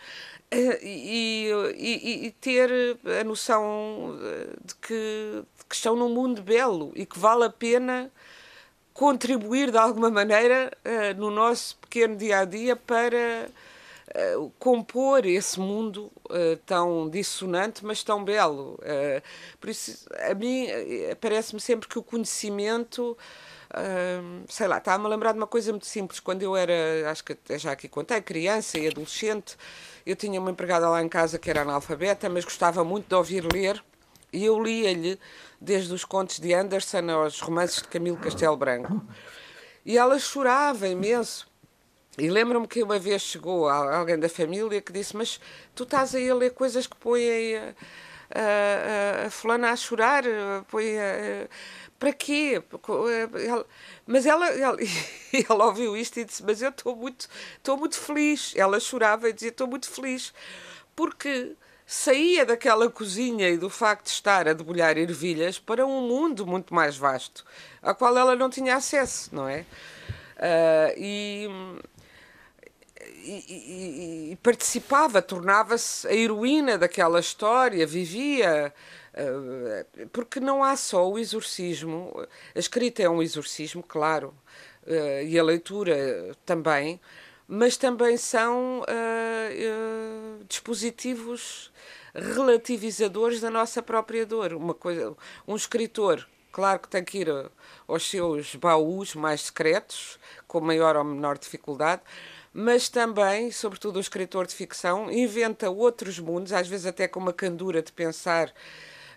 e, 0.51 1.51
e, 1.77 2.27
e, 2.27 2.31
ter 2.33 2.71
a 3.21 3.25
noção 3.25 4.17
de 4.65 4.75
que, 4.77 5.45
de 5.59 5.65
que, 5.69 5.75
estão 5.75 5.97
num 5.97 6.09
mundo 6.09 6.43
belo 6.43 6.93
e 6.95 7.05
que 7.05 7.19
vale 7.19 7.45
a 7.45 7.51
pena 7.51 8.11
contribuir 8.95 9.71
de 9.71 9.79
alguma 9.79 10.11
maneira 10.11 10.71
uh, 10.85 11.19
no 11.19 11.31
nosso 11.31 11.77
pequeno 11.79 12.17
dia 12.17 12.41
a 12.41 12.45
dia 12.45 12.77
para 12.77 13.49
compor 14.59 15.25
esse 15.25 15.59
mundo 15.59 16.13
tão 16.67 17.09
dissonante, 17.09 17.83
mas 17.83 18.05
tão 18.05 18.23
belo. 18.23 18.79
por 19.59 19.71
isso, 19.71 20.07
a 20.29 20.35
mim 20.35 20.67
parece-me 21.19 21.59
sempre 21.59 21.89
que 21.89 21.99
o 21.99 22.03
conhecimento 22.03 23.17
sei 24.49 24.67
lá, 24.69 24.79
estava-me 24.79 25.07
a 25.07 25.09
lembrar 25.09 25.33
de 25.33 25.39
uma 25.39 25.47
coisa 25.47 25.73
muito 25.73 25.87
simples. 25.87 26.21
Quando 26.21 26.43
eu 26.43 26.57
era, 26.57 27.11
acho 27.11 27.25
que 27.25 27.37
já 27.59 27.73
aqui 27.73 27.89
contei, 27.89 28.21
criança 28.21 28.79
e 28.79 28.87
adolescente, 28.87 29.57
eu 30.05 30.15
tinha 30.17 30.41
uma 30.41 30.51
empregada 30.51 30.89
lá 30.89 31.03
em 31.03 31.09
casa 31.09 31.39
que 31.39 31.49
era 31.49 31.63
analfabeta, 31.63 32.29
mas 32.29 32.45
gostava 32.45 32.85
muito 32.85 33.09
de 33.09 33.15
ouvir 33.15 33.45
ler. 33.53 33.83
E 34.33 34.45
eu 34.45 34.63
lia-lhe 34.63 35.19
desde 35.61 35.93
os 35.93 36.05
contos 36.05 36.39
de 36.39 36.55
Anderson 36.55 37.11
aos 37.11 37.41
romances 37.41 37.83
de 37.83 37.89
Camilo 37.89 38.17
Castelo 38.17 38.57
Branco. 38.57 39.03
E 39.85 39.99
ela 39.99 40.19
chorava 40.19 40.89
imenso. 40.89 41.51
E 42.19 42.29
lembro-me 42.29 42.67
que 42.67 42.83
uma 42.83 42.99
vez 42.99 43.23
chegou 43.23 43.69
alguém 43.69 44.19
da 44.19 44.29
família 44.29 44.81
que 44.81 44.93
disse: 44.93 45.17
Mas 45.17 45.41
tu 45.75 45.85
estás 45.85 46.15
aí 46.15 46.29
a 46.29 46.35
ler 46.35 46.51
coisas 46.51 46.87
que 46.87 46.97
põem 46.97 47.57
a, 47.57 47.75
a, 48.35 49.23
a, 49.23 49.27
a 49.27 49.31
fulana 49.31 49.71
a 49.71 49.77
chorar, 49.77 50.25
põe 50.69 50.99
a, 50.99 51.49
para 52.03 52.12
quê? 52.12 52.61
Ela, 53.47 53.65
mas 54.05 54.27
ela, 54.27 54.49
ela, 54.49 54.77
ela 55.49 55.67
ouviu 55.67 55.97
isto 55.97 56.19
e 56.19 56.25
disse: 56.25 56.43
Mas 56.43 56.61
eu 56.61 56.71
estou 56.71 56.97
muito, 56.97 57.29
estou 57.57 57.77
muito 57.77 57.97
feliz. 57.97 58.53
Ela 58.57 58.81
chorava 58.81 59.29
e 59.29 59.33
dizia: 59.33 59.51
Estou 59.51 59.69
muito 59.69 59.88
feliz. 59.88 60.35
Porque 60.97 61.55
saía 61.87 62.45
daquela 62.45 62.91
cozinha 62.91 63.49
e 63.49 63.57
do 63.57 63.71
facto 63.71 64.07
de 64.07 64.11
estar 64.11 64.49
a 64.49 64.53
debulhar 64.53 64.99
ervilhas 64.99 65.61
para 65.61 65.87
um 65.87 66.09
mundo 66.09 66.45
muito 66.45 66.75
mais 66.75 66.97
vasto, 66.97 67.45
ao 67.81 67.95
qual 67.95 68.19
ela 68.19 68.35
não 68.35 68.51
tinha 68.51 68.75
acesso, 68.75 69.33
não 69.33 69.49
é? 69.49 69.61
Uh, 69.61 70.95
e, 70.97 71.49
e, 73.25 73.45
e, 73.49 74.33
e, 74.33 74.37
participava, 74.37 75.23
tornava-se 75.23 76.07
a 76.09 76.15
heroína 76.15 76.77
daquela 76.79 77.21
história, 77.21 77.87
vivia 77.87 78.73
eh, 79.15 79.85
porque 80.12 80.41
não 80.41 80.65
há 80.65 80.75
só 80.77 81.09
o 81.09 81.19
exorcismo, 81.19 82.12
a 82.55 82.59
escrita 82.59 83.03
é 83.03 83.09
um 83.09 83.23
exorcismo, 83.23 83.83
claro, 83.83 84.35
eh, 84.87 85.25
e 85.27 85.38
a 85.38 85.45
leitura 85.45 86.35
também, 86.47 87.01
mas 87.47 87.77
também 87.77 88.17
são 88.17 88.81
uh, 88.81 90.45
dispositivos 90.49 91.71
relativizadores 92.15 93.41
da 93.41 93.51
nossa 93.51 93.83
própria 93.83 94.25
dor. 94.25 94.55
Uma 94.55 94.73
coisa, 94.73 95.15
um 95.47 95.55
escritor, 95.55 96.27
claro 96.51 96.79
que 96.81 96.88
tem 96.88 97.05
que 97.05 97.19
ir 97.19 97.29
aos 97.87 98.09
seus 98.09 98.55
baús 98.55 99.15
mais 99.15 99.43
secretos, 99.43 100.19
com 100.47 100.61
maior 100.61 100.97
ou 100.97 101.05
menor 101.05 101.37
dificuldade, 101.37 102.01
mas 102.53 102.88
também, 102.88 103.51
sobretudo 103.51 103.97
o 103.97 104.01
escritor 104.01 104.47
de 104.47 104.55
ficção, 104.55 105.11
inventa 105.11 105.71
outros 105.71 106.19
mundos, 106.19 106.53
às 106.53 106.69
vezes 106.69 106.87
até 106.87 107.09
com 107.09 107.21
uma 107.21 107.33
candura 107.33 107.83
de 107.83 107.93
pensar 107.93 108.53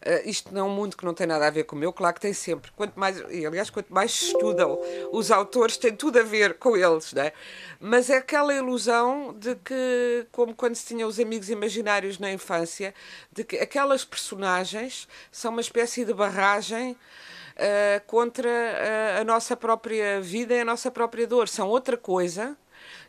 Uh, 0.06 0.21
isto 0.30 0.54
não 0.54 0.62
é 0.62 0.63
um 0.65 0.69
mundo 0.69 0.95
que 0.95 1.04
não 1.04 1.15
tem 1.15 1.26
nada 1.26 1.48
a 1.48 1.50
ver 1.50 1.63
com 1.63 1.76
o 1.76 1.80
meu, 1.80 1.91
claro 1.91 2.13
que 2.13 2.21
tem 2.21 2.32
sempre. 2.32 2.69
Quanto 2.76 2.93
mais, 3.00 3.19
aliás, 3.19 3.71
quanto 3.71 3.91
mais 3.91 4.12
estudam 4.12 4.80
os 5.12 5.32
autores, 5.32 5.78
tem 5.78 5.95
tudo 5.95 6.19
a 6.19 6.24
ver 6.24 6.60
com 6.60 6.78
eles, 6.78 7.12
não 7.12 7.24
é? 7.24 7.34
Mas 7.80 8.12
é 8.12 8.17
aquela 8.17 8.54
ilusão 8.54 9.36
de 9.36 9.56
que, 9.56 10.28
como 10.32 10.54
quando 10.54 10.76
se 10.76 10.86
tinha 10.86 11.08
os 11.08 11.19
amigos 11.19 11.50
imaginários 11.50 12.19
na 12.19 12.32
infância, 12.32 12.93
de 13.32 13.43
que 13.43 13.58
aquelas 13.58 14.06
personagens 14.06 15.08
são 15.32 15.52
uma 15.52 15.62
espécie 15.62 16.06
de 16.06 16.13
barragem 16.13 16.91
uh, 16.91 18.06
contra 18.06 18.48
uh, 18.48 19.21
a 19.21 19.23
nossa 19.23 19.58
própria 19.58 20.21
vida 20.21 20.54
e 20.54 20.60
a 20.60 20.65
nossa 20.65 20.92
própria 20.92 21.25
dor. 21.25 21.48
São 21.48 21.67
outra 21.67 21.98
coisa 21.98 22.56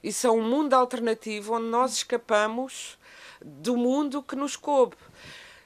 e 0.07 0.13
são 0.13 0.39
um 0.39 0.49
mundo 0.49 0.73
alternativo 0.73 1.55
onde 1.55 1.67
nós 1.67 1.95
escapamos 1.95 2.97
do 3.43 3.77
mundo 3.77 4.23
que 4.23 4.37
nos 4.37 4.55
coube. 4.55 4.95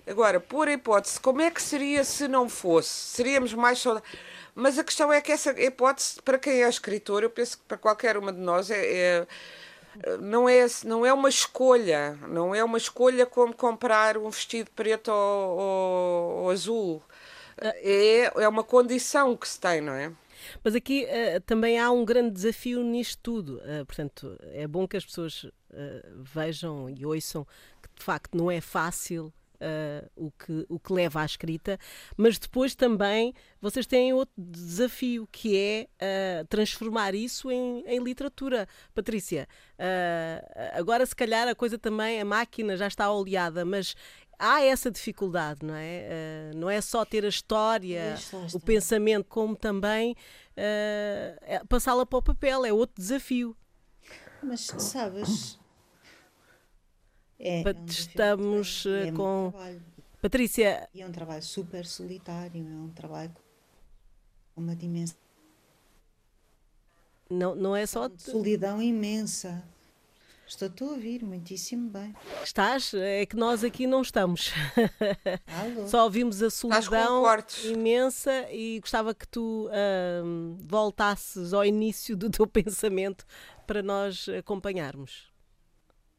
Agora, 0.07 0.41
por 0.41 0.67
hipótese, 0.67 1.21
como 1.21 1.43
é 1.43 1.51
que 1.51 1.61
seria 1.61 2.03
se 2.05 2.27
não 2.27 2.49
fosse? 2.49 2.89
Seríamos 2.89 3.53
mais 3.53 3.79
saudáveis. 3.79 4.11
Mas 4.55 4.79
a 4.79 4.85
questão 4.85 5.13
é 5.13 5.21
que 5.21 5.31
essa 5.31 5.51
hipótese, 5.61 6.23
para 6.23 6.39
quem 6.39 6.63
é 6.63 6.69
escritor, 6.71 7.23
eu 7.23 7.29
penso 7.29 7.59
que 7.59 7.65
para 7.65 7.77
qualquer 7.77 8.17
uma 8.17 8.33
de 8.33 8.41
nós 8.41 8.71
é, 8.71 8.81
é 8.83 9.27
não 10.19 10.49
é, 10.49 10.65
não 10.87 11.05
é 11.05 11.13
uma 11.13 11.29
escolha, 11.29 12.19
não 12.27 12.55
é 12.55 12.65
uma 12.65 12.79
escolha 12.79 13.27
como 13.27 13.55
comprar 13.55 14.17
um 14.17 14.31
vestido 14.31 14.71
preto 14.71 15.09
ou, 15.13 15.59
ou, 15.59 16.37
ou 16.45 16.51
azul. 16.51 17.03
É, 17.59 18.33
é 18.43 18.49
uma 18.49 18.65
condição 18.65 19.37
que 19.37 19.47
se 19.47 19.61
tem, 19.61 19.83
não 19.83 19.93
é? 19.93 20.11
Mas 20.63 20.75
aqui 20.75 21.05
uh, 21.05 21.41
também 21.41 21.79
há 21.79 21.91
um 21.91 22.05
grande 22.05 22.31
desafio 22.31 22.83
nisto 22.83 23.19
tudo. 23.23 23.57
Uh, 23.59 23.85
portanto, 23.87 24.37
é 24.53 24.67
bom 24.67 24.87
que 24.87 24.97
as 24.97 25.05
pessoas 25.05 25.45
uh, 25.45 25.53
vejam 26.17 26.89
e 26.89 27.05
ouçam 27.05 27.47
que 27.83 27.89
de 27.99 28.05
facto 28.05 28.37
não 28.37 28.51
é 28.51 28.61
fácil 28.61 29.33
Uh, 29.63 30.09
o, 30.17 30.31
que, 30.31 30.65
o 30.71 30.81
que 30.81 30.91
leva 30.91 31.21
à 31.21 31.25
escrita, 31.27 31.79
mas 32.17 32.39
depois 32.39 32.75
também 32.75 33.35
vocês 33.61 33.87
têm 33.87 34.11
outro 34.15 34.33
desafio 34.39 35.29
que 35.31 35.55
é 35.55 35.87
uh, 36.43 36.47
transformar 36.47 37.15
isso 37.15 37.51
em, 37.51 37.85
em 37.87 38.03
literatura. 38.03 38.67
Patrícia, 38.95 39.47
uh, 39.75 40.79
agora 40.79 41.05
se 41.05 41.15
calhar 41.15 41.47
a 41.47 41.55
coisa 41.55 41.77
também, 41.77 42.19
a 42.19 42.25
máquina 42.25 42.75
já 42.75 42.87
está 42.87 43.13
oleada, 43.13 43.63
mas 43.63 43.95
há 44.41 44.63
essa 44.63 44.91
dificuldade, 44.91 45.65
não 45.65 45.75
é? 45.75 46.51
não 46.57 46.69
é 46.71 46.81
só 46.81 47.05
ter 47.05 47.25
a 47.25 47.29
história, 47.29 48.17
o 48.53 48.59
pensamento, 48.59 49.27
como 49.29 49.55
também 49.55 50.17
é 50.57 51.63
passá-la 51.69 52.05
para 52.07 52.19
o 52.19 52.23
papel, 52.23 52.65
é 52.65 52.73
outro 52.73 53.01
desafio. 53.01 53.57
Mas 54.43 54.63
sabes, 54.63 55.59
é, 57.39 57.63
é 57.63 57.65
um 57.65 57.87
estamos 57.87 58.85
é, 58.87 59.09
é 59.09 59.13
com. 59.13 59.53
Patrícia. 60.21 60.89
E 60.93 61.01
é 61.01 61.07
um 61.07 61.13
trabalho 61.13 61.43
super 61.43 61.87
solitário, 61.87 62.63
é 62.63 62.77
um 62.77 62.91
trabalho 62.91 63.35
com 64.55 64.61
uma 64.61 64.77
dimensão. 64.77 65.17
Não, 67.31 67.55
não 67.55 67.75
é 67.75 67.87
só. 67.87 68.11
Solidão 68.19 68.83
imensa. 68.83 69.65
Estou-te 70.51 70.83
a 70.83 70.87
ouvir 70.89 71.25
muitíssimo 71.25 71.89
bem. 71.89 72.13
Estás? 72.43 72.93
É 72.93 73.25
que 73.25 73.37
nós 73.37 73.63
aqui 73.63 73.87
não 73.87 74.03
estamos. 74.03 74.53
Só 75.87 76.03
ouvimos 76.03 76.43
a 76.43 76.51
solidão 76.51 77.23
imensa 77.65 78.51
e 78.51 78.81
gostava 78.81 79.15
que 79.15 79.29
tu 79.29 79.71
hum, 80.25 80.59
voltasses 80.61 81.55
ao 81.55 81.65
início 81.65 82.17
do 82.17 82.29
teu 82.29 82.47
pensamento 82.51 83.25
para 83.65 83.81
nós 83.81 84.29
acompanharmos 84.29 85.31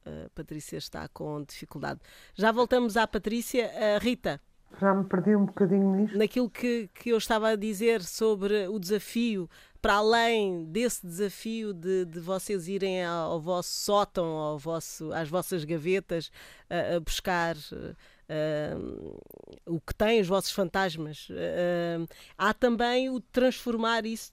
a 0.05 0.29
Patrícia 0.33 0.77
está 0.77 1.07
com 1.09 1.43
dificuldade. 1.43 1.99
Já 2.33 2.51
voltamos 2.51 2.97
à 2.97 3.05
Patrícia. 3.05 3.69
Uh, 3.69 4.03
Rita. 4.03 4.41
Já 4.79 4.93
me 4.93 5.03
perdi 5.05 5.35
um 5.35 5.45
bocadinho 5.45 5.95
nisto. 5.95 6.17
Naquilo 6.17 6.49
que, 6.49 6.89
que 6.93 7.09
eu 7.09 7.17
estava 7.17 7.49
a 7.49 7.55
dizer 7.55 8.01
sobre 8.01 8.67
o 8.67 8.79
desafio, 8.79 9.49
para 9.81 9.95
além 9.95 10.65
desse 10.65 11.05
desafio 11.05 11.73
de, 11.73 12.05
de 12.05 12.19
vocês 12.19 12.67
irem 12.67 13.03
ao, 13.03 13.33
ao 13.33 13.41
vosso 13.41 13.69
sótão, 13.69 14.25
ao 14.25 14.57
vosso, 14.57 15.11
às 15.13 15.29
vossas 15.29 15.63
gavetas, 15.63 16.27
uh, 16.69 16.97
a 16.97 16.99
buscar. 16.99 17.55
Uh, 17.55 19.19
o 19.65 19.79
que 19.81 19.93
tem 19.93 20.21
os 20.21 20.27
vossos 20.27 20.51
fantasmas. 20.51 21.27
Uh, 21.29 22.07
há 22.37 22.53
também 22.53 23.09
o 23.09 23.19
transformar 23.19 24.05
isso 24.05 24.31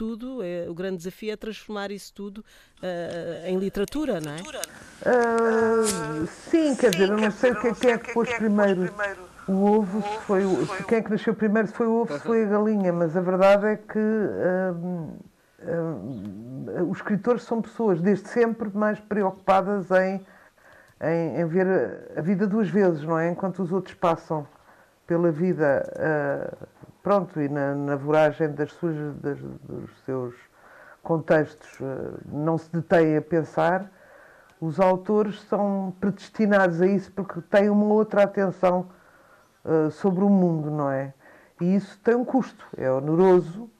tudo, 0.00 0.42
é, 0.42 0.66
o 0.66 0.72
grande 0.72 0.96
desafio 0.96 1.32
é 1.32 1.36
transformar 1.36 1.90
isso 1.90 2.10
tudo 2.14 2.38
uh, 2.38 3.46
em 3.46 3.58
literatura, 3.58 4.18
não 4.18 4.32
é? 4.32 4.36
Uh, 4.40 6.26
sim, 6.26 6.74
quer 6.74 6.90
dizer, 6.90 7.10
eu 7.10 7.18
não 7.18 7.30
sei 7.30 7.54
quem, 7.56 7.74
quem 7.74 7.90
é 7.90 7.98
que 7.98 8.14
pôs 8.14 8.32
primeiro 8.32 8.90
o 9.50 9.64
ovo, 9.64 10.02
se 10.02 10.18
foi 10.20 10.42
quem 10.86 10.98
é 10.98 11.02
que 11.02 11.10
nasceu 11.10 11.34
primeiro, 11.34 11.68
se 11.68 11.74
foi 11.74 11.86
o 11.86 12.02
ovo, 12.02 12.12
se 12.12 12.20
foi 12.20 12.44
a 12.44 12.46
galinha, 12.46 12.92
mas 12.92 13.16
a 13.16 13.20
verdade 13.20 13.66
é 13.66 13.76
que 13.76 13.98
uh, 13.98 15.18
os 16.88 16.98
escritores 16.98 17.42
são 17.42 17.60
pessoas 17.60 18.00
desde 18.00 18.28
sempre 18.28 18.70
mais 18.72 19.00
preocupadas 19.00 19.90
em, 19.90 20.24
em, 21.02 21.40
em, 21.40 21.46
ver 21.46 21.66
a 22.16 22.20
vida 22.20 22.46
duas 22.46 22.68
vezes, 22.68 23.02
não 23.02 23.18
é? 23.18 23.30
Enquanto 23.30 23.60
os 23.60 23.72
outros 23.72 23.94
passam 23.94 24.46
pela 25.06 25.30
vida 25.30 25.84
pronto, 27.02 27.40
e 27.40 27.48
na, 27.48 27.74
na 27.74 27.96
voragem 27.96 28.52
das 28.52 28.72
suas, 28.72 28.94
das, 29.16 29.38
dos 29.38 29.90
seus 30.04 30.34
contextos 31.02 31.78
não 32.26 32.56
se 32.56 32.70
detém 32.72 33.16
a 33.16 33.22
pensar, 33.22 33.90
os 34.60 34.78
autores 34.78 35.40
são 35.42 35.94
predestinados 35.98 36.80
a 36.80 36.86
isso 36.86 37.10
porque 37.12 37.40
têm 37.42 37.68
uma 37.70 37.86
outra 37.86 38.22
atenção 38.22 38.88
uh, 39.64 39.90
sobre 39.90 40.24
o 40.24 40.28
mundo, 40.28 40.70
não 40.70 40.90
é? 40.90 41.12
E 41.60 41.74
isso 41.74 41.98
tem 42.02 42.14
um 42.14 42.24
custo, 42.24 42.66
é 42.76 42.90
oneroso, 42.90 43.70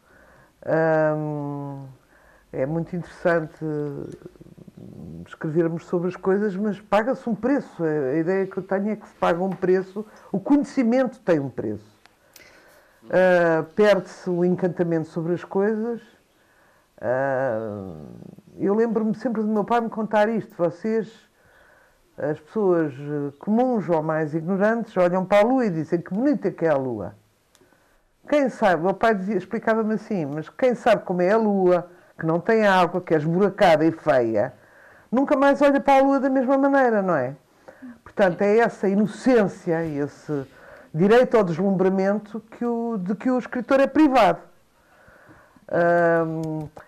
um, 1.16 1.86
é 2.52 2.66
muito 2.66 2.94
interessante 2.94 3.64
escrevermos 5.26 5.84
sobre 5.86 6.08
as 6.08 6.16
coisas, 6.16 6.56
mas 6.56 6.80
paga-se 6.80 7.28
um 7.28 7.34
preço. 7.34 7.82
A 7.82 8.14
ideia 8.16 8.46
que 8.46 8.56
eu 8.56 8.62
tenho 8.62 8.90
é 8.90 8.96
que 8.96 9.08
se 9.08 9.14
paga 9.14 9.42
um 9.42 9.50
preço, 9.50 10.04
o 10.32 10.40
conhecimento 10.40 11.20
tem 11.20 11.38
um 11.38 11.50
preço. 11.50 11.98
Uh, 13.04 13.64
Perde-se 13.74 14.28
o 14.30 14.44
encantamento 14.44 15.08
sobre 15.08 15.34
as 15.34 15.44
coisas. 15.44 16.00
Uh, 17.00 18.06
eu 18.58 18.74
lembro-me 18.74 19.14
sempre 19.14 19.42
do 19.42 19.48
meu 19.48 19.64
pai 19.64 19.80
me 19.80 19.88
contar 19.88 20.28
isto. 20.28 20.54
Vocês, 20.56 21.10
as 22.18 22.38
pessoas 22.38 22.92
comuns 23.38 23.88
ou 23.88 24.02
mais 24.02 24.34
ignorantes, 24.34 24.96
olham 24.96 25.24
para 25.24 25.40
a 25.40 25.44
lua 25.44 25.66
e 25.66 25.70
dizem 25.70 26.00
que 26.00 26.12
bonita 26.12 26.50
que 26.50 26.64
é 26.66 26.68
a 26.68 26.76
lua. 26.76 27.14
Quem 28.28 28.48
sabe, 28.48 28.82
o 28.82 28.84
meu 28.84 28.94
pai 28.94 29.18
explicava-me 29.30 29.94
assim, 29.94 30.26
mas 30.26 30.48
quem 30.48 30.74
sabe 30.74 31.04
como 31.04 31.22
é 31.22 31.32
a 31.32 31.36
lua, 31.36 31.90
que 32.18 32.26
não 32.26 32.38
tem 32.38 32.66
água, 32.66 33.00
que 33.00 33.14
é 33.14 33.16
esburacada 33.16 33.84
e 33.84 33.90
feia, 33.90 34.52
nunca 35.10 35.36
mais 35.36 35.60
olha 35.62 35.80
para 35.80 35.98
a 35.98 36.02
lua 36.02 36.20
da 36.20 36.30
mesma 36.30 36.56
maneira, 36.56 37.02
não 37.02 37.16
é? 37.16 37.34
Portanto, 38.04 38.42
é 38.42 38.58
essa 38.58 38.88
inocência, 38.88 39.84
esse 39.84 40.46
direito 40.92 41.36
ao 41.36 41.44
deslumbramento 41.44 42.40
que 42.50 42.64
o, 42.64 42.98
de 42.98 43.14
que 43.14 43.30
o 43.30 43.38
escritor 43.38 43.80
é 43.80 43.86
privado. 43.86 44.40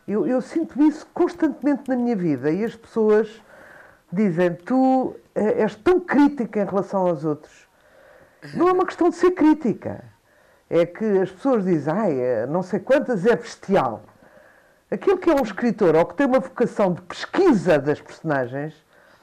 eu, 0.06 0.26
eu, 0.26 0.40
sinto 0.40 0.82
isso 0.82 1.06
constantemente 1.14 1.88
na 1.88 1.96
minha 1.96 2.16
vida 2.16 2.50
e 2.50 2.64
as 2.64 2.76
pessoas 2.76 3.42
dizem: 4.12 4.54
Tu 4.54 5.16
eh, 5.34 5.62
és 5.62 5.74
tão 5.74 6.00
crítica 6.00 6.60
em 6.60 6.66
relação 6.66 7.06
aos 7.06 7.24
outros. 7.24 7.66
Não 8.54 8.68
é 8.68 8.72
uma 8.72 8.86
questão 8.86 9.08
de 9.08 9.16
ser 9.16 9.32
crítica. 9.32 10.04
É 10.68 10.84
que 10.86 11.04
as 11.18 11.30
pessoas 11.30 11.64
dizem: 11.64 11.92
Ai, 11.92 12.20
eh, 12.20 12.46
não 12.46 12.62
sei 12.62 12.80
quantas 12.80 13.24
é 13.26 13.34
bestial. 13.34 14.02
Aquilo 14.90 15.16
que 15.16 15.30
é 15.30 15.34
um 15.34 15.42
escritor 15.42 15.96
ou 15.96 16.04
que 16.04 16.14
tem 16.14 16.26
uma 16.26 16.40
vocação 16.40 16.92
de 16.92 17.00
pesquisa 17.02 17.78
das 17.78 18.00
personagens 18.00 18.74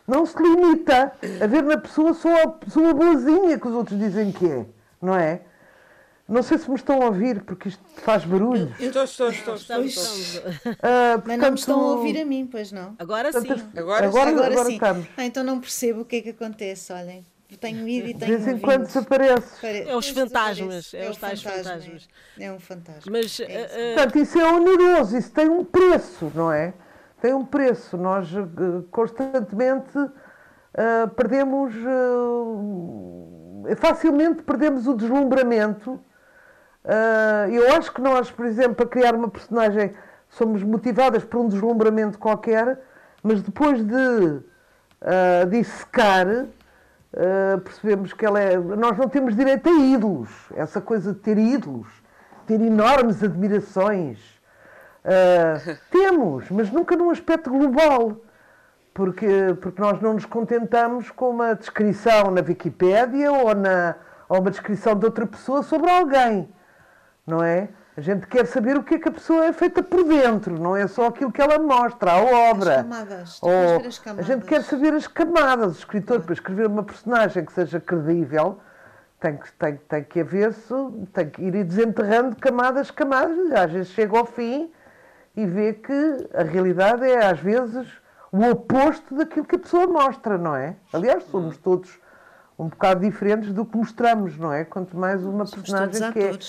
não 0.07 0.25
se 0.25 0.35
limita 0.41 1.13
a 1.41 1.45
ver 1.45 1.61
na 1.61 1.77
pessoa 1.77 2.15
só 2.15 2.43
a 2.43 2.47
pessoa 2.47 2.93
boazinha 2.93 3.59
que 3.59 3.67
os 3.67 3.75
outros 3.75 3.99
dizem 3.99 4.31
que 4.31 4.49
é, 4.49 4.65
não 4.99 5.13
é? 5.13 5.41
Não 6.29 6.43
sei 6.43 6.57
se 6.57 6.69
me 6.69 6.75
estão 6.75 7.01
a 7.01 7.05
ouvir, 7.05 7.41
porque 7.41 7.69
isto 7.69 7.83
faz 7.97 8.23
barulhos. 8.23 8.69
Estou, 8.79 9.03
estou, 9.03 9.29
estou. 9.29 9.55
estou, 9.55 9.83
estou. 9.83 10.03
Uh, 10.03 11.23
Mas 11.25 11.39
não 11.39 11.49
me 11.49 11.57
estão 11.57 11.79
a 11.79 11.95
ouvir 11.95 12.21
a 12.21 12.25
mim, 12.25 12.47
pois 12.49 12.71
não? 12.71 12.95
Agora 12.99 13.31
sim. 13.33 13.47
Agora, 13.75 14.07
agora, 14.07 14.29
agora, 14.29 14.47
agora 14.47 14.65
sim. 14.65 14.73
Estamos. 14.73 15.07
Ah, 15.17 15.25
então 15.25 15.43
não 15.43 15.59
percebo 15.59 16.01
o 16.01 16.05
que 16.05 16.17
é 16.17 16.21
que 16.21 16.29
acontece, 16.29 16.93
olhem. 16.93 17.25
Tenho 17.59 17.87
ido 17.87 18.09
e 18.09 18.13
tenho 18.13 18.37
De 18.37 18.43
vez 18.43 18.47
em 18.47 18.59
quando 18.59 18.85
desaparece. 18.85 19.65
É 19.65 19.95
os 19.95 20.07
fantasmas. 20.09 20.93
É, 20.93 21.05
é 21.05 21.09
os 21.09 21.17
tais 21.17 21.41
fantasmas. 21.41 22.07
É 22.39 22.51
um 22.51 22.59
fantasma. 22.59 23.11
Mas, 23.11 23.39
é 23.39 23.41
isso. 23.43 23.43
Uh, 23.43 23.95
Portanto, 23.95 24.19
isso 24.19 24.39
é 24.39 24.53
oneroso, 24.53 25.17
isso 25.17 25.31
tem 25.31 25.49
um 25.49 25.65
preço, 25.65 26.31
não 26.35 26.51
é? 26.51 26.73
tem 27.21 27.33
um 27.33 27.45
preço. 27.45 27.97
Nós 27.97 28.31
uh, 28.33 28.83
constantemente 28.91 29.97
uh, 29.97 31.09
perdemos, 31.15 31.73
uh, 31.75 33.75
facilmente 33.77 34.43
perdemos 34.43 34.87
o 34.87 34.95
deslumbramento. 34.95 35.99
Eu 37.51 37.75
acho 37.75 37.91
que 37.93 38.01
nós, 38.01 38.31
por 38.31 38.45
exemplo, 38.45 38.75
para 38.75 38.85
criar 38.85 39.15
uma 39.15 39.29
personagem, 39.29 39.93
somos 40.29 40.63
motivadas 40.63 41.23
por 41.23 41.39
um 41.39 41.47
deslumbramento 41.47 42.17
qualquer, 42.17 42.79
mas 43.21 43.41
depois 43.41 43.85
de 43.85 43.93
uh, 43.95 45.45
dissecar, 45.49 46.45
percebemos 47.63 48.13
que 48.13 48.25
ela 48.25 48.39
é. 48.39 48.57
Nós 48.57 48.97
não 48.97 49.09
temos 49.09 49.35
direito 49.35 49.67
a 49.67 49.73
ídolos. 49.73 50.29
Essa 50.55 50.79
coisa 50.79 51.13
de 51.13 51.19
ter 51.19 51.37
ídolos, 51.37 51.87
ter 52.45 52.61
enormes 52.61 53.23
admirações 53.23 54.39
Uh, 54.99 55.77
temos, 55.89 56.49
mas 56.49 56.69
nunca 56.71 56.95
num 56.95 57.09
aspecto 57.09 57.49
global, 57.49 58.17
porque, 58.93 59.55
porque 59.61 59.81
nós 59.81 60.01
não 60.01 60.13
nos 60.13 60.25
contentamos 60.25 61.09
com 61.09 61.29
uma 61.29 61.55
descrição 61.55 62.31
na 62.31 62.41
Wikipédia 62.41 63.31
ou, 63.31 63.55
na, 63.55 63.95
ou 64.27 64.39
uma 64.39 64.51
descrição 64.51 64.95
de 64.95 65.05
outra 65.05 65.25
pessoa 65.25 65.63
sobre 65.63 65.89
alguém, 65.89 66.49
não 67.29 67.43
é? 67.43 67.69
A 67.95 68.01
gente 68.01 68.27
quer 68.27 68.45
saber 68.47 68.77
o 68.77 68.83
que 68.83 68.95
é 68.95 68.99
que 68.99 69.09
a 69.09 69.11
pessoa 69.11 69.45
é 69.45 69.53
feita 69.53 69.83
por 69.83 70.03
dentro, 70.05 70.57
não 70.57 70.75
é 70.75 70.87
só 70.87 71.07
aquilo 71.07 71.31
que 71.31 71.41
ela 71.41 71.59
mostra, 71.59 72.13
a 72.13 72.49
obra. 72.49 72.79
As 72.79 72.81
camadas. 72.83 73.39
Ou, 73.41 73.87
as 73.87 73.99
camadas. 73.99 74.29
A 74.29 74.33
gente 74.33 74.45
quer 74.45 74.63
saber 74.63 74.93
as 74.93 75.07
camadas. 75.07 75.75
O 75.75 75.79
escritor, 75.79 76.21
para 76.21 76.33
escrever 76.33 76.67
uma 76.67 76.83
personagem 76.83 77.43
que 77.43 77.51
seja 77.51 77.79
credível, 77.79 78.59
tem 79.19 79.35
que, 79.35 79.51
tem, 79.51 79.75
tem 79.75 80.03
que 80.03 80.21
haver, 80.21 80.55
tem 81.13 81.29
que 81.29 81.41
ir 81.41 81.63
desenterrando 81.63 82.37
camadas, 82.37 82.89
camadas. 82.89 83.51
Às 83.51 83.71
vezes 83.71 83.91
chega 83.91 84.17
ao 84.17 84.25
fim 84.25 84.71
e 85.35 85.45
vê 85.45 85.73
que 85.73 86.29
a 86.33 86.43
realidade 86.43 87.03
é, 87.03 87.25
às 87.25 87.39
vezes, 87.39 87.85
o 88.31 88.49
oposto 88.49 89.13
daquilo 89.15 89.45
que 89.45 89.57
a 89.57 89.59
pessoa 89.59 89.87
mostra, 89.87 90.37
não 90.37 90.55
é? 90.55 90.77
Aliás, 90.93 91.23
somos 91.25 91.57
todos 91.57 91.99
um 92.57 92.67
bocado 92.69 93.01
diferentes 93.01 93.51
do 93.53 93.65
que 93.65 93.75
mostramos, 93.75 94.37
não 94.37 94.53
é? 94.53 94.63
Quanto 94.63 94.95
mais 94.97 95.25
uma 95.25 95.45
somos 95.45 95.69
personagem 95.69 96.11
que 96.13 96.19
é. 96.19 96.39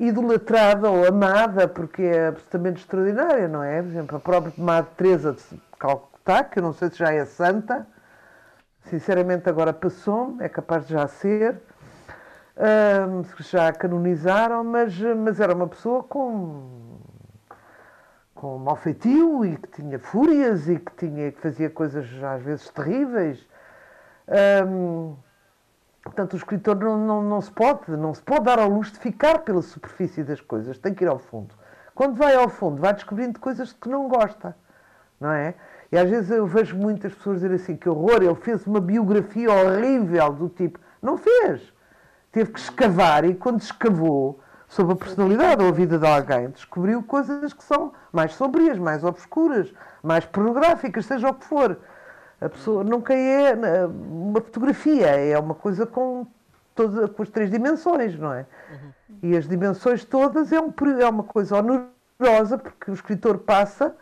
Idolatrada 0.00 0.88
ou 0.90 1.06
amada, 1.06 1.68
porque 1.68 2.02
é 2.02 2.28
absolutamente 2.28 2.80
extraordinária, 2.80 3.46
não 3.46 3.62
é? 3.62 3.82
Por 3.82 3.88
exemplo, 3.88 4.16
a 4.16 4.20
própria 4.20 4.52
Madre 4.56 4.90
Teresa 4.96 5.32
de 5.32 5.60
Calcutá, 5.78 6.42
que 6.42 6.58
eu 6.58 6.62
não 6.62 6.72
sei 6.72 6.88
se 6.90 6.98
já 6.98 7.12
é 7.12 7.24
santa, 7.24 7.86
sinceramente 8.84 9.48
agora 9.48 9.72
passou-me, 9.72 10.42
é 10.42 10.48
capaz 10.48 10.86
de 10.86 10.94
já 10.94 11.06
ser, 11.06 11.60
um, 12.56 13.22
já 13.40 13.68
a 13.68 13.72
canonizaram, 13.72 14.64
mas, 14.64 14.98
mas 14.98 15.38
era 15.38 15.54
uma 15.54 15.68
pessoa 15.68 16.02
com 16.02 16.80
com 18.40 18.56
mau 18.56 18.74
feitio 18.74 19.44
e 19.44 19.54
que 19.58 19.68
tinha 19.68 19.98
fúrias 19.98 20.66
e 20.66 20.78
que, 20.78 20.92
tinha, 20.96 21.30
que 21.30 21.38
fazia 21.42 21.68
coisas 21.68 22.06
às 22.24 22.42
vezes 22.42 22.70
terríveis. 22.70 23.46
Um, 24.66 25.14
portanto, 26.10 26.32
o 26.32 26.36
escritor 26.36 26.76
não, 26.76 26.98
não, 26.98 27.22
não, 27.22 27.40
se 27.40 27.50
pode, 27.52 27.88
não 27.92 28.12
se 28.12 28.20
pode 28.20 28.44
dar 28.44 28.58
ao 28.58 28.68
luxo 28.68 28.92
de 28.92 28.98
ficar 28.98 29.38
pela 29.38 29.62
superfície 29.62 30.24
das 30.24 30.40
coisas, 30.40 30.76
tem 30.76 30.92
que 30.92 31.04
ir 31.04 31.08
ao 31.08 31.20
fundo. 31.20 31.54
Quando 31.94 32.16
vai 32.16 32.34
ao 32.34 32.48
fundo, 32.48 32.80
vai 32.80 32.92
descobrindo 32.92 33.38
coisas 33.38 33.72
que 33.72 33.88
não 33.88 34.08
gosta, 34.08 34.56
não 35.20 35.30
é? 35.30 35.54
E 35.92 35.96
às 35.96 36.10
vezes 36.10 36.30
eu 36.30 36.46
vejo 36.46 36.76
muitas 36.76 37.14
pessoas 37.14 37.40
dizer 37.40 37.54
assim: 37.54 37.76
que 37.76 37.88
horror, 37.88 38.22
ele 38.22 38.34
fez 38.34 38.66
uma 38.66 38.80
biografia 38.80 39.50
horrível 39.52 40.32
do 40.32 40.48
tipo. 40.48 40.80
Não 41.00 41.16
fez. 41.16 41.72
Teve 42.32 42.52
que 42.52 42.58
escavar 42.58 43.24
e 43.24 43.34
quando 43.34 43.60
escavou 43.60 44.40
sobre 44.68 44.92
a 44.92 44.96
personalidade 44.96 45.62
ou 45.62 45.68
a 45.68 45.72
vida 45.72 45.98
de 45.98 46.06
alguém, 46.06 46.50
descobriu 46.50 47.02
coisas 47.02 47.52
que 47.52 47.62
são 47.62 47.92
mais 48.12 48.34
sombrias, 48.34 48.78
mais 48.78 49.04
obscuras, 49.04 49.72
mais 50.02 50.24
pornográficas, 50.24 51.06
seja 51.06 51.28
o 51.28 51.34
que 51.34 51.44
for. 51.44 51.76
A 52.40 52.48
pessoa 52.48 52.82
nunca 52.82 53.14
é 53.14 53.54
uma 53.86 54.40
fotografia, 54.40 55.06
é 55.06 55.38
uma 55.38 55.54
coisa 55.54 55.86
com, 55.86 56.26
todas, 56.74 57.10
com 57.10 57.22
as 57.22 57.28
três 57.28 57.50
dimensões, 57.50 58.18
não 58.18 58.32
é? 58.32 58.46
Uhum. 58.70 58.90
E 59.22 59.36
as 59.36 59.46
dimensões 59.46 60.04
todas 60.04 60.50
é, 60.52 60.60
um, 60.60 60.72
é 61.00 61.08
uma 61.08 61.24
coisa 61.24 61.56
onerosa, 61.56 62.56
porque 62.56 62.90
o 62.90 62.94
escritor 62.94 63.38
passa 63.38 63.94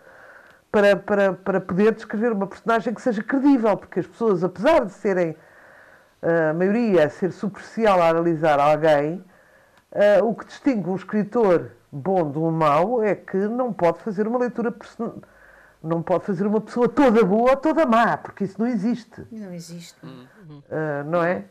para, 0.71 0.95
para, 0.97 1.33
para 1.33 1.61
poder 1.61 1.95
descrever 1.95 2.33
uma 2.33 2.47
personagem 2.47 2.95
que 2.95 3.03
seja 3.03 3.23
credível, 3.23 3.77
porque 3.77 4.01
as 4.01 4.07
pessoas, 4.07 4.45
apesar 4.45 4.85
de 4.85 4.93
serem, 4.93 5.37
a 6.23 6.53
maioria, 6.53 7.07
a 7.07 7.11
ser 7.11 7.33
superficial 7.33 8.01
a 8.01 8.09
analisar 8.09 8.61
alguém, 8.61 9.25
Uh, 9.91 10.23
o 10.23 10.35
que 10.35 10.45
distingue 10.45 10.91
um 10.91 10.97
escritor 10.97 11.71
bom 11.91 12.31
de 12.31 12.39
um 12.39 12.51
mau 12.51 13.03
é 13.03 13.15
que 13.15 13.39
não 13.39 13.73
pode 13.73 14.01
fazer 14.01 14.29
uma 14.29 14.39
leitura 14.39 14.71
não 15.83 16.03
pode 16.03 16.25
fazer 16.25 16.47
uma 16.47 16.61
pessoa 16.61 16.89
toda 16.89 17.25
boa 17.25 17.51
ou 17.51 17.57
toda 17.57 17.87
má, 17.87 18.17
porque 18.17 18.45
isso 18.45 18.57
não 18.59 18.67
existe. 18.67 19.25
Não 19.31 19.53
existe. 19.53 19.97
Uh, 20.05 21.05
não 21.07 21.23
é? 21.23 21.45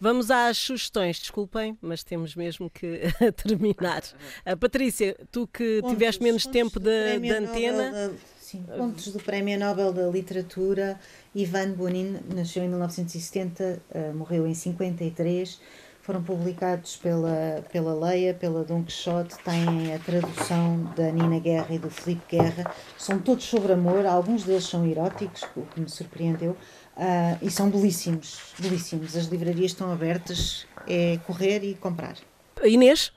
Vamos 0.00 0.32
às 0.32 0.58
sugestões, 0.58 1.18
desculpem, 1.20 1.78
mas 1.80 2.02
temos 2.02 2.34
mesmo 2.34 2.68
que 2.68 3.02
terminar. 3.42 4.02
Uh, 4.44 4.56
Patrícia, 4.56 5.16
tu 5.30 5.46
que 5.46 5.80
pontos, 5.80 5.92
tiveste 5.92 6.22
menos 6.22 6.44
tempo 6.44 6.80
da 6.80 6.90
antena. 7.38 7.90
Da, 7.90 8.10
sim, 8.40 8.64
pontos 8.76 9.12
do 9.12 9.20
Prémio 9.20 9.58
Nobel 9.58 9.92
da 9.92 10.08
Literatura. 10.08 10.98
Ivan 11.34 11.70
Bunin 11.72 12.18
nasceu 12.34 12.64
em 12.64 12.68
1970, 12.68 13.80
morreu 14.14 14.46
em 14.46 14.54
53 14.54 15.60
foram 16.02 16.22
publicados 16.22 16.96
pela, 16.96 17.64
pela 17.70 17.94
Leia, 17.94 18.34
pela 18.34 18.64
Dom 18.64 18.82
Quixote, 18.82 19.36
têm 19.44 19.94
a 19.94 19.98
tradução 20.00 20.92
da 20.96 21.10
Nina 21.12 21.38
Guerra 21.38 21.74
e 21.74 21.78
do 21.78 21.88
Felipe 21.88 22.36
Guerra, 22.36 22.74
são 22.98 23.20
todos 23.20 23.44
sobre 23.44 23.72
amor, 23.72 24.04
alguns 24.04 24.42
deles 24.42 24.64
são 24.64 24.84
eróticos, 24.84 25.44
o 25.56 25.62
que 25.62 25.80
me 25.80 25.88
surpreendeu, 25.88 26.50
uh, 26.96 27.38
e 27.40 27.50
são 27.50 27.70
belíssimos, 27.70 28.52
belíssimos. 28.58 29.16
As 29.16 29.26
livrarias 29.26 29.70
estão 29.70 29.92
abertas, 29.92 30.66
é 30.88 31.18
correr 31.24 31.62
e 31.62 31.74
comprar. 31.74 32.16
Inês? 32.64 33.12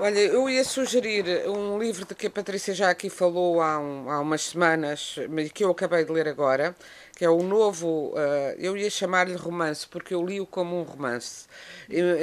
Olha, 0.00 0.20
eu 0.20 0.48
ia 0.48 0.62
sugerir 0.62 1.48
um 1.48 1.76
livro 1.76 2.06
de 2.06 2.14
que 2.14 2.28
a 2.28 2.30
Patrícia 2.30 2.72
já 2.72 2.88
aqui 2.88 3.10
falou 3.10 3.60
há, 3.60 3.80
um, 3.80 4.08
há 4.08 4.20
umas 4.20 4.42
semanas, 4.42 5.16
mas 5.28 5.50
que 5.50 5.64
eu 5.64 5.70
acabei 5.72 6.04
de 6.04 6.12
ler 6.12 6.28
agora, 6.28 6.72
que 7.18 7.24
é 7.24 7.28
o 7.28 7.42
novo, 7.42 8.12
uh, 8.14 8.54
eu 8.58 8.76
ia 8.76 8.88
chamar-lhe 8.88 9.34
romance, 9.34 9.84
porque 9.88 10.14
eu 10.14 10.24
li-o 10.24 10.46
como 10.46 10.78
um 10.78 10.84
romance, 10.84 11.46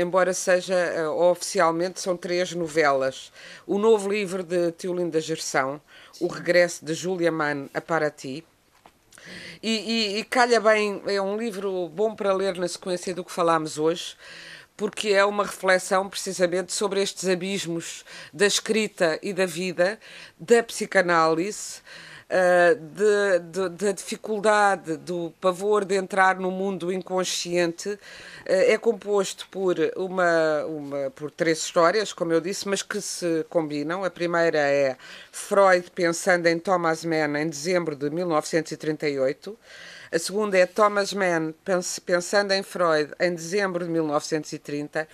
embora 0.02 0.34
seja, 0.34 0.74
uh, 1.10 1.22
oficialmente, 1.30 2.00
são 2.00 2.16
três 2.16 2.54
novelas. 2.54 3.30
O 3.68 3.78
novo 3.78 4.10
livro 4.10 4.42
de 4.42 4.72
Teolinda 4.72 5.20
Gerção, 5.20 5.82
O 6.18 6.28
Regresso 6.28 6.86
de 6.86 6.94
Julia 6.94 7.30
Mann 7.30 7.68
a 7.74 7.82
Paraty, 7.82 8.46
e, 9.62 9.70
e, 9.70 10.20
e 10.20 10.24
calha 10.24 10.62
bem, 10.62 11.02
é 11.08 11.22
um 11.22 11.38
livro 11.38 11.90
bom 11.90 12.16
para 12.16 12.32
ler 12.32 12.56
na 12.56 12.68
sequência 12.70 13.14
do 13.14 13.26
que 13.26 13.34
falámos 13.34 13.78
hoje, 13.78 14.16
porque 14.78 15.10
é 15.10 15.26
uma 15.26 15.44
reflexão 15.44 16.10
precisamente 16.10 16.72
sobre 16.72 17.02
estes 17.02 17.28
abismos 17.28 18.06
da 18.32 18.46
escrita 18.46 19.20
e 19.22 19.34
da 19.34 19.46
vida, 19.46 20.00
da 20.40 20.64
psicanálise, 20.64 21.82
da 22.28 23.92
dificuldade, 23.92 24.98
do 24.98 25.32
pavor 25.40 25.86
de 25.86 25.96
entrar 25.96 26.40
no 26.40 26.50
mundo 26.50 26.92
inconsciente. 26.92 27.90
Uh, 27.90 27.98
é 28.46 28.78
composto 28.78 29.48
por, 29.50 29.78
uma, 29.96 30.66
uma, 30.66 31.12
por 31.12 31.30
três 31.32 31.60
histórias, 31.60 32.14
como 32.14 32.34
eu 32.34 32.42
disse, 32.42 32.68
mas 32.68 32.82
que 32.82 33.00
se 33.00 33.46
combinam. 33.50 34.04
A 34.04 34.10
primeira 34.10 34.60
é 34.60 34.98
Freud 35.32 35.90
pensando 35.92 36.48
em 36.48 36.58
Thomas 36.60 37.06
Mann 37.06 37.38
em 37.38 37.48
dezembro 37.48 37.96
de 37.96 38.10
1938. 38.10 39.58
A 40.16 40.18
segunda 40.18 40.58
é 40.58 40.66
Thomas 40.66 41.12
Mann, 41.12 41.54
pensando 42.06 42.54
em 42.54 42.64
Freud, 42.64 43.12
em 43.20 43.36
dezembro 43.36 43.84
de 43.84 43.92
1930. 43.92 45.06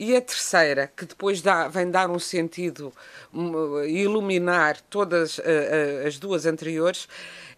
E 0.00 0.16
a 0.16 0.20
terceira, 0.20 0.90
que 0.96 1.06
depois 1.06 1.40
dá, 1.40 1.68
vem 1.68 1.88
dar 1.88 2.10
um 2.10 2.18
sentido, 2.18 2.92
um, 3.32 3.84
iluminar 3.84 4.80
todas 4.90 5.38
uh, 5.38 5.42
uh, 5.42 6.08
as 6.08 6.18
duas 6.18 6.44
anteriores, 6.44 7.06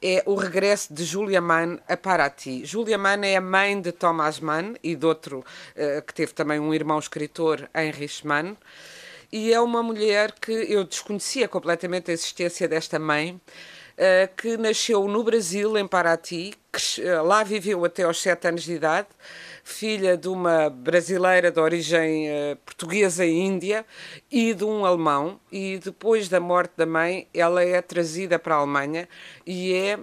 é 0.03 0.23
o 0.27 0.35
regresso 0.35 0.93
de 0.93 1.03
Julia 1.03 1.41
Mann 1.41 1.79
a 1.89 1.97
Paraty. 1.97 2.67
Julia 2.67 2.99
Mann 2.99 3.25
é 3.25 3.37
a 3.37 3.41
mãe 3.41 3.81
de 3.81 3.93
Thomas 3.93 4.39
Mann 4.39 4.75
e 4.85 4.95
de 4.95 5.07
outro 5.07 5.43
que 6.07 6.13
teve 6.13 6.35
também 6.35 6.61
um 6.61 6.75
irmão 6.75 6.99
escritor, 6.99 7.67
Heinrich 7.75 8.27
Mann. 8.27 8.59
E 9.33 9.53
é 9.55 9.61
uma 9.61 9.83
mulher 9.83 10.33
que 10.33 10.53
eu 10.53 10.85
desconhecia 10.85 11.49
completamente 11.49 12.11
a 12.11 12.15
existência 12.15 12.69
desta 12.69 12.99
mãe 12.99 13.41
que 14.37 14.57
nasceu 14.57 15.07
no 15.07 15.23
Brasil, 15.23 15.77
em 15.77 15.87
Paraty, 15.87 16.55
que 16.73 17.03
uh, 17.03 17.23
lá 17.23 17.43
viveu 17.43 17.85
até 17.85 18.05
aos 18.05 18.21
sete 18.21 18.49
anos 18.49 18.63
de 18.63 18.73
idade, 18.73 19.09
filha 19.63 20.17
de 20.17 20.29
uma 20.29 20.71
brasileira 20.71 21.51
de 21.51 21.61
origem 21.61 22.29
uh, 22.29 22.57
portuguesa 22.65 23.25
e 23.27 23.31
índia 23.31 23.85
e 24.31 24.55
de 24.55 24.65
um 24.65 24.87
alemão. 24.87 25.39
E 25.51 25.79
depois 25.79 26.29
da 26.29 26.41
morte 26.41 26.73
da 26.77 26.87
mãe, 26.87 27.29
ela 27.35 27.63
é 27.63 27.83
trazida 27.83 28.39
para 28.39 28.55
a 28.55 28.59
Alemanha 28.59 29.09
e 29.47 29.75
é 29.75 29.99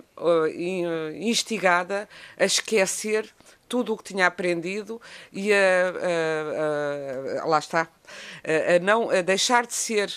instigada 1.16 2.08
a 2.38 2.46
esquecer 2.46 3.28
tudo 3.68 3.94
o 3.94 3.98
que 3.98 4.04
tinha 4.04 4.28
aprendido 4.28 5.02
e 5.32 5.52
a, 5.52 5.58
a, 5.58 7.40
a, 7.40 7.44
a 7.44 7.46
lá 7.46 7.60
está 7.60 7.82
a, 7.82 8.80
não 8.82 9.10
a 9.10 9.22
deixar 9.22 9.66
de 9.66 9.74
ser 9.74 10.10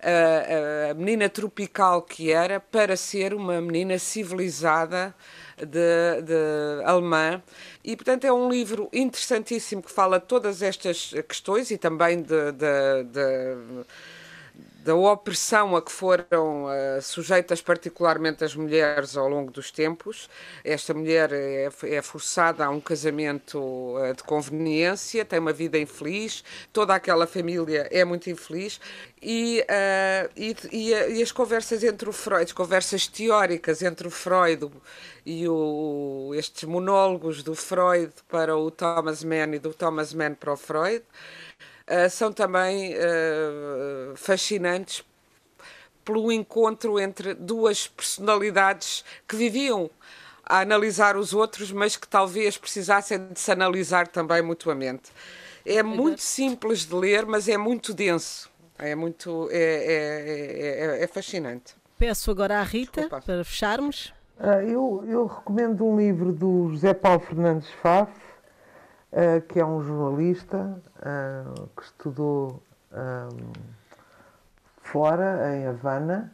a, 0.00 0.90
a 0.90 0.94
menina 0.94 1.28
tropical 1.28 2.02
que 2.02 2.30
era 2.30 2.60
para 2.60 2.96
ser 2.96 3.34
uma 3.34 3.60
menina 3.60 3.98
civilizada 3.98 5.14
de, 5.56 6.22
de, 6.22 6.84
alemã. 6.84 7.42
E, 7.84 7.96
portanto, 7.96 8.24
é 8.24 8.32
um 8.32 8.48
livro 8.48 8.88
interessantíssimo 8.92 9.82
que 9.82 9.90
fala 9.90 10.20
de 10.20 10.26
todas 10.26 10.62
estas 10.62 11.12
questões 11.26 11.70
e 11.70 11.78
também 11.78 12.22
de, 12.22 12.52
de, 12.52 13.04
de 13.04 13.84
da 14.88 14.94
opressão 14.94 15.76
a 15.76 15.82
que 15.82 15.92
foram 15.92 16.64
uh, 16.64 17.02
sujeitas 17.02 17.60
particularmente 17.60 18.42
as 18.42 18.54
mulheres 18.54 19.18
ao 19.18 19.28
longo 19.28 19.50
dos 19.50 19.70
tempos. 19.70 20.30
Esta 20.64 20.94
mulher 20.94 21.30
é, 21.30 21.68
é 21.82 22.00
forçada 22.00 22.64
a 22.64 22.70
um 22.70 22.80
casamento 22.80 23.58
uh, 23.58 24.14
de 24.16 24.22
conveniência, 24.22 25.26
tem 25.26 25.38
uma 25.40 25.52
vida 25.52 25.78
infeliz, 25.78 26.42
toda 26.72 26.94
aquela 26.94 27.26
família 27.26 27.86
é 27.90 28.02
muito 28.02 28.30
infeliz. 28.30 28.80
E, 29.20 29.62
uh, 29.68 30.30
e, 30.34 30.56
e, 30.72 30.90
e, 31.18 31.22
as 31.22 31.32
conversas 31.32 31.84
entre 31.84 32.08
o 32.08 32.12
Freud, 32.12 32.44
as 32.44 32.52
conversas 32.52 33.06
teóricas 33.06 33.82
entre 33.82 34.06
o 34.06 34.10
Freud 34.10 34.70
e 35.26 35.46
o, 35.46 36.30
estes 36.34 36.64
monólogos 36.64 37.42
do 37.42 37.54
Freud 37.54 38.10
para 38.26 38.56
o 38.56 38.70
Thomas 38.70 39.22
Mann 39.22 39.52
e 39.54 39.58
do 39.58 39.74
Thomas 39.74 40.14
Mann 40.14 40.34
para 40.34 40.52
o 40.52 40.56
Freud, 40.56 41.04
uh, 41.88 42.10
são 42.10 42.32
também 42.32 42.94
uh, 42.94 44.16
fascinantes 44.16 45.04
pelo 46.04 46.32
encontro 46.32 46.98
entre 46.98 47.34
duas 47.34 47.86
personalidades 47.86 49.04
que 49.26 49.36
viviam 49.36 49.90
a 50.44 50.60
analisar 50.60 51.16
os 51.16 51.34
outros, 51.34 51.70
mas 51.70 51.96
que 51.96 52.08
talvez 52.08 52.56
precisassem 52.56 53.28
de 53.28 53.38
se 53.38 53.52
analisar 53.52 54.08
também 54.08 54.40
mutuamente. 54.40 55.10
É 55.66 55.82
muito 55.82 56.22
simples 56.22 56.86
de 56.86 56.94
ler, 56.94 57.26
mas 57.26 57.46
é 57.46 57.58
muito 57.58 57.92
denso. 57.92 58.50
É 58.78 58.94
muito. 58.94 59.48
é, 59.50 59.58
é, 59.58 61.00
é, 61.00 61.04
é 61.04 61.06
fascinante. 61.06 61.74
Peço 61.98 62.30
agora 62.30 62.60
à 62.60 62.62
Rita 62.62 63.02
Desculpa. 63.02 63.24
para 63.24 63.44
fecharmos. 63.44 64.14
Uh, 64.38 64.62
eu, 64.70 65.04
eu 65.08 65.26
recomendo 65.26 65.84
um 65.84 65.98
livro 65.98 66.32
do 66.32 66.70
José 66.70 66.94
Paulo 66.94 67.18
Fernandes 67.18 67.68
Faf, 67.82 68.12
uh, 69.12 69.40
que 69.48 69.60
é 69.60 69.64
um 69.64 69.82
jornalista 69.82 70.80
uh, 70.98 71.68
que 71.76 71.82
estudou 71.82 72.62
um, 72.92 73.52
fora, 74.82 75.54
em 75.54 75.66
Havana, 75.66 76.32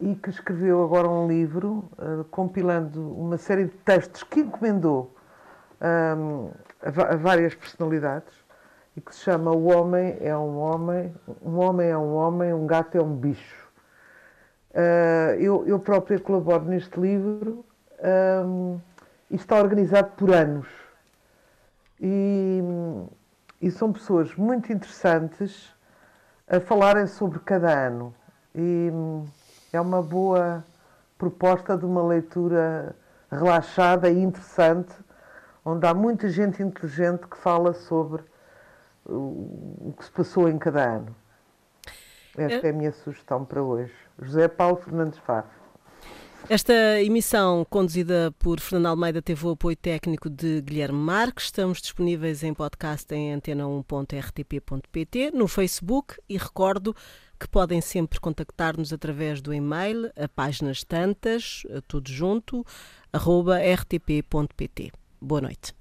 e 0.00 0.14
que 0.14 0.30
escreveu 0.30 0.84
agora 0.84 1.08
um 1.08 1.26
livro 1.26 1.90
compilando 2.30 3.12
uma 3.12 3.36
série 3.36 3.64
de 3.64 3.76
textos 3.78 4.22
que 4.22 4.38
encomendou 4.40 5.12
um, 5.80 6.50
a, 6.80 7.14
a, 7.14 7.16
várias 7.16 7.54
personalidades 7.54 8.32
e 8.96 9.00
que 9.00 9.14
se 9.14 9.22
chama 9.22 9.50
O 9.50 9.64
Homem 9.64 10.16
é 10.20 10.36
um 10.36 10.58
Homem, 10.58 11.14
um 11.42 11.58
Homem 11.58 11.88
é 11.88 11.98
um 11.98 12.14
Homem, 12.14 12.52
um 12.52 12.66
Gato 12.66 12.96
é 12.96 13.02
um 13.02 13.14
Bicho. 13.14 13.68
Uh, 14.70 15.34
eu, 15.40 15.66
eu 15.66 15.78
própria 15.80 16.18
colaboro 16.20 16.64
neste 16.64 16.98
livro 17.00 17.64
um, 18.46 18.78
e 19.30 19.36
está 19.36 19.56
organizado 19.56 20.12
por 20.16 20.32
anos. 20.32 20.68
E, 22.00 22.62
e 23.60 23.70
são 23.70 23.92
pessoas 23.92 24.34
muito 24.34 24.72
interessantes 24.72 25.74
a 26.48 26.58
falarem 26.60 27.06
sobre 27.06 27.38
cada 27.40 27.70
ano. 27.70 28.14
E 28.54 28.90
é 29.72 29.80
uma 29.80 30.02
boa 30.02 30.64
proposta 31.18 31.76
de 31.76 31.84
uma 31.84 32.02
leitura 32.02 32.96
relaxada 33.30 34.08
e 34.10 34.18
interessante, 34.18 34.92
onde 35.64 35.86
há 35.86 35.94
muita 35.94 36.28
gente 36.28 36.62
inteligente 36.62 37.26
que 37.26 37.36
fala 37.36 37.74
sobre 37.74 38.24
o 39.04 39.92
que 39.96 40.04
se 40.04 40.10
passou 40.10 40.48
em 40.48 40.58
cada 40.58 40.82
ano. 40.82 41.14
Esta 42.36 42.68
é 42.68 42.70
a 42.70 42.72
minha 42.72 42.92
sugestão 42.92 43.44
para 43.44 43.62
hoje. 43.62 43.94
José 44.18 44.48
Paulo 44.48 44.76
Fernandes 44.76 45.18
Faf. 45.18 45.59
Esta 46.48 47.00
emissão, 47.00 47.64
conduzida 47.68 48.34
por 48.38 48.58
Fernando 48.58 48.86
Almeida, 48.86 49.22
teve 49.22 49.46
o 49.46 49.50
apoio 49.50 49.76
técnico 49.76 50.28
de 50.28 50.60
Guilherme 50.60 50.98
Marques. 50.98 51.44
Estamos 51.44 51.80
disponíveis 51.80 52.42
em 52.42 52.52
podcast 52.52 53.14
em 53.14 53.32
antena1.rtp.pt, 53.36 55.30
no 55.32 55.46
Facebook 55.46 56.16
e 56.28 56.36
recordo 56.36 56.94
que 57.38 57.48
podem 57.48 57.80
sempre 57.80 58.18
contactar-nos 58.20 58.92
através 58.92 59.40
do 59.40 59.54
e-mail, 59.54 60.10
a 60.16 60.28
páginas 60.28 60.84
tantas, 60.84 61.62
tudo 61.88 62.10
junto, 62.10 62.66
arroba 63.12 63.58
rtp.pt. 63.58 64.92
Boa 65.20 65.40
noite. 65.40 65.74